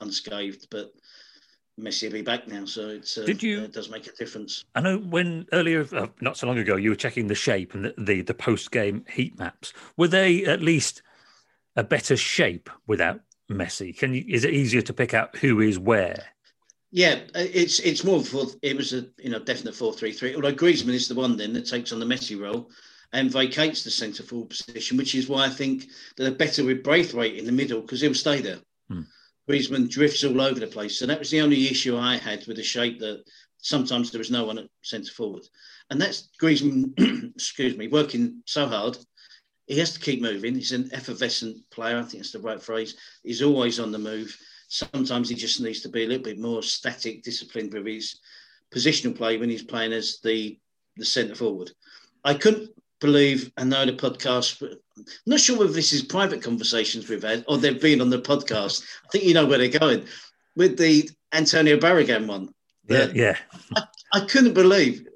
unscathed, 0.00 0.66
but 0.70 0.92
Messi 1.78 2.04
will 2.04 2.12
be 2.12 2.22
back 2.22 2.48
now, 2.48 2.64
so 2.64 2.88
it's 2.88 3.16
uh, 3.16 3.24
Did 3.24 3.42
you, 3.42 3.62
it 3.62 3.72
does 3.72 3.90
make 3.90 4.06
a 4.06 4.12
difference. 4.12 4.64
I 4.74 4.80
know 4.80 4.98
when 4.98 5.46
earlier, 5.52 5.86
uh, 5.92 6.08
not 6.20 6.36
so 6.36 6.46
long 6.46 6.58
ago, 6.58 6.76
you 6.76 6.90
were 6.90 6.96
checking 6.96 7.26
the 7.26 7.34
shape 7.34 7.74
and 7.74 7.86
the, 7.86 7.94
the, 7.96 8.22
the 8.22 8.34
post 8.34 8.70
game 8.70 9.04
heat 9.10 9.38
maps. 9.38 9.72
Were 9.96 10.08
they 10.08 10.44
at 10.44 10.60
least 10.62 11.02
a 11.76 11.84
better 11.84 12.16
shape 12.16 12.68
without 12.86 13.20
Messi? 13.50 13.96
Can 13.96 14.14
you? 14.14 14.24
Is 14.28 14.44
it 14.44 14.52
easier 14.52 14.82
to 14.82 14.92
pick 14.92 15.14
out 15.14 15.36
who 15.36 15.60
is 15.60 15.78
where? 15.78 16.22
Yeah, 16.92 17.20
uh, 17.34 17.46
it's 17.52 17.78
it's 17.80 18.04
more 18.04 18.22
for 18.22 18.46
it 18.62 18.76
was 18.76 18.92
a 18.92 19.06
you 19.18 19.30
know 19.30 19.38
definite 19.38 19.74
four 19.74 19.92
three 19.92 20.12
three. 20.12 20.34
Although 20.34 20.52
Griezmann 20.52 20.94
is 20.94 21.08
the 21.08 21.14
one 21.14 21.36
then 21.36 21.52
that 21.54 21.66
takes 21.66 21.92
on 21.92 22.00
the 22.00 22.06
Messi 22.06 22.40
role 22.40 22.70
and 23.12 23.30
vacates 23.30 23.82
the 23.82 23.90
centre 23.90 24.22
forward 24.22 24.50
position, 24.50 24.96
which 24.96 25.14
is 25.14 25.28
why 25.28 25.46
I 25.46 25.48
think 25.48 25.86
they're 26.16 26.30
better 26.30 26.64
with 26.64 26.84
Braithwaite 26.84 27.36
in 27.36 27.44
the 27.44 27.52
middle 27.52 27.80
because 27.80 28.00
he'll 28.00 28.14
stay 28.14 28.40
there. 28.40 28.58
Hmm. 28.88 29.02
Griezmann 29.48 29.90
drifts 29.90 30.22
all 30.22 30.40
over 30.40 30.60
the 30.60 30.66
place, 30.66 30.98
so 30.98 31.06
that 31.06 31.18
was 31.18 31.30
the 31.30 31.40
only 31.40 31.68
issue 31.68 31.96
I 31.96 32.16
had 32.16 32.46
with 32.46 32.56
the 32.56 32.62
shape 32.62 33.00
that 33.00 33.24
sometimes 33.58 34.10
there 34.10 34.20
was 34.20 34.30
no 34.30 34.44
one 34.44 34.58
at 34.58 34.68
centre 34.82 35.12
forward, 35.12 35.42
and 35.90 36.00
that's 36.00 36.28
Griezmann. 36.40 36.92
excuse 37.34 37.76
me, 37.76 37.88
working 37.88 38.42
so 38.46 38.66
hard. 38.66 38.96
He 39.66 39.78
has 39.78 39.92
to 39.92 40.00
keep 40.00 40.20
moving. 40.20 40.54
He's 40.54 40.72
an 40.72 40.90
effervescent 40.92 41.58
player. 41.70 41.98
I 41.98 42.02
think 42.02 42.22
that's 42.22 42.32
the 42.32 42.40
right 42.40 42.60
phrase. 42.60 42.96
He's 43.22 43.42
always 43.42 43.78
on 43.78 43.92
the 43.92 43.98
move 43.98 44.36
Sometimes 44.70 45.28
he 45.28 45.34
just 45.34 45.60
needs 45.60 45.80
to 45.80 45.88
be 45.88 46.04
a 46.04 46.06
little 46.06 46.22
bit 46.22 46.38
more 46.38 46.62
static, 46.62 47.24
disciplined 47.24 47.72
with 47.72 47.84
his 47.86 48.20
positional 48.72 49.16
play 49.16 49.36
when 49.36 49.50
he's 49.50 49.64
playing 49.64 49.92
as 49.92 50.20
the 50.22 50.58
the 50.96 51.04
centre 51.04 51.34
forward. 51.34 51.72
I 52.24 52.34
couldn't 52.34 52.70
believe, 53.00 53.50
I 53.56 53.64
know 53.64 53.84
the 53.86 53.92
podcast, 53.92 54.60
but 54.60 54.72
I'm 54.96 55.04
not 55.26 55.40
sure 55.40 55.58
whether 55.58 55.72
this 55.72 55.92
is 55.92 56.02
private 56.02 56.42
conversations 56.42 57.08
we've 57.08 57.22
had 57.22 57.44
or 57.48 57.58
they've 57.58 57.80
been 57.80 58.00
on 58.00 58.10
the 58.10 58.20
podcast. 58.20 58.82
I 59.04 59.08
think 59.10 59.24
you 59.24 59.34
know 59.34 59.46
where 59.46 59.58
they're 59.58 59.78
going 59.78 60.06
with 60.56 60.78
the 60.78 61.08
Antonio 61.32 61.76
Barragan 61.78 62.26
one. 62.26 62.52
Yeah, 62.88 63.08
yeah. 63.14 63.36
I, 63.76 63.82
I 64.12 64.20
couldn't 64.20 64.54
believe 64.54 65.06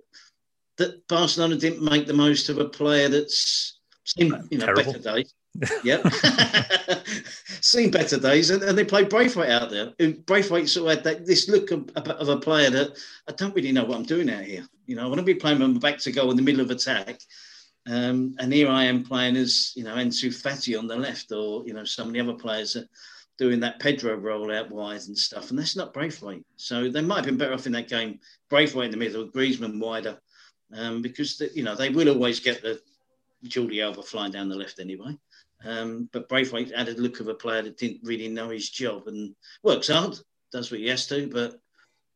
that 0.79 1.07
Barcelona 1.09 1.57
didn't 1.57 1.83
make 1.83 2.07
the 2.07 2.15
most 2.15 2.49
of 2.49 2.59
a 2.59 2.65
player 2.65 3.09
that's 3.09 3.79
seen 4.05 4.33
you 4.51 4.59
know 4.59 4.67
Terrible. 4.67 4.93
better 4.93 5.17
days. 5.17 5.35
Yep. 5.85 6.07
Seen 7.61 7.91
better 7.91 8.19
days, 8.19 8.51
and, 8.51 8.63
and 8.63 8.77
they 8.77 8.85
played 8.85 9.09
Braithwaite 9.09 9.51
out 9.51 9.71
there. 9.71 9.93
And 10.01 10.25
Braithwaite 10.27 10.69
sort 10.69 10.91
of 10.91 10.97
had 10.97 11.05
that, 11.05 11.27
this 11.27 11.49
look 11.49 11.71
of, 11.71 11.89
of, 11.97 12.29
a 12.29 12.37
player 12.37 12.71
that 12.71 12.99
I 13.29 13.33
don't 13.33 13.55
really 13.55 13.71
know 13.71 13.85
what 13.85 13.97
I'm 13.97 14.05
doing 14.05 14.29
out 14.31 14.45
here. 14.45 14.67
You 14.87 14.97
know, 14.97 15.05
I 15.05 15.07
want 15.07 15.19
to 15.19 15.25
be 15.25 15.35
playing 15.35 15.61
my 15.61 15.79
back 15.79 15.99
to 15.99 16.13
go 16.13 16.31
in 16.31 16.37
the 16.37 16.43
middle 16.43 16.61
of 16.61 16.71
attack. 16.71 17.21
Um, 17.87 18.35
and 18.39 18.53
here 18.53 18.69
I 18.69 18.85
am 18.85 19.05
playing 19.05 19.37
as, 19.37 19.73
you 19.77 19.85
know, 19.85 19.95
Ansu 19.95 20.31
Fati 20.31 20.79
on 20.79 20.87
the 20.87 20.97
left, 20.97 21.33
or, 21.33 21.65
you 21.67 21.75
know, 21.75 21.85
some 21.85 22.09
of 22.09 22.15
the 22.15 22.21
other 22.21 22.33
players 22.33 22.77
are 22.77 22.89
doing 23.37 23.61
that 23.61 23.81
Pedro 23.81 24.15
role 24.15 24.53
out 24.53 24.71
wide 24.71 25.03
and 25.03 25.19
stuff. 25.19 25.51
And 25.51 25.59
that's 25.59 25.77
not 25.77 25.93
Braithwaite. 25.93 26.45
So 26.57 26.89
they 26.89 27.03
might 27.03 27.17
have 27.17 27.27
been 27.27 27.37
better 27.37 27.53
off 27.53 27.67
in 27.67 27.73
that 27.73 27.89
game. 27.89 28.21
Braithwaite 28.49 28.87
in 28.87 28.91
the 28.91 28.97
middle, 28.97 29.29
Griezmann 29.29 29.81
wider, 29.81 30.19
um, 30.73 31.03
because, 31.03 31.37
the, 31.37 31.51
you 31.55 31.63
know, 31.63 31.75
they 31.75 31.91
will 31.91 32.09
always 32.09 32.41
get 32.41 32.63
the 32.63 32.81
Jordi 33.47 33.83
Alba 33.83 34.03
flying 34.03 34.33
down 34.33 34.49
the 34.49 34.57
left 34.57 34.81
anyway. 34.81 35.17
Um, 35.65 36.09
but 36.13 36.29
Braithwaite 36.29 36.73
added 36.73 36.99
look 36.99 37.21
of 37.21 37.29
a 37.29 37.35
player 37.35 37.63
that 37.63 37.79
didn't 37.79 38.01
really 38.03 38.29
know 38.29 38.51
his 38.51 38.71
job 38.71 39.09
and 39.09 39.35
works 39.63 39.89
hard, 39.89 40.19
does 40.53 40.71
what 40.71 40.81
he 40.81 40.89
has 40.89 41.07
to, 41.09 41.29
but 41.29 41.59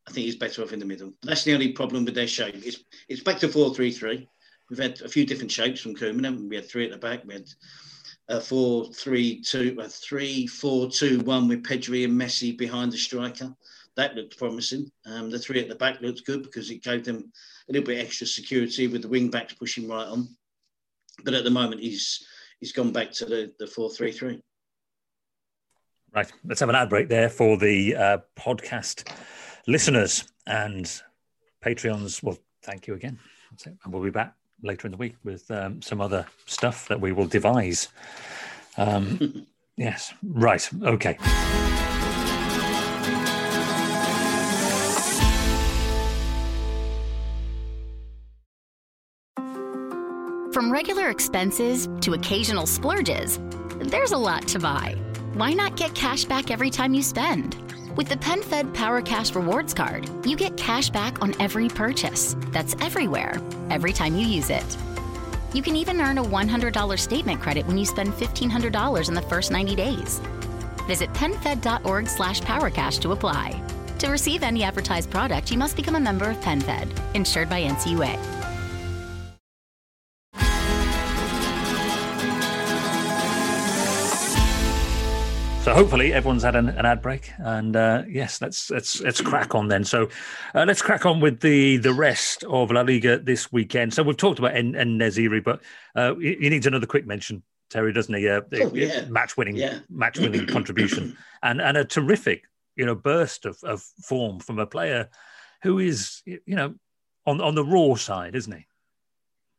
I 0.07 0.11
think 0.11 0.25
he's 0.25 0.35
better 0.35 0.63
off 0.63 0.73
in 0.73 0.79
the 0.79 0.85
middle. 0.85 1.13
That's 1.23 1.43
the 1.43 1.53
only 1.53 1.71
problem 1.73 2.05
with 2.05 2.15
their 2.15 2.27
shape. 2.27 2.55
It's, 2.55 2.83
it's 3.07 3.21
back 3.21 3.39
to 3.39 3.47
4 3.47 3.73
3 3.73 3.91
3. 3.91 4.29
We've 4.69 4.79
had 4.79 5.01
a 5.01 5.09
few 5.09 5.25
different 5.25 5.51
shapes 5.51 5.81
from 5.81 5.95
Koeman. 5.95 6.47
We 6.47 6.55
had 6.55 6.69
three 6.69 6.85
at 6.85 6.91
the 6.91 6.97
back. 6.97 7.25
We 7.25 7.33
had 7.33 7.49
a 8.27 8.39
4 8.39 8.93
3 8.93 9.41
2, 9.41 9.77
a 9.79 9.89
3 9.89 10.47
4 10.47 10.89
2 10.89 11.19
1 11.21 11.47
with 11.47 11.63
Pedri 11.63 12.05
and 12.05 12.19
Messi 12.19 12.55
behind 12.55 12.91
the 12.91 12.97
striker. 12.97 13.55
That 13.95 14.15
looked 14.15 14.37
promising. 14.37 14.89
Um, 15.05 15.29
the 15.29 15.39
three 15.39 15.59
at 15.59 15.67
the 15.67 15.75
back 15.75 15.99
looked 15.99 16.25
good 16.25 16.43
because 16.43 16.69
it 16.69 16.83
gave 16.83 17.03
them 17.03 17.33
a 17.67 17.71
little 17.71 17.85
bit 17.85 17.99
extra 17.99 18.27
security 18.27 18.87
with 18.87 19.01
the 19.01 19.09
wing 19.09 19.29
backs 19.29 19.53
pushing 19.53 19.89
right 19.89 20.07
on. 20.07 20.29
But 21.25 21.33
at 21.33 21.43
the 21.43 21.49
moment, 21.49 21.81
he's 21.81 22.25
he's 22.59 22.71
gone 22.71 22.93
back 22.93 23.11
to 23.13 23.25
the 23.25 23.51
the 23.59 23.67
four 23.67 23.89
three 23.89 24.13
three. 24.13 24.41
Right, 26.13 26.31
let's 26.45 26.61
have 26.61 26.69
an 26.69 26.75
ad 26.75 26.89
break 26.89 27.09
there 27.09 27.29
for 27.29 27.57
the 27.57 27.95
uh, 27.95 28.17
podcast 28.37 29.11
listeners 29.67 30.31
and 30.47 30.85
Patreons. 31.61 32.23
Well, 32.23 32.37
thank 32.63 32.87
you 32.87 32.93
again. 32.93 33.19
And 33.65 33.91
we'll 33.91 34.03
be 34.03 34.11
back 34.11 34.33
later 34.63 34.87
in 34.87 34.91
the 34.91 34.97
week 34.97 35.15
with 35.23 35.49
um, 35.51 35.81
some 35.81 36.01
other 36.01 36.25
stuff 36.45 36.87
that 36.87 36.99
we 36.99 37.11
will 37.11 37.27
devise. 37.27 37.89
Um, 38.77 39.45
yes, 39.77 40.13
right, 40.23 40.67
okay. 40.83 41.17
From 50.51 50.71
regular 50.71 51.09
expenses 51.09 51.87
to 52.01 52.13
occasional 52.13 52.65
splurges, 52.65 53.39
there's 53.79 54.11
a 54.11 54.17
lot 54.17 54.47
to 54.49 54.59
buy. 54.59 54.95
Why 55.33 55.53
not 55.53 55.77
get 55.77 55.95
cash 55.95 56.25
back 56.25 56.51
every 56.51 56.69
time 56.69 56.93
you 56.93 57.01
spend? 57.01 57.68
With 57.95 58.07
the 58.07 58.17
PenFed 58.17 58.73
Power 58.73 59.01
Cash 59.01 59.35
Rewards 59.35 59.73
Card, 59.73 60.09
you 60.25 60.37
get 60.37 60.55
cash 60.55 60.89
back 60.89 61.21
on 61.21 61.33
every 61.41 61.67
purchase. 61.67 62.35
That's 62.51 62.75
everywhere, 62.81 63.41
every 63.69 63.91
time 63.91 64.15
you 64.15 64.25
use 64.25 64.49
it. 64.49 64.77
You 65.53 65.61
can 65.63 65.75
even 65.75 65.99
earn 65.99 66.19
a 66.19 66.23
$100 66.23 66.99
statement 66.99 67.41
credit 67.41 67.65
when 67.65 67.77
you 67.77 67.85
spend 67.85 68.13
$1,500 68.13 69.07
in 69.07 69.13
the 69.15 69.21
first 69.23 69.51
90 69.51 69.75
days. 69.75 70.21
Visit 70.87 71.11
PenFed.org 71.13 72.07
slash 72.07 72.41
PowerCash 72.41 72.99
to 73.01 73.11
apply. 73.11 73.61
To 73.97 74.09
receive 74.09 74.43
any 74.43 74.63
advertised 74.63 75.09
product, 75.09 75.51
you 75.51 75.57
must 75.57 75.75
become 75.75 75.95
a 75.95 75.99
member 75.99 76.29
of 76.29 76.37
PenFed, 76.37 77.15
insured 77.15 77.49
by 77.49 77.63
NCUA. 77.63 78.38
So 85.69 85.75
hopefully 85.75 86.13
everyone's 86.13 86.41
had 86.41 86.55
an, 86.55 86.69
an 86.69 86.87
ad 86.87 86.99
break, 86.99 87.31
and 87.37 87.75
uh, 87.75 88.01
yes, 88.09 88.41
let's 88.41 88.71
let's 88.71 89.01
let's 89.01 89.21
crack 89.21 89.53
on 89.53 89.67
then. 89.67 89.83
So 89.83 90.09
uh, 90.55 90.65
let's 90.67 90.81
crack 90.81 91.05
on 91.05 91.19
with 91.19 91.41
the 91.41 91.77
the 91.77 91.93
rest 91.93 92.43
of 92.45 92.71
La 92.71 92.81
Liga 92.81 93.19
this 93.19 93.51
weekend. 93.51 93.93
So 93.93 94.01
we've 94.01 94.17
talked 94.17 94.39
about 94.39 94.55
En, 94.55 94.75
En-Nesyri, 94.75 95.43
but 95.43 95.61
uh, 95.95 96.15
he, 96.15 96.37
he, 96.39 96.49
needs 96.49 96.65
another 96.65 96.87
quick 96.87 97.05
mention, 97.05 97.43
Terry, 97.69 97.93
doesn't 97.93 98.15
he? 98.15 98.27
Uh, 98.27 98.41
oh, 98.51 98.73
yeah. 98.73 99.05
Match 99.09 99.37
winning, 99.37 99.57
yeah. 99.57 99.77
match 99.91 100.17
winning 100.17 100.47
contribution, 100.47 101.15
and 101.43 101.61
and 101.61 101.77
a 101.77 101.85
terrific 101.85 102.45
you 102.75 102.87
know 102.87 102.95
burst 102.95 103.45
of, 103.45 103.59
of 103.63 103.83
form 104.03 104.39
from 104.39 104.57
a 104.57 104.65
player 104.65 105.07
who 105.61 105.77
is 105.77 106.23
you 106.25 106.39
know 106.47 106.73
on 107.27 107.41
on 107.41 107.53
the 107.53 107.63
raw 107.63 107.93
side, 107.93 108.33
isn't 108.33 108.53
he? 108.53 108.65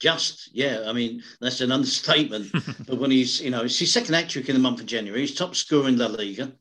Just 0.01 0.49
yeah 0.55 0.85
i 0.87 0.93
mean 0.93 1.23
that's 1.41 1.61
an 1.61 1.71
understatement. 1.71 2.51
But 2.87 2.99
when 2.99 3.11
he's 3.11 3.41
you 3.41 3.51
know 3.51 3.63
it's 3.63 3.79
his 3.79 3.93
second 3.93 4.15
hat 4.15 4.29
trick 4.29 4.49
in 4.49 4.57
the 4.57 4.61
month 4.61 4.81
of 4.81 4.87
january. 4.87 5.21
He's 5.21 5.35
top 5.35 5.55
scorer 5.55 5.89
in 5.89 5.99
la 5.99 6.07
liga. 6.07 6.53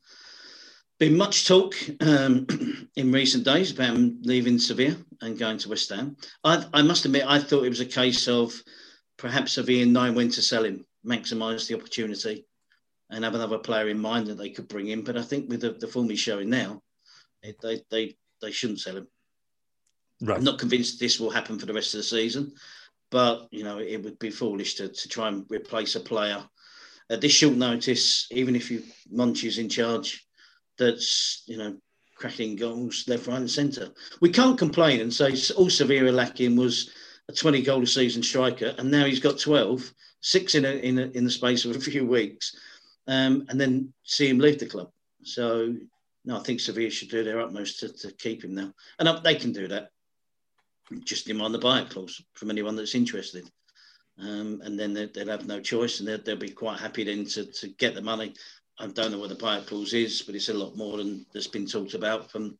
Been 0.98 1.16
much 1.16 1.48
talk 1.48 1.74
um, 2.02 2.46
in 2.96 3.10
recent 3.10 3.44
days 3.44 3.72
about 3.72 3.96
him 3.96 4.18
leaving 4.22 4.58
sevilla 4.58 4.96
and 5.22 5.38
going 5.38 5.56
to 5.58 5.70
west 5.70 5.88
ham. 5.88 6.16
I, 6.44 6.64
I, 6.74 6.82
must 6.82 7.06
admit 7.06 7.24
i 7.26 7.38
thought 7.38 7.64
it 7.64 7.70
was 7.70 7.80
a 7.80 7.86
case 7.86 8.28
of 8.28 8.52
perhaps 9.16 9.52
sevilla 9.52 9.86
nine 9.86 10.14
when 10.14 10.28
to 10.30 10.42
sell 10.42 10.64
him 10.64 10.84
maximise 11.04 11.66
the 11.66 11.74
opportunity 11.74 12.46
and 13.08 13.24
have 13.24 13.34
another 13.34 13.58
player 13.58 13.88
in 13.88 13.98
mind 13.98 14.26
that 14.26 14.38
they 14.38 14.50
could 14.50 14.68
bring 14.68 14.88
in. 14.88 15.02
But 15.02 15.16
i 15.16 15.22
think 15.22 15.48
with 15.48 15.62
the, 15.62 15.72
the 15.72 15.88
form 15.88 16.10
he's 16.10 16.20
showing 16.20 16.50
now 16.50 16.82
it, 17.42 17.56
they, 17.62 17.80
they, 17.90 18.16
they 18.42 18.50
shouldn't 18.50 18.80
sell 18.80 18.98
him. 18.98 19.08
Right. 20.20 20.36
I'm 20.36 20.44
not 20.44 20.58
convinced 20.58 21.00
this 21.00 21.18
will 21.18 21.30
happen 21.30 21.58
for 21.58 21.66
the 21.66 21.72
rest 21.72 21.94
of 21.94 21.98
the 21.98 22.04
season. 22.04 22.52
But 23.10 23.48
you 23.50 23.64
know, 23.64 23.78
it 23.78 24.02
would 24.02 24.18
be 24.18 24.30
foolish 24.30 24.74
to, 24.74 24.88
to 24.88 25.08
try 25.08 25.28
and 25.28 25.44
replace 25.48 25.96
a 25.96 26.00
player 26.00 26.44
at 27.10 27.20
this 27.20 27.32
short 27.32 27.56
notice, 27.56 28.26
even 28.30 28.54
if 28.54 28.70
you 28.70 28.82
Monchi's 29.12 29.58
in 29.58 29.68
charge, 29.68 30.26
that's 30.78 31.42
you 31.46 31.58
know 31.58 31.76
cracking 32.16 32.54
goals 32.54 33.04
left, 33.08 33.26
right, 33.26 33.38
and 33.38 33.50
centre. 33.50 33.90
We 34.20 34.30
can't 34.30 34.58
complain 34.58 35.00
and 35.00 35.12
say 35.12 35.34
all 35.56 35.70
Sevilla 35.70 36.10
lacking 36.10 36.54
was 36.54 36.90
a 37.28 37.32
20 37.32 37.62
goal 37.62 37.82
a 37.82 37.86
season 37.86 38.22
striker, 38.22 38.74
and 38.78 38.90
now 38.90 39.06
he's 39.06 39.20
got 39.20 39.38
12, 39.38 39.92
six 40.20 40.54
in 40.54 40.64
a, 40.64 40.70
in 40.70 40.98
a, 40.98 41.06
in 41.14 41.24
the 41.24 41.30
space 41.30 41.64
of 41.64 41.74
a 41.74 41.80
few 41.90 42.06
weeks, 42.06 42.54
um, 43.08 43.46
and 43.48 43.60
then 43.60 43.92
see 44.04 44.28
him 44.28 44.38
leave 44.38 44.58
the 44.58 44.66
club. 44.66 44.90
So 45.22 45.74
no, 46.24 46.38
I 46.38 46.42
think 46.42 46.60
Sevilla 46.60 46.90
should 46.90 47.08
do 47.08 47.24
their 47.24 47.40
utmost 47.40 47.80
to, 47.80 47.88
to 47.88 48.12
keep 48.12 48.44
him 48.44 48.54
now, 48.54 48.72
and 48.98 49.24
they 49.24 49.34
can 49.34 49.52
do 49.52 49.66
that 49.68 49.90
just 51.04 51.26
demand 51.26 51.54
the 51.54 51.58
buyout 51.58 51.90
clause 51.90 52.22
from 52.34 52.50
anyone 52.50 52.76
that's 52.76 52.94
interested. 52.94 53.50
Um, 54.18 54.60
and 54.64 54.78
then 54.78 54.92
they, 54.92 55.08
will 55.14 55.30
have 55.30 55.46
no 55.46 55.60
choice 55.60 56.00
and 56.00 56.08
they'll, 56.08 56.22
they'll, 56.22 56.36
be 56.36 56.50
quite 56.50 56.78
happy 56.78 57.04
then 57.04 57.24
to, 57.26 57.46
to 57.46 57.68
get 57.68 57.94
the 57.94 58.02
money. 58.02 58.34
I 58.78 58.86
don't 58.86 59.12
know 59.12 59.18
what 59.18 59.30
the 59.30 59.36
buyout 59.36 59.66
clause 59.66 59.94
is, 59.94 60.22
but 60.22 60.34
it's 60.34 60.48
a 60.48 60.54
lot 60.54 60.76
more 60.76 60.98
than 60.98 61.24
that's 61.32 61.46
been 61.46 61.66
talked 61.66 61.94
about 61.94 62.30
from 62.30 62.58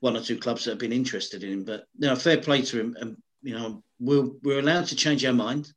one 0.00 0.16
or 0.16 0.20
two 0.20 0.38
clubs 0.38 0.64
that 0.64 0.72
have 0.72 0.78
been 0.78 0.92
interested 0.92 1.42
in 1.42 1.52
him. 1.52 1.64
But 1.64 1.86
you 1.98 2.08
know, 2.08 2.16
fair 2.16 2.38
play 2.38 2.62
to 2.62 2.80
him. 2.80 2.96
And, 3.00 3.16
you 3.42 3.54
know, 3.58 3.82
we're, 4.00 4.28
we're 4.42 4.58
allowed 4.60 4.86
to 4.86 4.96
change 4.96 5.24
our 5.24 5.32
mind. 5.32 5.72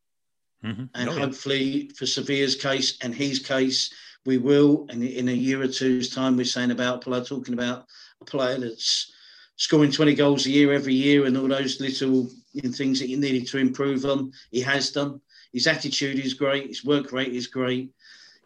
Mm-hmm. 0.64 0.86
And 0.96 1.10
oh, 1.10 1.14
hopefully, 1.14 1.92
for 1.96 2.06
Sevilla's 2.06 2.56
case 2.56 2.98
and 3.02 3.14
his 3.14 3.40
case, 3.40 3.92
we 4.26 4.38
will. 4.38 4.88
And 4.90 5.04
in 5.04 5.30
a 5.30 5.34
year 5.34 5.62
or 5.62 5.68
two's 5.68 6.14
time, 6.14 6.36
we're 6.36 6.46
saying 6.46 6.72
about 6.72 6.98
a 6.98 7.00
player, 7.00 7.24
talking 7.24 7.54
about 7.54 7.86
a 8.22 8.26
player 8.26 8.60
that's 8.60 9.12
scoring 9.58 9.92
20 9.92 10.16
goals 10.16 10.46
a 10.46 10.50
year 10.50 10.74
every 10.74 10.94
year 10.94 11.26
and 11.26 11.38
all 11.38 11.48
those 11.48 11.80
little 11.80 12.30
you 12.54 12.62
know, 12.64 12.72
things 12.72 13.00
that 13.00 13.10
you 13.10 13.18
needed 13.18 13.48
to 13.48 13.58
improve 13.58 14.06
on. 14.06 14.32
He 14.52 14.62
has 14.62 14.92
done. 14.92 15.22
His 15.54 15.68
attitude 15.68 16.20
is 16.20 16.34
great. 16.34 16.68
His 16.68 16.84
work 16.84 17.12
rate 17.12 17.34
is 17.34 17.48
great. 17.48 17.92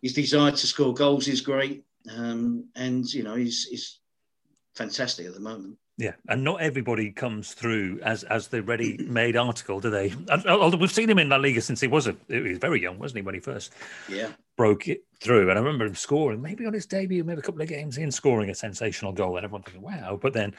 His 0.02 0.14
desire 0.14 0.52
to 0.52 0.68
score 0.68 0.94
goals 0.94 1.28
is 1.28 1.42
great. 1.42 1.84
Um, 2.16 2.66
and, 2.76 3.12
you 3.14 3.24
know, 3.24 3.36
he's, 3.36 3.66
he's 3.66 4.00
fantastic 4.76 5.26
at 5.26 5.34
the 5.34 5.40
moment. 5.40 5.78
Yeah, 6.00 6.14
and 6.30 6.46
not 6.46 6.62
everybody 6.62 7.12
comes 7.12 7.54
through 7.54 8.00
as 8.04 8.24
as 8.24 8.48
the 8.48 8.64
ready-made 8.64 9.36
article, 9.48 9.82
do 9.82 9.90
they? 9.90 10.14
Although 10.48 10.78
we've 10.78 10.90
seen 10.90 11.10
him 11.10 11.20
in 11.20 11.28
La 11.28 11.36
Liga 11.36 11.60
since 11.60 11.82
he 11.82 11.88
was 11.88 12.08
a 12.08 12.16
he 12.30 12.40
was 12.40 12.58
very 12.58 12.82
young, 12.82 12.98
wasn't 12.98 13.18
he, 13.18 13.22
when 13.24 13.36
he 13.36 13.42
first 13.42 13.74
yeah 14.08 14.30
broke 14.56 14.88
it 14.88 15.04
through? 15.20 15.50
And 15.50 15.60
I 15.60 15.62
remember 15.62 15.86
him 15.86 15.96
scoring, 15.96 16.42
maybe 16.42 16.66
on 16.66 16.72
his 16.72 16.86
debut, 16.86 17.26
maybe 17.26 17.40
a 17.40 17.42
couple 17.42 17.62
of 17.62 17.68
games 17.68 17.98
in, 17.98 18.14
scoring 18.14 18.50
a 18.50 18.56
sensational 18.56 19.12
goal, 19.12 19.36
and 19.36 19.44
everyone 19.44 19.64
thinking, 19.64 19.82
"Wow!" 19.82 20.18
But 20.22 20.32
then 20.32 20.56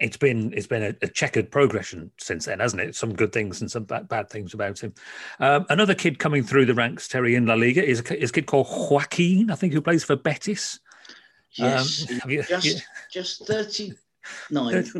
it's 0.00 0.16
been 0.16 0.52
it's 0.54 0.66
been 0.66 0.82
a, 0.82 0.94
a, 1.02 1.08
checkered 1.08 1.50
progression 1.50 2.10
since 2.18 2.46
then, 2.46 2.60
hasn't 2.60 2.82
it? 2.82 2.96
Some 2.96 3.14
good 3.14 3.32
things 3.32 3.60
and 3.60 3.70
some 3.70 3.84
bad, 3.84 4.08
bad 4.08 4.30
things 4.30 4.54
about 4.54 4.80
him. 4.80 4.94
Um, 5.38 5.66
another 5.68 5.94
kid 5.94 6.18
coming 6.18 6.42
through 6.42 6.66
the 6.66 6.74
ranks, 6.74 7.06
Terry 7.06 7.34
in 7.34 7.46
La 7.46 7.54
Liga, 7.54 7.84
is 7.84 8.00
a, 8.00 8.22
is 8.22 8.30
a 8.30 8.32
kid 8.32 8.46
called 8.46 8.66
Joaquin, 8.70 9.50
I 9.50 9.54
think, 9.54 9.72
who 9.72 9.80
plays 9.80 10.02
for 10.02 10.16
Betis. 10.16 10.80
Yes, 11.52 12.06
um, 12.22 12.30
you, 12.30 12.42
just 12.42 12.64
yeah. 12.64 12.80
just 13.10 13.46
thirty 13.46 13.92
nine. 14.50 14.84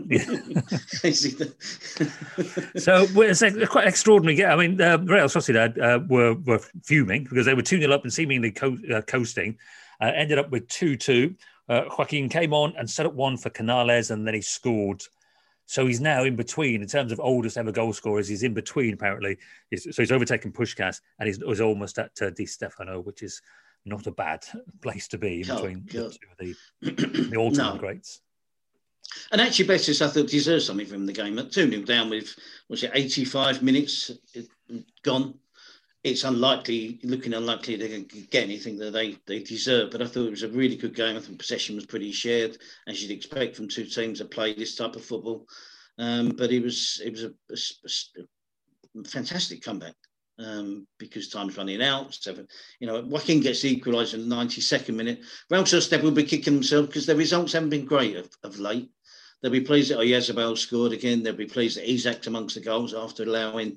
so 2.77 3.07
it's 3.17 3.69
quite 3.69 3.87
extraordinary. 3.87 4.45
I 4.45 4.57
mean, 4.57 4.81
uh, 4.81 4.99
Real 4.99 5.27
Sociedad 5.27 5.81
uh, 5.81 6.01
were 6.09 6.35
were 6.35 6.61
fuming 6.83 7.25
because 7.25 7.47
they 7.47 7.55
were 7.55 7.63
two 7.63 7.81
0 7.81 7.93
up 7.93 8.03
and 8.03 8.13
seemingly 8.13 8.51
co- 8.51 8.79
uh, 8.93 9.03
coasting. 9.03 9.59
Uh, 10.01 10.13
ended 10.15 10.39
up 10.39 10.51
with 10.51 10.67
two 10.69 10.97
two. 10.97 11.35
Uh, 11.71 11.85
Joaquin 11.97 12.29
came 12.29 12.53
on 12.53 12.75
and 12.77 12.91
set 12.91 13.07
up 13.07 13.15
one 13.15 13.37
for 13.37 13.49
Canales, 13.49 14.11
and 14.11 14.27
then 14.27 14.35
he 14.35 14.43
scored. 14.43 15.03
So 15.67 15.87
he's 15.87 16.01
now 16.01 16.25
in 16.25 16.35
between 16.35 16.83
in 16.83 16.89
terms 16.89 17.13
of 17.13 17.21
oldest 17.21 17.57
ever 17.57 17.71
goal 17.71 17.93
scorers. 17.93 18.27
He's 18.27 18.43
in 18.43 18.55
between 18.55 18.93
apparently. 18.93 19.39
He's, 19.71 19.85
so 19.85 20.03
he's 20.03 20.11
overtaken 20.11 20.51
Puskas, 20.51 21.01
and 21.21 21.29
he's, 21.29 21.39
he's 21.39 21.61
almost 21.61 22.01
at 22.01 22.11
uh, 22.21 22.31
Di 22.31 22.45
Stefano, 22.45 23.01
which 23.01 23.23
is 23.23 23.41
not 23.87 24.09
a 24.09 24.11
bad 24.11 24.45
place 24.83 25.07
to 25.09 25.19
be 25.19 25.43
in 25.43 25.51
oh, 25.53 25.55
between 25.55 25.87
the, 25.87 26.57
the, 26.83 27.27
the 27.31 27.37
all-time 27.39 27.77
no. 27.77 27.81
greats. 27.81 28.21
And 29.31 29.41
actually, 29.41 29.67
Betis, 29.67 30.03
I 30.03 30.09
thought, 30.09 30.27
deserved 30.27 30.65
something 30.65 30.87
from 30.87 31.07
the 31.07 31.13
game. 31.13 31.39
At 31.39 31.53
2 31.53 31.71
0 31.71 31.83
down 31.83 32.11
with, 32.11 32.35
was 32.69 32.83
it 32.83 32.91
85 32.95 33.63
minutes 33.63 34.11
gone? 35.05 35.35
It's 36.03 36.25
unlikely, 36.25 36.99
looking 37.03 37.35
unlikely 37.35 37.77
they're 37.77 37.89
going 37.89 38.09
to 38.09 38.21
get 38.23 38.45
anything 38.45 38.79
that 38.79 38.93
they, 38.93 39.19
they 39.27 39.43
deserve. 39.43 39.91
But 39.91 40.01
I 40.01 40.07
thought 40.07 40.27
it 40.27 40.31
was 40.31 40.45
a 40.45 40.49
really 40.49 40.77
good 40.77 40.95
game. 40.95 41.17
I 41.17 41.21
think 41.21 41.39
possession 41.39 41.77
was 41.77 41.85
pretty 41.85 42.11
shared, 42.11 42.57
as 42.87 43.03
you'd 43.03 43.15
expect 43.15 43.55
from 43.55 43.69
two 43.69 43.85
teams 43.85 44.19
that 44.19 44.31
play 44.31 44.55
this 44.55 44.77
type 44.77 44.97
of 44.97 45.05
football. 45.05 45.47
Um, 45.99 46.31
but 46.31 46.51
it 46.51 46.63
was 46.63 47.03
it 47.05 47.11
was 47.13 47.25
a, 47.25 47.33
a, 47.51 49.01
a 49.01 49.05
fantastic 49.05 49.63
comeback 49.63 49.95
um, 50.39 50.87
because 50.99 51.29
time's 51.29 51.57
running 51.57 51.83
out. 51.83 52.15
So, 52.15 52.35
you 52.79 52.87
know, 52.87 53.03
Joaquin 53.03 53.41
gets 53.41 53.65
equalised 53.65 54.15
in 54.15 54.29
the 54.29 54.35
92nd 54.35 54.95
minute. 54.95 55.21
Sociedad 55.51 56.03
will 56.03 56.11
be 56.11 56.25
kicking 56.25 56.55
themselves 56.55 56.89
because 56.89 57.07
their 57.07 57.17
results 57.17 57.53
haven't 57.53 57.71
been 57.71 57.85
great 57.85 58.17
of, 58.17 58.31
of 58.43 58.59
late. 58.59 58.91
They'll 59.43 59.53
be 59.53 59.61
pleased 59.61 59.91
that 59.91 59.99
Oyarzabal 59.99 60.59
scored 60.59 60.93
again. 60.93 61.23
They'll 61.23 61.35
be 61.35 61.47
pleased 61.47 61.79
that 61.79 61.89
Isak's 61.89 62.27
amongst 62.27 62.57
the 62.57 62.61
goals 62.61 62.95
after 62.95 63.23
allowing 63.23 63.77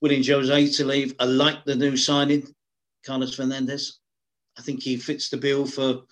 Willian 0.00 0.24
Jose 0.24 0.68
to 0.72 0.84
leave. 0.84 1.14
I 1.18 1.24
like 1.24 1.64
the 1.64 1.74
new 1.74 1.96
signing, 1.96 2.46
Carlos 3.04 3.34
Fernandez. 3.34 4.00
I 4.58 4.62
think 4.62 4.82
he 4.82 4.96
fits 4.96 5.28
the 5.28 5.36
bill 5.36 5.66
for 5.66 6.02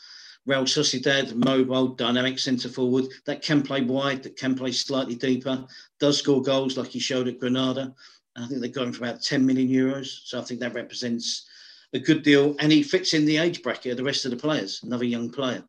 Real 0.47 0.65
Sociedad, 0.65 1.35
mobile, 1.35 1.89
dynamic 1.89 2.39
centre 2.39 2.69
forward 2.69 3.07
that 3.25 3.43
can 3.43 3.63
play 3.63 3.81
wide, 3.81 4.23
that 4.23 4.37
can 4.37 4.55
play 4.55 4.73
slightly 4.73 5.15
deeper, 5.15 5.67
does 6.01 6.19
score 6.19 6.43
goals 6.43 6.77
like 6.77 6.89
he 6.89 6.99
showed 6.99 7.29
at 7.29 7.41
Granada. 7.41 7.95
I 8.37 8.47
think 8.47 8.61
they're 8.61 8.69
going 8.69 8.93
for 8.93 9.05
about 9.05 9.23
10 9.23 9.47
million 9.47 9.69
euros. 9.69 10.07
So 10.25 10.39
I 10.39 10.43
think 10.43 10.61
that 10.61 10.75
represents 10.75 11.47
a 11.95 11.99
good 11.99 12.23
deal. 12.23 12.57
And 12.59 12.71
he 12.71 12.83
fits 12.83 13.15
in 13.15 13.25
the 13.25 13.39
age 13.39 13.63
bracket 13.63 13.93
of 13.93 13.97
the 13.97 14.05
rest 14.05 14.25
of 14.25 14.33
the 14.33 14.37
players, 14.37 14.81
another 14.83 15.05
young 15.05 15.31
player. 15.31 15.63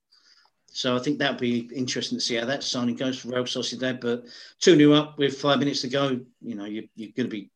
So 0.68 0.96
I 0.96 1.00
think 1.00 1.20
that'd 1.20 1.40
be 1.40 1.70
interesting 1.74 2.18
to 2.18 2.24
see 2.24 2.36
how 2.36 2.46
that 2.46 2.64
signing 2.64 2.96
goes 2.96 3.20
for 3.20 3.30
Real 3.30 3.46
Sociedad. 3.46 4.02
But 4.02 4.26
2 4.60 4.76
new 4.76 4.94
up 4.94 5.18
with 5.18 5.40
five 5.40 5.60
minutes 5.60 5.82
to 5.82 5.88
go, 5.88 6.20
you 6.42 6.56
know, 6.56 6.66
you, 6.66 6.90
you're 6.96 7.12
going 7.16 7.30
to 7.30 7.32
be 7.32 7.50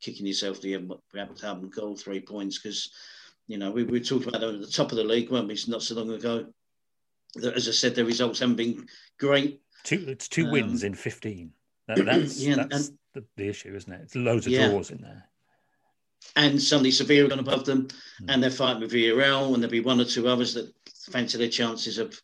kicking 0.00 0.26
yourself 0.26 0.60
to 0.60 0.72
have, 1.14 1.30
have 1.42 1.70
goal 1.70 1.96
three 1.96 2.20
points 2.20 2.58
because, 2.58 2.90
you 3.46 3.58
know, 3.58 3.70
we, 3.70 3.84
we 3.84 4.00
talked 4.00 4.26
about 4.26 4.40
them 4.40 4.56
at 4.56 4.60
the 4.60 4.66
top 4.66 4.92
of 4.92 4.98
the 4.98 5.04
league, 5.04 5.30
weren't 5.30 5.48
we, 5.48 5.58
not 5.68 5.82
so 5.82 5.94
long 5.94 6.10
ago. 6.10 6.46
As 7.54 7.68
I 7.68 7.72
said, 7.72 7.94
the 7.94 8.04
results 8.04 8.40
haven't 8.40 8.56
been 8.56 8.86
great. 9.18 9.60
Two, 9.84 10.04
it's 10.08 10.28
two 10.28 10.46
um, 10.46 10.52
wins 10.52 10.82
in 10.82 10.94
15. 10.94 11.52
That, 11.88 12.04
that's, 12.04 12.40
yeah, 12.46 12.56
that's, 12.56 12.88
and, 12.88 12.98
the, 13.14 13.24
the 13.36 13.48
issue, 13.48 13.74
isn't 13.74 13.92
it? 13.92 14.00
It's 14.02 14.14
loads 14.14 14.46
of 14.46 14.52
yeah. 14.52 14.68
draws 14.68 14.90
in 14.90 15.00
there. 15.00 15.24
And 16.36 16.60
suddenly 16.60 16.90
Sevilla 16.90 17.28
gone 17.28 17.38
above 17.38 17.64
them, 17.64 17.86
mm. 17.86 18.26
and 18.28 18.42
they're 18.42 18.50
fighting 18.50 18.82
with 18.82 18.92
Villarreal, 18.92 19.54
and 19.54 19.62
there'll 19.62 19.70
be 19.70 19.80
one 19.80 20.00
or 20.00 20.04
two 20.04 20.28
others 20.28 20.54
that 20.54 20.72
fancy 21.10 21.38
their 21.38 21.48
chances 21.48 21.98
of 21.98 22.20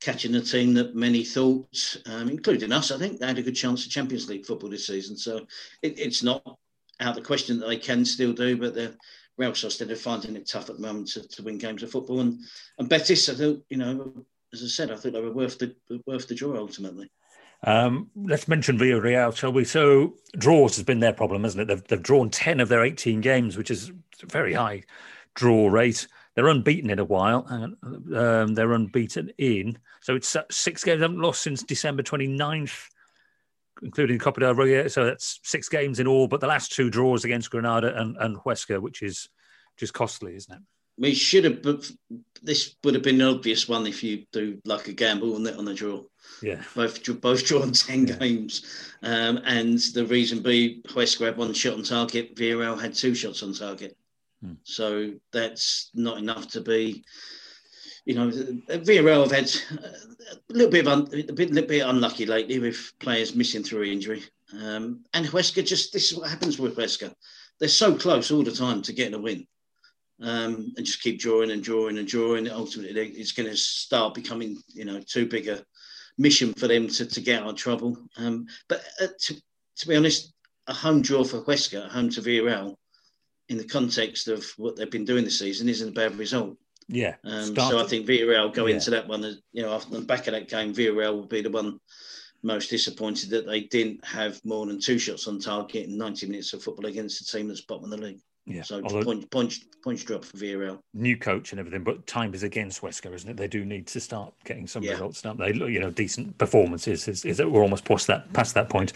catching 0.00 0.32
the 0.32 0.40
team 0.40 0.74
that 0.74 0.94
many 0.94 1.24
thought, 1.24 1.96
um, 2.06 2.28
including 2.28 2.72
us, 2.72 2.90
I 2.90 2.98
think, 2.98 3.18
they 3.18 3.26
had 3.26 3.38
a 3.38 3.42
good 3.42 3.54
chance 3.54 3.84
of 3.84 3.92
Champions 3.92 4.28
League 4.28 4.46
football 4.46 4.70
this 4.70 4.86
season. 4.86 5.16
So 5.16 5.46
it, 5.82 5.98
it's 5.98 6.22
not 6.22 6.58
out 7.00 7.10
of 7.10 7.14
the 7.16 7.26
question 7.26 7.58
that 7.58 7.66
they 7.66 7.76
can 7.76 8.04
still 8.04 8.32
do, 8.32 8.56
but 8.56 8.74
the 8.74 8.96
Real 9.36 9.52
Sociedad 9.52 9.90
are 9.90 9.96
finding 9.96 10.36
it 10.36 10.48
tough 10.48 10.68
at 10.68 10.76
the 10.76 10.82
moment 10.82 11.08
to, 11.08 11.26
to 11.26 11.42
win 11.42 11.58
games 11.58 11.82
of 11.82 11.90
football. 11.90 12.20
And, 12.20 12.38
and 12.78 12.88
Betis, 12.88 13.28
I 13.28 13.34
thought, 13.34 13.64
you 13.70 13.78
know, 13.78 14.12
as 14.52 14.62
I 14.62 14.66
said, 14.66 14.90
I 14.90 14.96
thought 14.96 15.12
they 15.12 15.20
were 15.20 15.32
worth 15.32 15.58
the 15.58 15.74
worth 16.06 16.28
the 16.28 16.34
draw 16.34 16.56
ultimately. 16.56 17.10
Um, 17.62 18.10
let's 18.16 18.48
mention 18.48 18.78
Villarreal, 18.78 19.36
shall 19.36 19.52
we? 19.52 19.64
So 19.64 20.14
draws 20.36 20.76
has 20.76 20.84
been 20.84 21.00
their 21.00 21.12
problem, 21.12 21.44
hasn't 21.44 21.62
it? 21.62 21.68
They've, 21.68 21.84
they've 21.88 22.02
drawn 22.02 22.30
10 22.30 22.60
of 22.60 22.68
their 22.68 22.84
18 22.84 23.20
games, 23.20 23.56
which 23.56 23.70
is 23.70 23.90
a 24.22 24.26
very 24.26 24.54
high 24.54 24.82
draw 25.34 25.68
rate. 25.68 26.06
They're 26.34 26.48
unbeaten 26.48 26.90
in 26.90 26.98
a 26.98 27.04
while. 27.04 27.46
And, 27.48 28.16
um, 28.16 28.54
they're 28.54 28.72
unbeaten 28.72 29.30
in. 29.36 29.78
So 30.00 30.16
it's 30.16 30.34
six 30.50 30.84
games. 30.84 31.00
They 31.00 31.04
haven't 31.04 31.20
lost 31.20 31.42
since 31.42 31.62
December 31.62 32.02
29th, 32.02 32.88
including 33.82 34.18
Copa 34.18 34.40
del 34.40 34.54
Rey. 34.54 34.88
So 34.88 35.04
that's 35.04 35.40
six 35.42 35.68
games 35.68 36.00
in 36.00 36.06
all. 36.06 36.28
But 36.28 36.40
the 36.40 36.46
last 36.46 36.72
two 36.72 36.90
draws 36.90 37.24
against 37.24 37.50
Granada 37.50 37.98
and, 37.98 38.16
and 38.18 38.36
Huesca, 38.36 38.80
which 38.80 39.02
is 39.02 39.28
just 39.76 39.94
costly, 39.94 40.36
isn't 40.36 40.54
it? 40.54 40.60
We 40.98 41.14
should 41.14 41.44
have, 41.44 41.62
but 41.62 41.90
this 42.42 42.76
would 42.84 42.94
have 42.94 43.02
been 43.02 43.20
an 43.22 43.34
obvious 43.34 43.66
one 43.66 43.86
if 43.86 44.04
you 44.04 44.26
do 44.32 44.60
like 44.66 44.88
a 44.88 44.92
gamble 44.92 45.34
on 45.34 45.42
the, 45.42 45.56
on 45.56 45.64
the 45.64 45.72
draw. 45.72 46.02
Yeah, 46.42 46.62
both 46.74 47.02
both 47.22 47.46
drawn 47.46 47.72
ten 47.72 48.06
yeah. 48.06 48.16
games, 48.16 48.92
um, 49.02 49.40
and 49.44 49.78
the 49.94 50.04
reason 50.04 50.42
be 50.42 50.82
Huesca 50.88 51.24
had 51.24 51.38
one 51.38 51.54
shot 51.54 51.74
on 51.74 51.84
target, 51.84 52.36
Villarreal 52.36 52.78
had 52.78 52.92
two 52.92 53.14
shots 53.14 53.42
on 53.42 53.54
target. 53.54 53.96
Hmm. 54.42 54.54
So 54.64 55.12
that's 55.32 55.90
not 55.94 56.18
enough 56.18 56.48
to 56.48 56.60
be. 56.60 57.02
You 58.10 58.16
know, 58.16 58.28
Villarreal 58.28 59.22
have 59.22 59.30
had 59.30 59.52
a 59.78 60.52
little 60.52 60.68
bit 60.68 60.84
of 60.84 60.92
un, 60.92 61.02
a 61.28 61.32
bit, 61.32 61.52
little 61.52 61.68
bit 61.68 61.86
unlucky 61.86 62.26
lately 62.26 62.58
with 62.58 62.92
players 62.98 63.36
missing 63.36 63.62
through 63.62 63.84
injury, 63.84 64.24
um, 64.60 65.04
and 65.14 65.24
Huesca 65.24 65.64
just 65.64 65.92
this 65.92 66.10
is 66.10 66.18
what 66.18 66.28
happens 66.28 66.58
with 66.58 66.74
Huesca. 66.74 67.14
They're 67.60 67.68
so 67.68 67.94
close 67.94 68.32
all 68.32 68.42
the 68.42 68.50
time 68.50 68.82
to 68.82 68.92
getting 68.92 69.14
a 69.14 69.18
win. 69.20 69.46
Um, 70.20 70.72
and 70.76 70.84
just 70.84 71.02
keep 71.02 71.20
drawing 71.20 71.52
and 71.52 71.62
drawing 71.62 71.98
and 71.98 72.08
drawing. 72.08 72.50
Ultimately, 72.50 73.10
it's 73.10 73.30
going 73.30 73.48
to 73.48 73.56
start 73.56 74.14
becoming, 74.14 74.58
you 74.66 74.84
know, 74.84 75.00
too 75.00 75.26
big 75.26 75.46
a, 75.46 75.64
mission 76.18 76.52
for 76.54 76.66
them 76.66 76.88
to, 76.88 77.06
to 77.06 77.20
get 77.20 77.42
out 77.42 77.50
of 77.50 77.56
trouble. 77.56 77.96
Um, 78.16 78.46
but 78.68 78.82
uh, 79.00 79.06
to, 79.20 79.34
to 79.76 79.88
be 79.88 79.96
honest, 79.96 80.34
a 80.66 80.74
home 80.74 81.00
draw 81.00 81.22
for 81.22 81.42
Huesca, 81.42 81.88
home 81.88 82.10
to 82.10 82.20
Villarreal, 82.20 82.74
in 83.48 83.56
the 83.56 83.64
context 83.64 84.26
of 84.26 84.44
what 84.56 84.74
they've 84.74 84.90
been 84.90 85.04
doing 85.04 85.24
this 85.24 85.38
season, 85.38 85.68
isn't 85.68 85.90
a 85.90 85.92
bad 85.92 86.16
result. 86.16 86.56
Yeah. 86.92 87.14
Um, 87.24 87.54
so 87.54 87.78
I 87.78 87.84
think 87.84 88.06
Villarreal 88.06 88.52
go 88.52 88.66
yeah. 88.66 88.74
into 88.74 88.90
that 88.90 89.06
one, 89.06 89.22
you 89.52 89.62
know, 89.62 89.72
after 89.72 89.90
the 89.90 90.00
back 90.00 90.26
of 90.26 90.32
that 90.32 90.48
game, 90.48 90.74
Villarreal 90.74 91.14
will 91.14 91.26
be 91.26 91.40
the 91.40 91.50
one 91.50 91.78
most 92.42 92.70
disappointed 92.70 93.30
that 93.30 93.46
they 93.46 93.62
didn't 93.62 94.04
have 94.04 94.44
more 94.44 94.66
than 94.66 94.80
two 94.80 94.98
shots 94.98 95.28
on 95.28 95.38
target 95.38 95.86
in 95.86 95.96
90 95.96 96.26
minutes 96.26 96.52
of 96.52 96.62
football 96.62 96.86
against 96.86 97.20
a 97.20 97.24
team 97.24 97.48
that's 97.48 97.60
bottom 97.60 97.84
of 97.84 97.90
the 97.90 98.06
league. 98.06 98.20
Yeah. 98.46 98.62
So 98.62 98.82
Although, 98.82 99.04
point, 99.04 99.30
punch, 99.30 99.60
punch 99.84 100.04
drop 100.04 100.24
for 100.24 100.36
Villarreal. 100.36 100.78
New 100.94 101.16
coach 101.16 101.52
and 101.52 101.60
everything, 101.60 101.84
but 101.84 102.06
time 102.06 102.34
is 102.34 102.42
against 102.42 102.80
Huesca, 102.80 103.12
isn't 103.14 103.30
it? 103.30 103.36
They 103.36 103.46
do 103.46 103.64
need 103.64 103.86
to 103.88 104.00
start 104.00 104.32
getting 104.44 104.66
some 104.66 104.82
yeah. 104.82 104.92
results. 104.92 105.22
Don't 105.22 105.38
they? 105.38 105.52
You 105.52 105.78
know, 105.78 105.90
decent 105.90 106.36
performances. 106.38 107.06
Is, 107.06 107.24
is 107.24 107.36
that 107.36 107.50
we're 107.50 107.62
almost 107.62 107.84
past 107.84 108.06
that 108.08 108.32
past 108.32 108.54
that 108.54 108.68
point. 108.68 108.92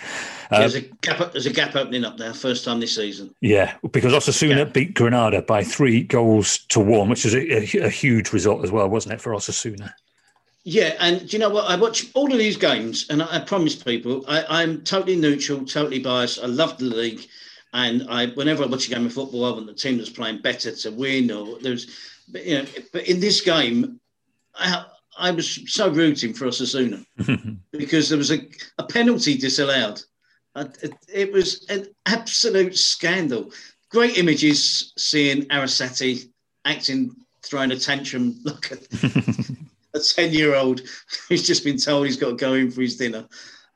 Uh, 0.51 0.61
there's 0.61 0.75
a 0.75 0.81
gap. 0.81 1.33
There's 1.33 1.47
a 1.47 1.53
gap 1.53 1.77
opening 1.77 2.05
up 2.05 2.17
there. 2.17 2.35
First 2.35 2.65
time 2.65 2.81
this 2.81 2.97
season. 2.97 3.35
Yeah, 3.41 3.77
because 3.93 4.13
Osasuna 4.13 4.59
yeah. 4.59 4.65
beat 4.65 4.95
Granada 4.95 5.43
by 5.43 5.63
three 5.63 6.03
goals 6.03 6.59
to 6.69 6.81
one, 6.81 7.09
which 7.09 7.25
is 7.25 7.35
a, 7.35 7.79
a, 7.79 7.87
a 7.87 7.91
huge 7.91 8.33
result 8.33 8.65
as 8.65 8.73
well, 8.73 8.89
wasn't 8.89 9.15
it, 9.15 9.21
for 9.21 9.33
Osasuna? 9.33 9.93
Yeah, 10.65 10.95
and 10.99 11.21
do 11.21 11.37
you 11.37 11.39
know 11.39 11.51
what? 11.51 11.71
I 11.71 11.77
watch 11.77 12.07
all 12.15 12.33
of 12.33 12.39
these 12.39 12.57
games, 12.57 13.07
and 13.11 13.23
I, 13.23 13.37
I 13.37 13.41
promise 13.41 13.77
people, 13.77 14.25
I, 14.27 14.63
I'm 14.63 14.81
totally 14.83 15.17
neutral, 15.17 15.65
totally 15.65 15.99
biased. 15.99 16.43
I 16.43 16.47
love 16.47 16.79
the 16.79 16.87
league. 16.87 17.29
And 17.75 18.07
I, 18.09 18.27
whenever 18.29 18.63
I 18.63 18.67
watch 18.67 18.87
a 18.87 18.91
game 18.91 19.05
of 19.05 19.13
football, 19.13 19.45
I 19.45 19.51
want 19.51 19.67
the 19.67 19.75
team 19.75 19.99
that's 19.99 20.09
playing 20.09 20.43
better 20.43 20.71
to 20.71 20.91
win. 20.93 21.31
Or 21.33 21.59
there's, 21.61 22.23
but 22.29 22.47
you 22.47 22.59
know, 22.59 22.67
but 22.93 23.09
in 23.09 23.19
this 23.19 23.41
game, 23.41 24.01
I, 24.55 24.85
I 25.19 25.33
was 25.33 25.61
so 25.67 25.91
rooting 25.91 26.33
for 26.33 26.47
Osasuna 26.47 27.05
because 27.73 28.09
there 28.09 28.19
was 28.19 28.31
a, 28.31 28.49
a 28.79 28.85
penalty 28.85 29.37
disallowed. 29.37 30.01
It, 30.55 30.95
it, 31.13 31.33
was 31.33 31.67
an 31.69 31.89
absolute 32.07 32.79
scandal. 32.79 33.51
Great 33.91 34.19
images 34.19 34.93
seeing 34.97 35.43
Arrasate 35.47 36.31
acting, 36.65 37.11
throwing 37.43 37.73
a 37.73 37.77
tantrum 37.77 38.39
like 38.45 38.71
a 39.95 39.99
10 39.99 40.33
year 40.33 40.55
old 40.55 40.83
who's 41.29 41.45
just 41.45 41.65
been 41.65 41.77
told 41.77 42.07
he's 42.07 42.17
got 42.17 42.31
to 42.31 42.37
go 42.37 42.55
in 42.55 42.71
for 42.71 42.83
his 42.83 42.97
dinner 42.97 43.27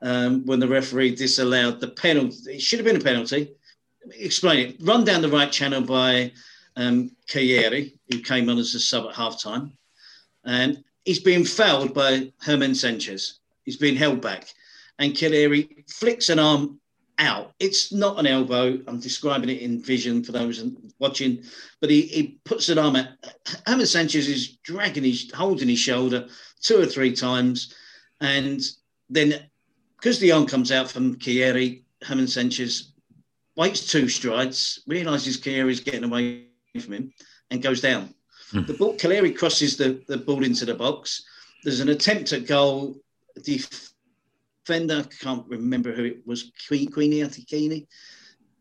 um, 0.01 0.45
when 0.45 0.61
the 0.61 0.67
referee 0.69 1.15
disallowed 1.15 1.81
the 1.81 1.89
penalty. 1.89 2.53
It 2.53 2.61
should 2.61 2.79
have 2.79 2.85
been 2.85 2.95
a 2.95 3.03
penalty. 3.03 3.51
Explain 4.11 4.69
it. 4.69 4.75
Run 4.81 5.03
down 5.03 5.21
the 5.21 5.29
right 5.29 5.51
channel 5.51 5.81
by 5.81 6.31
um, 6.75 7.11
Calleri, 7.27 7.93
who 8.09 8.21
came 8.21 8.49
on 8.49 8.57
as 8.57 8.75
a 8.75 8.79
sub 8.79 9.07
at 9.07 9.15
half 9.15 9.41
time. 9.41 9.73
And 10.45 10.83
he's 11.05 11.19
being 11.19 11.45
fouled 11.45 11.93
by 11.93 12.31
German 12.43 12.75
Sanchez. 12.75 13.39
He's 13.65 13.77
being 13.77 13.95
held 13.95 14.21
back. 14.21 14.47
And 14.97 15.13
Calleri 15.13 15.89
flicks 15.89 16.29
an 16.29 16.39
arm 16.39 16.79
out. 17.19 17.53
It's 17.59 17.91
not 17.91 18.17
an 18.19 18.25
elbow. 18.25 18.79
I'm 18.87 18.99
describing 18.99 19.49
it 19.49 19.61
in 19.61 19.81
vision 19.81 20.23
for 20.23 20.31
those 20.31 20.63
watching, 20.99 21.43
but 21.81 21.89
he, 21.89 22.03
he 22.03 22.39
puts 22.45 22.69
an 22.69 22.79
arm 22.79 22.95
out. 22.95 23.07
German 23.67 23.85
Sanchez 23.85 24.27
is 24.27 24.57
dragging 24.57 25.03
his, 25.03 25.29
holding 25.33 25.69
his 25.69 25.79
shoulder 25.79 26.27
two 26.61 26.79
or 26.79 26.85
three 26.85 27.13
times. 27.13 27.75
And 28.21 28.61
then 29.09 29.49
because 29.97 30.19
the 30.19 30.31
arm 30.31 30.45
comes 30.45 30.71
out 30.71 30.89
from 30.89 31.15
Calleri, 31.15 31.83
German 32.07 32.27
Sanchez 32.27 32.93
waits 33.59 33.85
two 33.85 34.07
strides, 34.07 34.81
realizes 34.87 35.37
Calleri's 35.37 35.81
getting 35.81 36.05
away 36.05 36.45
from 36.81 36.93
him, 36.93 37.13
and 37.51 37.61
goes 37.61 37.81
down. 37.81 38.15
Mm. 38.53 38.65
The 38.65 38.73
ball, 38.73 38.95
Calleri 38.95 39.37
crosses 39.37 39.75
the, 39.75 40.01
the 40.07 40.17
ball 40.17 40.45
into 40.45 40.63
the 40.63 40.73
box. 40.73 41.25
There's 41.65 41.81
an 41.81 41.89
attempt 41.89 42.31
at 42.31 42.47
goal. 42.47 42.95
The 43.35 43.61
defender, 44.65 45.05
can't 45.19 45.45
remember 45.49 45.91
who 45.91 46.05
it 46.05 46.25
was, 46.25 46.51
Quini, 46.69 47.25
I 47.25 47.27
think 47.27 47.49
Quini, 47.49 47.85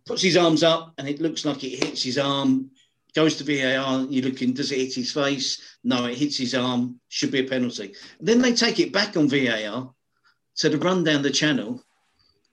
puts 0.04 0.22
his 0.22 0.36
arms 0.36 0.64
up 0.64 0.94
and 0.98 1.08
it 1.08 1.20
looks 1.20 1.44
like 1.44 1.62
it 1.62 1.84
hits 1.84 2.02
his 2.02 2.18
arm. 2.18 2.70
Goes 3.14 3.36
to 3.36 3.44
VAR, 3.44 4.04
you're 4.10 4.24
looking, 4.24 4.52
does 4.52 4.72
it 4.72 4.78
hit 4.78 4.94
his 4.94 5.12
face? 5.12 5.78
No, 5.84 6.06
it 6.06 6.18
hits 6.18 6.36
his 6.36 6.54
arm, 6.56 7.00
should 7.08 7.30
be 7.30 7.40
a 7.40 7.44
penalty. 7.44 7.94
And 8.18 8.26
then 8.26 8.42
they 8.42 8.52
take 8.52 8.80
it 8.80 8.92
back 8.92 9.16
on 9.16 9.28
VAR 9.28 9.94
to 10.56 10.78
run 10.78 11.04
down 11.04 11.22
the 11.22 11.30
channel 11.30 11.82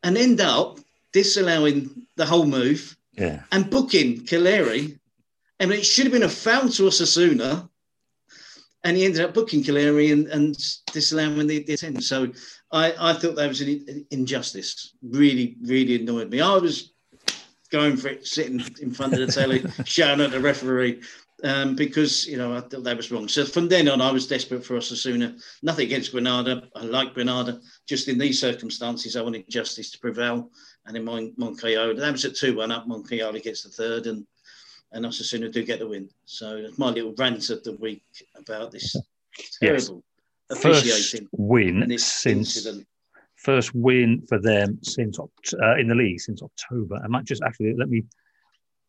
and 0.04 0.16
end 0.16 0.42
up 0.42 0.80
disallowing 1.16 2.06
the 2.18 2.26
whole 2.26 2.46
move 2.46 2.98
yeah. 3.14 3.44
and 3.54 3.70
booking 3.70 4.26
Calleri. 4.26 5.00
I 5.62 5.66
mean, 5.66 5.80
it 5.80 5.86
should 5.86 6.04
have 6.04 6.12
been 6.12 6.24
a 6.24 6.30
foul 6.30 6.68
to 6.68 6.84
Osasuna, 6.84 7.70
and 8.84 8.98
he 8.98 9.06
ended 9.06 9.22
up 9.22 9.34
booking 9.34 9.64
Calleri 9.64 10.12
and, 10.12 10.28
and 10.28 10.58
disallowing 10.92 11.48
the, 11.48 11.64
the 11.64 11.76
attempt. 11.76 12.04
So 12.04 12.34
I, 12.70 12.94
I 13.00 13.14
thought 13.14 13.38
that 13.38 13.48
was 13.48 13.62
an 13.62 14.06
injustice. 14.12 14.94
Really, 15.02 15.56
really 15.62 16.02
annoyed 16.02 16.30
me. 16.30 16.42
I 16.42 16.58
was 16.58 16.92
going 17.72 17.96
for 17.96 18.10
it, 18.10 18.28
sitting 18.28 18.62
in 18.82 18.92
front 18.92 19.14
of 19.14 19.20
the 19.20 19.28
telly, 19.28 19.64
shouting 19.86 20.26
at 20.26 20.32
the 20.32 20.42
referee 20.42 21.02
um, 21.44 21.76
because 21.76 22.26
you 22.28 22.38
know 22.38 22.54
I 22.54 22.62
thought 22.62 22.84
that 22.84 22.98
was 22.98 23.12
wrong. 23.12 23.28
So 23.28 23.46
from 23.46 23.68
then 23.68 23.88
on, 23.88 24.02
I 24.02 24.12
was 24.12 24.28
desperate 24.28 24.66
for 24.66 24.78
Osasuna. 24.78 25.40
Nothing 25.62 25.88
against 25.88 26.12
Granada. 26.12 26.68
I 26.76 26.84
like 26.84 27.14
Granada. 27.14 27.60
Just 27.88 28.08
in 28.08 28.18
these 28.18 28.40
circumstances, 28.40 29.16
I 29.16 29.22
wanted 29.22 29.50
justice 29.50 29.92
to 29.92 30.00
prevail. 30.00 30.52
And 30.86 30.96
then 30.96 31.04
Mon- 31.04 31.34
Moncayo, 31.34 31.98
that 31.98 32.12
was 32.12 32.26
at 32.26 32.36
two 32.36 32.58
one 32.58 32.72
up. 32.72 32.88
Moncayo 32.88 33.42
gets 33.42 33.64
the 33.64 33.70
third, 33.70 34.08
and 34.08 34.26
and 34.92 35.06
Osasuna 35.06 35.52
do 35.52 35.64
get 35.64 35.80
the 35.80 35.88
win. 35.88 36.10
So 36.26 36.62
that's 36.62 36.78
my 36.78 36.90
little 36.90 37.14
rant 37.18 37.50
of 37.50 37.64
the 37.64 37.74
week 37.74 38.04
about 38.36 38.72
this 38.72 38.96
terrible 39.60 40.04
yes. 40.50 40.60
first 40.60 41.22
win 41.32 41.98
since. 41.98 42.58
Incident. 42.58 42.88
First 43.36 43.76
win 43.76 44.24
for 44.28 44.40
them 44.40 44.80
since 44.82 45.20
uh, 45.20 45.76
in 45.78 45.88
the 45.88 45.94
league 45.94 46.20
since 46.20 46.42
October. 46.42 47.00
I 47.04 47.08
might 47.08 47.26
just 47.26 47.44
actually 47.44 47.76
let 47.78 47.90
me 47.90 48.04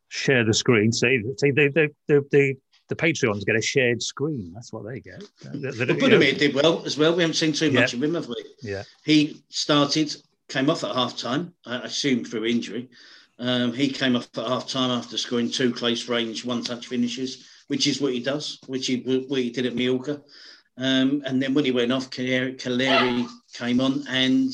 share 0.08 0.44
the 0.44 0.54
screen. 0.54 0.92
See, 0.92 1.22
see, 1.36 1.50
they, 1.50 1.68
they, 1.68 1.88
they, 2.08 2.20
they 2.30 2.56
the 2.88 2.96
Patreons 2.96 3.44
get 3.44 3.56
a 3.56 3.60
shared 3.60 4.02
screen. 4.02 4.52
That's 4.54 4.72
what 4.72 4.86
they 4.86 5.00
get. 5.00 5.24
They, 5.42 5.84
well, 5.84 5.96
Budimir 5.96 6.38
did 6.38 6.54
well 6.54 6.82
as 6.86 6.96
well. 6.96 7.14
We 7.14 7.22
haven't 7.22 7.34
seen 7.34 7.52
too 7.52 7.70
much 7.70 7.92
yeah. 7.92 7.98
of 7.98 8.02
him, 8.04 8.14
have 8.14 8.28
we? 8.28 8.44
Yeah. 8.62 8.84
He 9.04 9.42
started, 9.50 10.16
came 10.48 10.70
off 10.70 10.84
at 10.84 10.94
half 10.94 11.16
time, 11.16 11.54
I 11.64 11.78
assume 11.78 12.24
through 12.24 12.46
injury. 12.46 12.88
Um, 13.38 13.72
he 13.72 13.88
came 13.88 14.16
off 14.16 14.28
at 14.38 14.46
half 14.46 14.68
time 14.68 14.90
after 14.90 15.18
scoring 15.18 15.50
two 15.50 15.72
close 15.72 16.08
range, 16.08 16.44
one 16.44 16.62
touch 16.62 16.86
finishes, 16.86 17.46
which 17.68 17.86
is 17.86 18.00
what 18.00 18.12
he 18.12 18.20
does, 18.20 18.58
which 18.66 18.86
he, 18.86 19.24
what 19.28 19.40
he 19.40 19.50
did 19.50 19.66
at 19.66 19.74
Mallorca. 19.74 20.22
Um, 20.78 21.22
and 21.26 21.42
then 21.42 21.54
when 21.54 21.64
he 21.64 21.72
went 21.72 21.92
off, 21.92 22.10
Calleri 22.10 23.26
came 23.52 23.80
on 23.80 24.04
and 24.08 24.52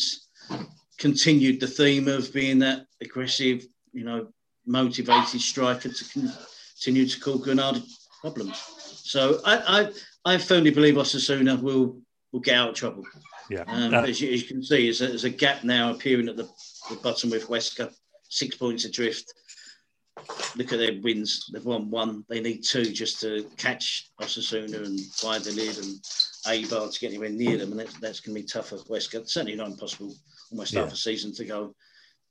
continued 0.99 1.61
the 1.61 1.66
theme 1.66 2.09
of 2.09 2.32
being 2.32 2.59
that 2.61 2.86
aggressive, 3.01 3.66
you 3.93 4.05
know, 4.05 4.28
motivated 4.66 5.40
striker 5.40 5.88
to 5.88 6.05
continue 6.05 7.07
to 7.07 7.20
cause 7.20 7.43
Granada 7.43 7.82
problems. 8.20 8.57
So 9.05 9.40
I, 9.45 9.90
I, 10.24 10.34
I 10.34 10.38
firmly 10.38 10.70
believe 10.70 10.95
Osasuna 10.95 11.61
will 11.61 12.01
will 12.30 12.40
get 12.40 12.57
out 12.57 12.70
of 12.70 12.74
trouble. 12.74 13.05
Yeah. 13.51 13.64
Um, 13.66 13.95
uh, 13.95 14.03
as, 14.03 14.20
you, 14.20 14.32
as, 14.32 14.43
you, 14.43 14.49
can 14.49 14.62
see, 14.62 14.90
there's 14.93 15.24
a, 15.24 15.30
gap 15.30 15.64
now 15.64 15.90
appearing 15.90 16.28
at 16.28 16.36
the, 16.36 16.49
the 16.88 16.97
bottom 16.97 17.30
with 17.30 17.47
Huesca, 17.47 17.93
six 18.28 18.57
points 18.57 18.84
adrift. 18.84 19.32
Look 20.57 20.72
at 20.72 20.78
their 20.78 21.01
wins. 21.03 21.51
They've 21.53 21.64
won 21.64 21.90
one. 21.90 22.24
They 22.28 22.40
need 22.40 22.62
two 22.64 22.84
just 22.84 23.20
to 23.20 23.45
catch 23.57 24.11
Osasuna 24.20 24.84
and 24.84 25.01
Valladolid 25.20 25.78
and 25.78 26.01
Eibar 26.47 26.93
to 26.93 27.01
get 27.01 27.09
anywhere 27.09 27.30
near 27.30 27.57
them. 27.57 27.72
And 27.72 27.80
that's, 27.80 27.99
that's 27.99 28.20
going 28.20 28.36
to 28.36 28.43
be 28.43 28.47
tough 28.47 28.68
for 28.68 28.76
Huesca. 28.76 29.28
Certainly 29.28 29.57
not 29.57 29.68
impossible. 29.68 30.14
Almost 30.51 30.74
yeah. 30.74 30.82
half 30.82 30.93
a 30.93 30.97
season 30.97 31.32
to 31.34 31.45
go. 31.45 31.74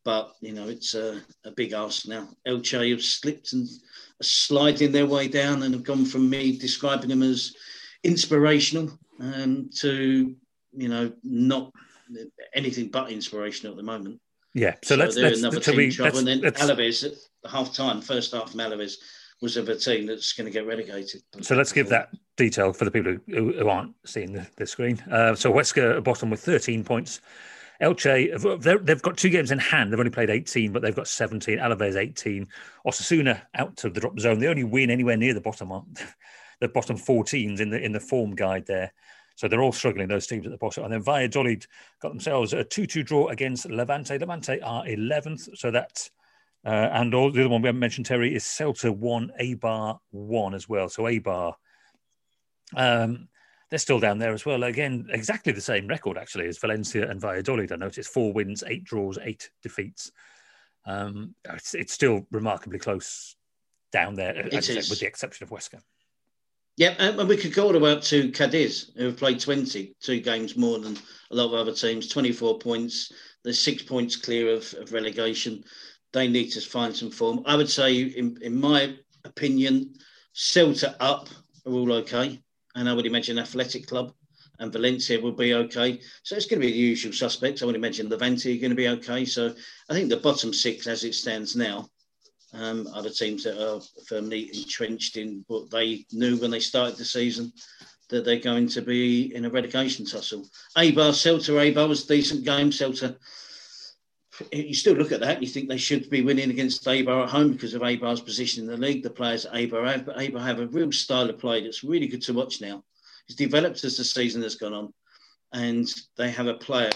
But 0.03 0.33
you 0.41 0.53
know, 0.53 0.67
it's 0.67 0.95
a, 0.95 1.21
a 1.43 1.51
big 1.51 1.73
ask 1.73 2.07
now. 2.07 2.29
Elche 2.47 2.91
have 2.91 3.03
slipped 3.03 3.53
and 3.53 3.67
are 3.67 4.23
sliding 4.23 4.91
their 4.91 5.05
way 5.05 5.27
down, 5.27 5.61
and 5.61 5.73
have 5.73 5.83
gone 5.83 6.05
from 6.05 6.29
me 6.29 6.57
describing 6.57 7.09
them 7.09 7.21
as 7.21 7.55
inspirational 8.03 8.97
um, 9.19 9.69
to 9.75 10.35
you 10.73 10.89
know 10.89 11.11
not 11.23 11.71
anything 12.53 12.89
but 12.89 13.11
inspirational 13.11 13.73
at 13.73 13.77
the 13.77 13.83
moment. 13.83 14.19
Yeah, 14.53 14.75
so, 14.83 14.95
so 14.95 14.99
let's 14.99 15.15
let's 15.15 15.39
another 15.39 15.59
team 15.59 15.77
we, 15.77 15.91
trouble. 15.91 16.19
and 16.19 16.27
then 16.27 16.41
Alaves 16.41 17.05
at 17.05 17.49
half 17.49 17.73
time, 17.73 18.01
first 18.01 18.33
half 18.33 18.51
from 18.51 18.59
Alaves 18.59 18.95
was 19.41 19.57
of 19.57 19.69
a 19.69 19.75
team 19.75 20.05
that's 20.05 20.33
going 20.33 20.45
to 20.45 20.51
get 20.51 20.67
relegated. 20.67 21.21
So 21.41 21.55
let's 21.55 21.71
give 21.71 21.89
that 21.89 22.09
detail 22.37 22.73
for 22.73 22.85
the 22.85 22.91
people 22.91 23.17
who, 23.27 23.53
who 23.53 23.67
aren't 23.67 23.95
seeing 24.05 24.33
the, 24.33 24.47
the 24.57 24.67
screen. 24.67 24.99
Uh, 25.11 25.33
so 25.33 25.51
Huesca 25.51 26.03
bottom 26.03 26.29
with 26.29 26.41
13 26.41 26.83
points, 26.83 27.21
Elche, 27.81 28.85
they've 28.85 29.01
got 29.01 29.17
two 29.17 29.29
games 29.29 29.49
in 29.49 29.57
hand. 29.57 29.91
They've 29.91 29.99
only 29.99 30.11
played 30.11 30.29
18, 30.29 30.71
but 30.71 30.83
they've 30.83 30.95
got 30.95 31.07
17. 31.07 31.57
Alaves 31.57 31.95
18. 31.95 32.47
Osasuna 32.85 33.41
out 33.55 33.83
of 33.83 33.95
the 33.95 33.99
drop 33.99 34.19
zone. 34.19 34.39
They 34.39 34.47
only 34.47 34.63
win 34.63 34.91
anywhere 34.91 35.17
near 35.17 35.33
the 35.33 35.41
bottom, 35.41 35.71
on 35.71 35.87
the 36.61 36.67
bottom 36.67 36.97
14s 36.97 37.59
in 37.59 37.71
the 37.71 37.83
in 37.83 37.91
the 37.91 37.99
form 37.99 38.35
guide 38.35 38.67
there. 38.67 38.93
So 39.35 39.47
they're 39.47 39.61
all 39.61 39.71
struggling, 39.71 40.07
those 40.07 40.27
teams 40.27 40.45
at 40.45 40.51
the 40.51 40.57
bottom. 40.57 40.83
And 40.83 40.93
then 40.93 41.03
Valladolid 41.03 41.65
got 42.01 42.09
themselves 42.09 42.53
a 42.53 42.63
2 42.63 42.85
2 42.85 43.03
draw 43.03 43.27
against 43.27 43.69
Levante. 43.69 44.17
Levante 44.17 44.61
are 44.61 44.83
11th. 44.85 45.57
So 45.57 45.71
that's, 45.71 46.11
uh, 46.65 46.89
and 46.91 47.13
all, 47.13 47.31
the 47.31 47.41
other 47.41 47.49
one 47.49 47.61
we 47.61 47.67
haven't 47.67 47.79
mentioned, 47.79 48.05
Terry, 48.05 48.35
is 48.35 48.43
Celta 48.43 48.95
1, 48.95 49.31
Eibar 49.41 49.99
1 50.11 50.53
as 50.53 50.69
well. 50.69 50.89
So 50.89 51.03
Eibar, 51.03 51.53
um, 52.75 53.29
they're 53.69 53.79
still 53.79 53.99
down 53.99 54.19
there 54.19 54.33
as 54.33 54.45
well. 54.45 54.63
Again, 54.63 55.07
exactly 55.09 55.53
the 55.53 55.61
same 55.61 55.87
record 55.87 56.17
actually 56.17 56.47
as 56.47 56.57
Valencia 56.57 57.09
and 57.09 57.21
Valladolid. 57.21 57.71
I 57.71 57.77
noticed 57.77 58.13
four 58.13 58.33
wins, 58.33 58.63
eight 58.67 58.83
draws, 58.83 59.17
eight 59.23 59.49
defeats. 59.63 60.11
Um, 60.85 61.35
it's, 61.45 61.73
it's 61.73 61.93
still 61.93 62.27
remarkably 62.31 62.79
close 62.79 63.35
down 63.91 64.15
there, 64.15 64.33
with 64.89 64.99
the 64.99 65.07
exception 65.07 65.43
of 65.45 65.49
Huesca. 65.49 65.81
Yep, 66.77 66.95
and 66.99 67.29
we 67.29 67.37
could 67.37 67.53
go 67.53 67.67
all 67.67 67.73
the 67.73 67.79
way 67.79 67.91
up 67.91 68.01
to 68.03 68.31
Cadiz, 68.31 68.91
who 68.95 69.05
have 69.05 69.17
played 69.17 69.39
20, 69.39 69.93
two 69.99 70.19
games 70.19 70.55
more 70.55 70.79
than 70.79 70.97
a 71.29 71.35
lot 71.35 71.47
of 71.47 71.53
other 71.53 71.73
teams, 71.73 72.07
24 72.07 72.59
points. 72.59 73.11
They're 73.43 73.53
six 73.53 73.83
points 73.83 74.15
clear 74.15 74.53
of, 74.53 74.73
of 74.75 74.93
relegation. 74.93 75.63
They 76.13 76.27
need 76.27 76.49
to 76.51 76.61
find 76.61 76.95
some 76.95 77.11
form. 77.11 77.43
I 77.45 77.55
would 77.55 77.69
say, 77.69 78.01
in, 78.01 78.37
in 78.41 78.59
my 78.59 78.95
opinion, 79.25 79.93
Celta 80.33 80.95
up 80.99 81.29
are 81.65 81.73
all 81.73 81.91
okay 81.93 82.41
and 82.75 82.87
I 82.87 82.93
would 82.93 83.05
imagine 83.05 83.39
Athletic 83.39 83.87
Club 83.87 84.13
and 84.59 84.71
Valencia 84.71 85.19
will 85.19 85.31
be 85.31 85.53
okay. 85.53 85.99
So 86.23 86.35
it's 86.35 86.45
going 86.45 86.61
to 86.61 86.67
be 86.67 86.71
the 86.71 86.77
usual 86.77 87.13
suspects. 87.13 87.61
I 87.61 87.65
would 87.65 87.75
imagine 87.75 88.09
Levante 88.09 88.55
are 88.55 88.61
going 88.61 88.71
to 88.71 88.75
be 88.75 88.87
okay. 88.89 89.25
So 89.25 89.53
I 89.89 89.93
think 89.93 90.09
the 90.09 90.17
bottom 90.17 90.53
six, 90.53 90.87
as 90.87 91.03
it 91.03 91.15
stands 91.15 91.55
now, 91.55 91.89
um, 92.53 92.83
the 92.83 93.09
teams 93.09 93.43
that 93.43 93.61
are 93.61 93.81
firmly 94.07 94.49
entrenched 94.53 95.17
in 95.17 95.45
but 95.47 95.69
they 95.69 96.05
knew 96.11 96.37
when 96.37 96.51
they 96.51 96.59
started 96.59 96.97
the 96.97 97.05
season 97.05 97.51
that 98.09 98.25
they're 98.25 98.39
going 98.39 98.67
to 98.67 98.81
be 98.81 99.33
in 99.33 99.45
a 99.45 99.49
relegation 99.49 100.05
tussle. 100.05 100.45
Eibar, 100.77 101.13
Celta, 101.13 101.53
Eibar 101.55 101.87
was 101.87 102.03
a 102.03 102.07
decent 102.07 102.43
game. 102.43 102.69
Celta 102.69 103.15
you 104.51 104.73
still 104.73 104.95
look 104.95 105.11
at 105.11 105.19
that. 105.19 105.41
You 105.41 105.47
think 105.47 105.67
they 105.67 105.77
should 105.77 106.09
be 106.09 106.21
winning 106.21 106.49
against 106.49 106.85
Eibar 106.85 107.23
at 107.23 107.29
home 107.29 107.51
because 107.51 107.73
of 107.73 107.81
Eibar's 107.81 108.21
position 108.21 108.63
in 108.63 108.69
the 108.69 108.77
league. 108.77 109.03
The 109.03 109.09
players 109.09 109.45
at 109.45 109.53
Eibar 109.53 109.87
have, 109.91 110.05
but 110.05 110.17
Eibar 110.17 110.41
have 110.41 110.59
a 110.59 110.67
real 110.67 110.91
style 110.91 111.29
of 111.29 111.39
play 111.39 111.63
that's 111.63 111.83
really 111.83 112.07
good 112.07 112.21
to 112.23 112.33
watch 112.33 112.61
now. 112.61 112.83
It's 113.27 113.35
developed 113.35 113.83
as 113.83 113.97
the 113.97 114.03
season 114.03 114.41
has 114.43 114.55
gone 114.55 114.73
on, 114.73 114.93
and 115.53 115.87
they 116.17 116.31
have 116.31 116.47
a 116.47 116.55
player, 116.55 116.91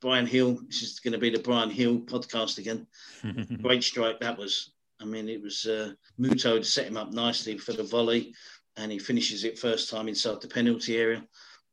Bryan 0.00 0.26
Gil. 0.26 0.58
This 0.66 0.82
is 0.82 1.00
going 1.00 1.12
to 1.12 1.18
be 1.18 1.30
the 1.30 1.38
Bryan 1.38 1.70
Gil 1.70 2.00
podcast 2.00 2.58
again. 2.58 2.86
Great 3.62 3.84
strike 3.84 4.20
that 4.20 4.38
was. 4.38 4.72
I 5.02 5.04
mean, 5.04 5.28
it 5.28 5.42
was 5.42 5.66
uh, 5.66 5.92
Muto 6.18 6.64
set 6.64 6.86
him 6.86 6.96
up 6.96 7.12
nicely 7.12 7.58
for 7.58 7.72
the 7.72 7.82
volley, 7.82 8.34
and 8.76 8.90
he 8.90 8.98
finishes 8.98 9.44
it 9.44 9.58
first 9.58 9.90
time 9.90 10.08
inside 10.08 10.40
the 10.40 10.48
penalty 10.48 10.96
area. 10.96 11.24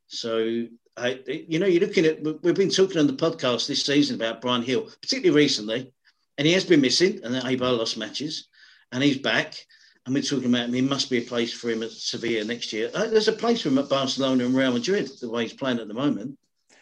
So 0.08 0.66
I, 0.98 1.20
you 1.28 1.60
know, 1.60 1.68
you're 1.68 1.82
looking 1.86 2.06
at, 2.06 2.22
we've 2.44 2.56
been 2.56 2.70
talking 2.70 2.98
on 2.98 3.08
the 3.08 3.14
podcast 3.14 3.68
this 3.68 3.86
season 3.86 4.16
about 4.16 4.42
Bryan 4.42 4.64
Gil, 4.64 4.90
particularly 5.02 5.44
recently, 5.44 5.94
and 6.38 6.48
he 6.48 6.54
has 6.54 6.66
been 6.66 6.82
missing, 6.82 7.20
and 7.24 7.34
then 7.34 7.44
Eibar 7.44 7.78
lost 7.78 7.98
matches, 7.98 8.48
and 8.92 9.04
he's 9.04 9.20
back. 9.20 9.56
And 10.06 10.16
we're 10.16 10.24
talking 10.24 10.50
about, 10.50 10.70
he 10.70 10.82
must 10.82 11.10
be 11.10 11.20
a 11.20 11.22
place 11.22 11.54
for 11.54 11.70
him 11.70 11.84
at 11.84 11.92
Sevilla 11.92 12.44
next 12.44 12.74
year. 12.74 12.90
Uh, 12.94 13.08
there's 13.08 13.28
a 13.28 13.34
place 13.34 13.62
for 13.62 13.70
him 13.70 13.78
at 13.78 13.90
Barcelona 13.90 14.46
and 14.46 14.56
Real 14.56 14.74
Madrid, 14.74 15.10
the 15.22 15.30
way 15.30 15.44
he's 15.44 15.54
playing 15.54 15.80
at 15.80 15.88
the 15.88 15.94
moment. 15.94 16.38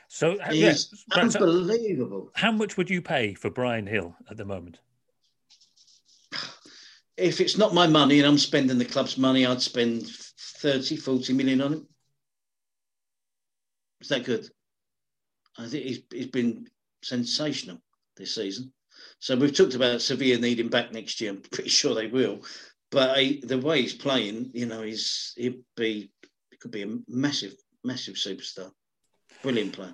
So, 0.07 0.37
uh, 0.39 0.51
he's 0.51 1.05
yeah, 1.13 1.21
unbelievable. 1.21 2.31
How 2.35 2.51
much 2.51 2.77
would 2.77 2.89
you 2.89 3.01
pay 3.01 3.33
for 3.33 3.49
Bryan 3.49 3.85
Gil 3.85 4.15
at 4.29 4.37
the 4.37 4.45
moment? 4.45 4.79
If 7.18 7.41
it's 7.41 7.57
not 7.57 7.74
my 7.74 7.88
money 7.88 8.20
and 8.20 8.28
I'm 8.28 8.38
spending 8.38 8.78
the 8.78 8.86
club's 8.86 9.18
money, 9.18 9.45
I'd 9.45 9.61
spend 9.61 10.07
30, 10.07 10.97
40 10.97 11.34
million 11.34 11.61
on 11.61 11.74
him. 11.74 11.88
Is 14.01 14.09
that 14.09 14.24
good? 14.24 14.47
I 15.57 15.68
think 15.68 15.84
he's, 15.84 16.01
he's 16.11 16.28
been 16.28 16.68
sensational 17.01 17.82
this 18.15 18.36
season. 18.36 18.72
So 19.20 19.36
we've 19.36 19.55
talked 19.55 19.76
about 19.76 20.01
Sevilla 20.01 20.39
needing 20.39 20.70
back 20.70 20.91
next 20.91 21.20
year. 21.20 21.32
I'm 21.32 21.41
pretty 21.41 21.70
sure 21.70 21.95
they 21.95 22.07
will. 22.07 22.41
But 22.91 23.18
I, 23.18 23.39
the 23.43 23.57
way 23.57 23.82
he's 23.82 23.93
playing, 23.93 24.51
you 24.53 24.65
know, 24.65 24.82
he's 24.82 25.34
he'd 25.36 25.61
be 25.76 26.11
he 26.51 26.57
could 26.57 26.72
be 26.72 26.84
a 26.84 26.97
massive, 27.07 27.53
massive 27.84 28.15
superstar. 28.15 28.72
Brilliant 29.43 29.74
player. 29.74 29.93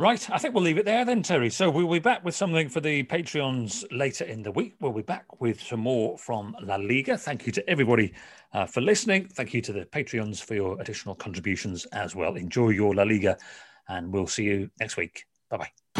Right, 0.00 0.30
I 0.30 0.38
think 0.38 0.54
we'll 0.54 0.64
leave 0.64 0.78
it 0.78 0.86
there 0.86 1.04
then, 1.04 1.22
Terry. 1.22 1.50
So 1.50 1.68
we'll 1.68 1.86
be 1.86 1.98
back 1.98 2.24
with 2.24 2.34
something 2.34 2.70
for 2.70 2.80
the 2.80 3.02
Patreons 3.02 3.84
later 3.90 4.24
in 4.24 4.42
the 4.42 4.50
week. 4.50 4.76
We'll 4.80 4.92
be 4.92 5.02
back 5.02 5.42
with 5.42 5.60
some 5.60 5.80
more 5.80 6.16
from 6.16 6.56
La 6.62 6.76
Liga. 6.76 7.18
Thank 7.18 7.44
you 7.44 7.52
to 7.52 7.68
everybody 7.68 8.14
uh, 8.54 8.64
for 8.64 8.80
listening. 8.80 9.28
Thank 9.28 9.52
you 9.52 9.60
to 9.60 9.74
the 9.74 9.84
Patreons 9.84 10.42
for 10.42 10.54
your 10.54 10.80
additional 10.80 11.14
contributions 11.14 11.84
as 11.92 12.16
well. 12.16 12.36
Enjoy 12.36 12.70
your 12.70 12.94
La 12.94 13.02
Liga, 13.02 13.36
and 13.88 14.10
we'll 14.10 14.26
see 14.26 14.44
you 14.44 14.70
next 14.80 14.96
week. 14.96 15.26
Bye 15.50 15.58
bye. 15.58 15.99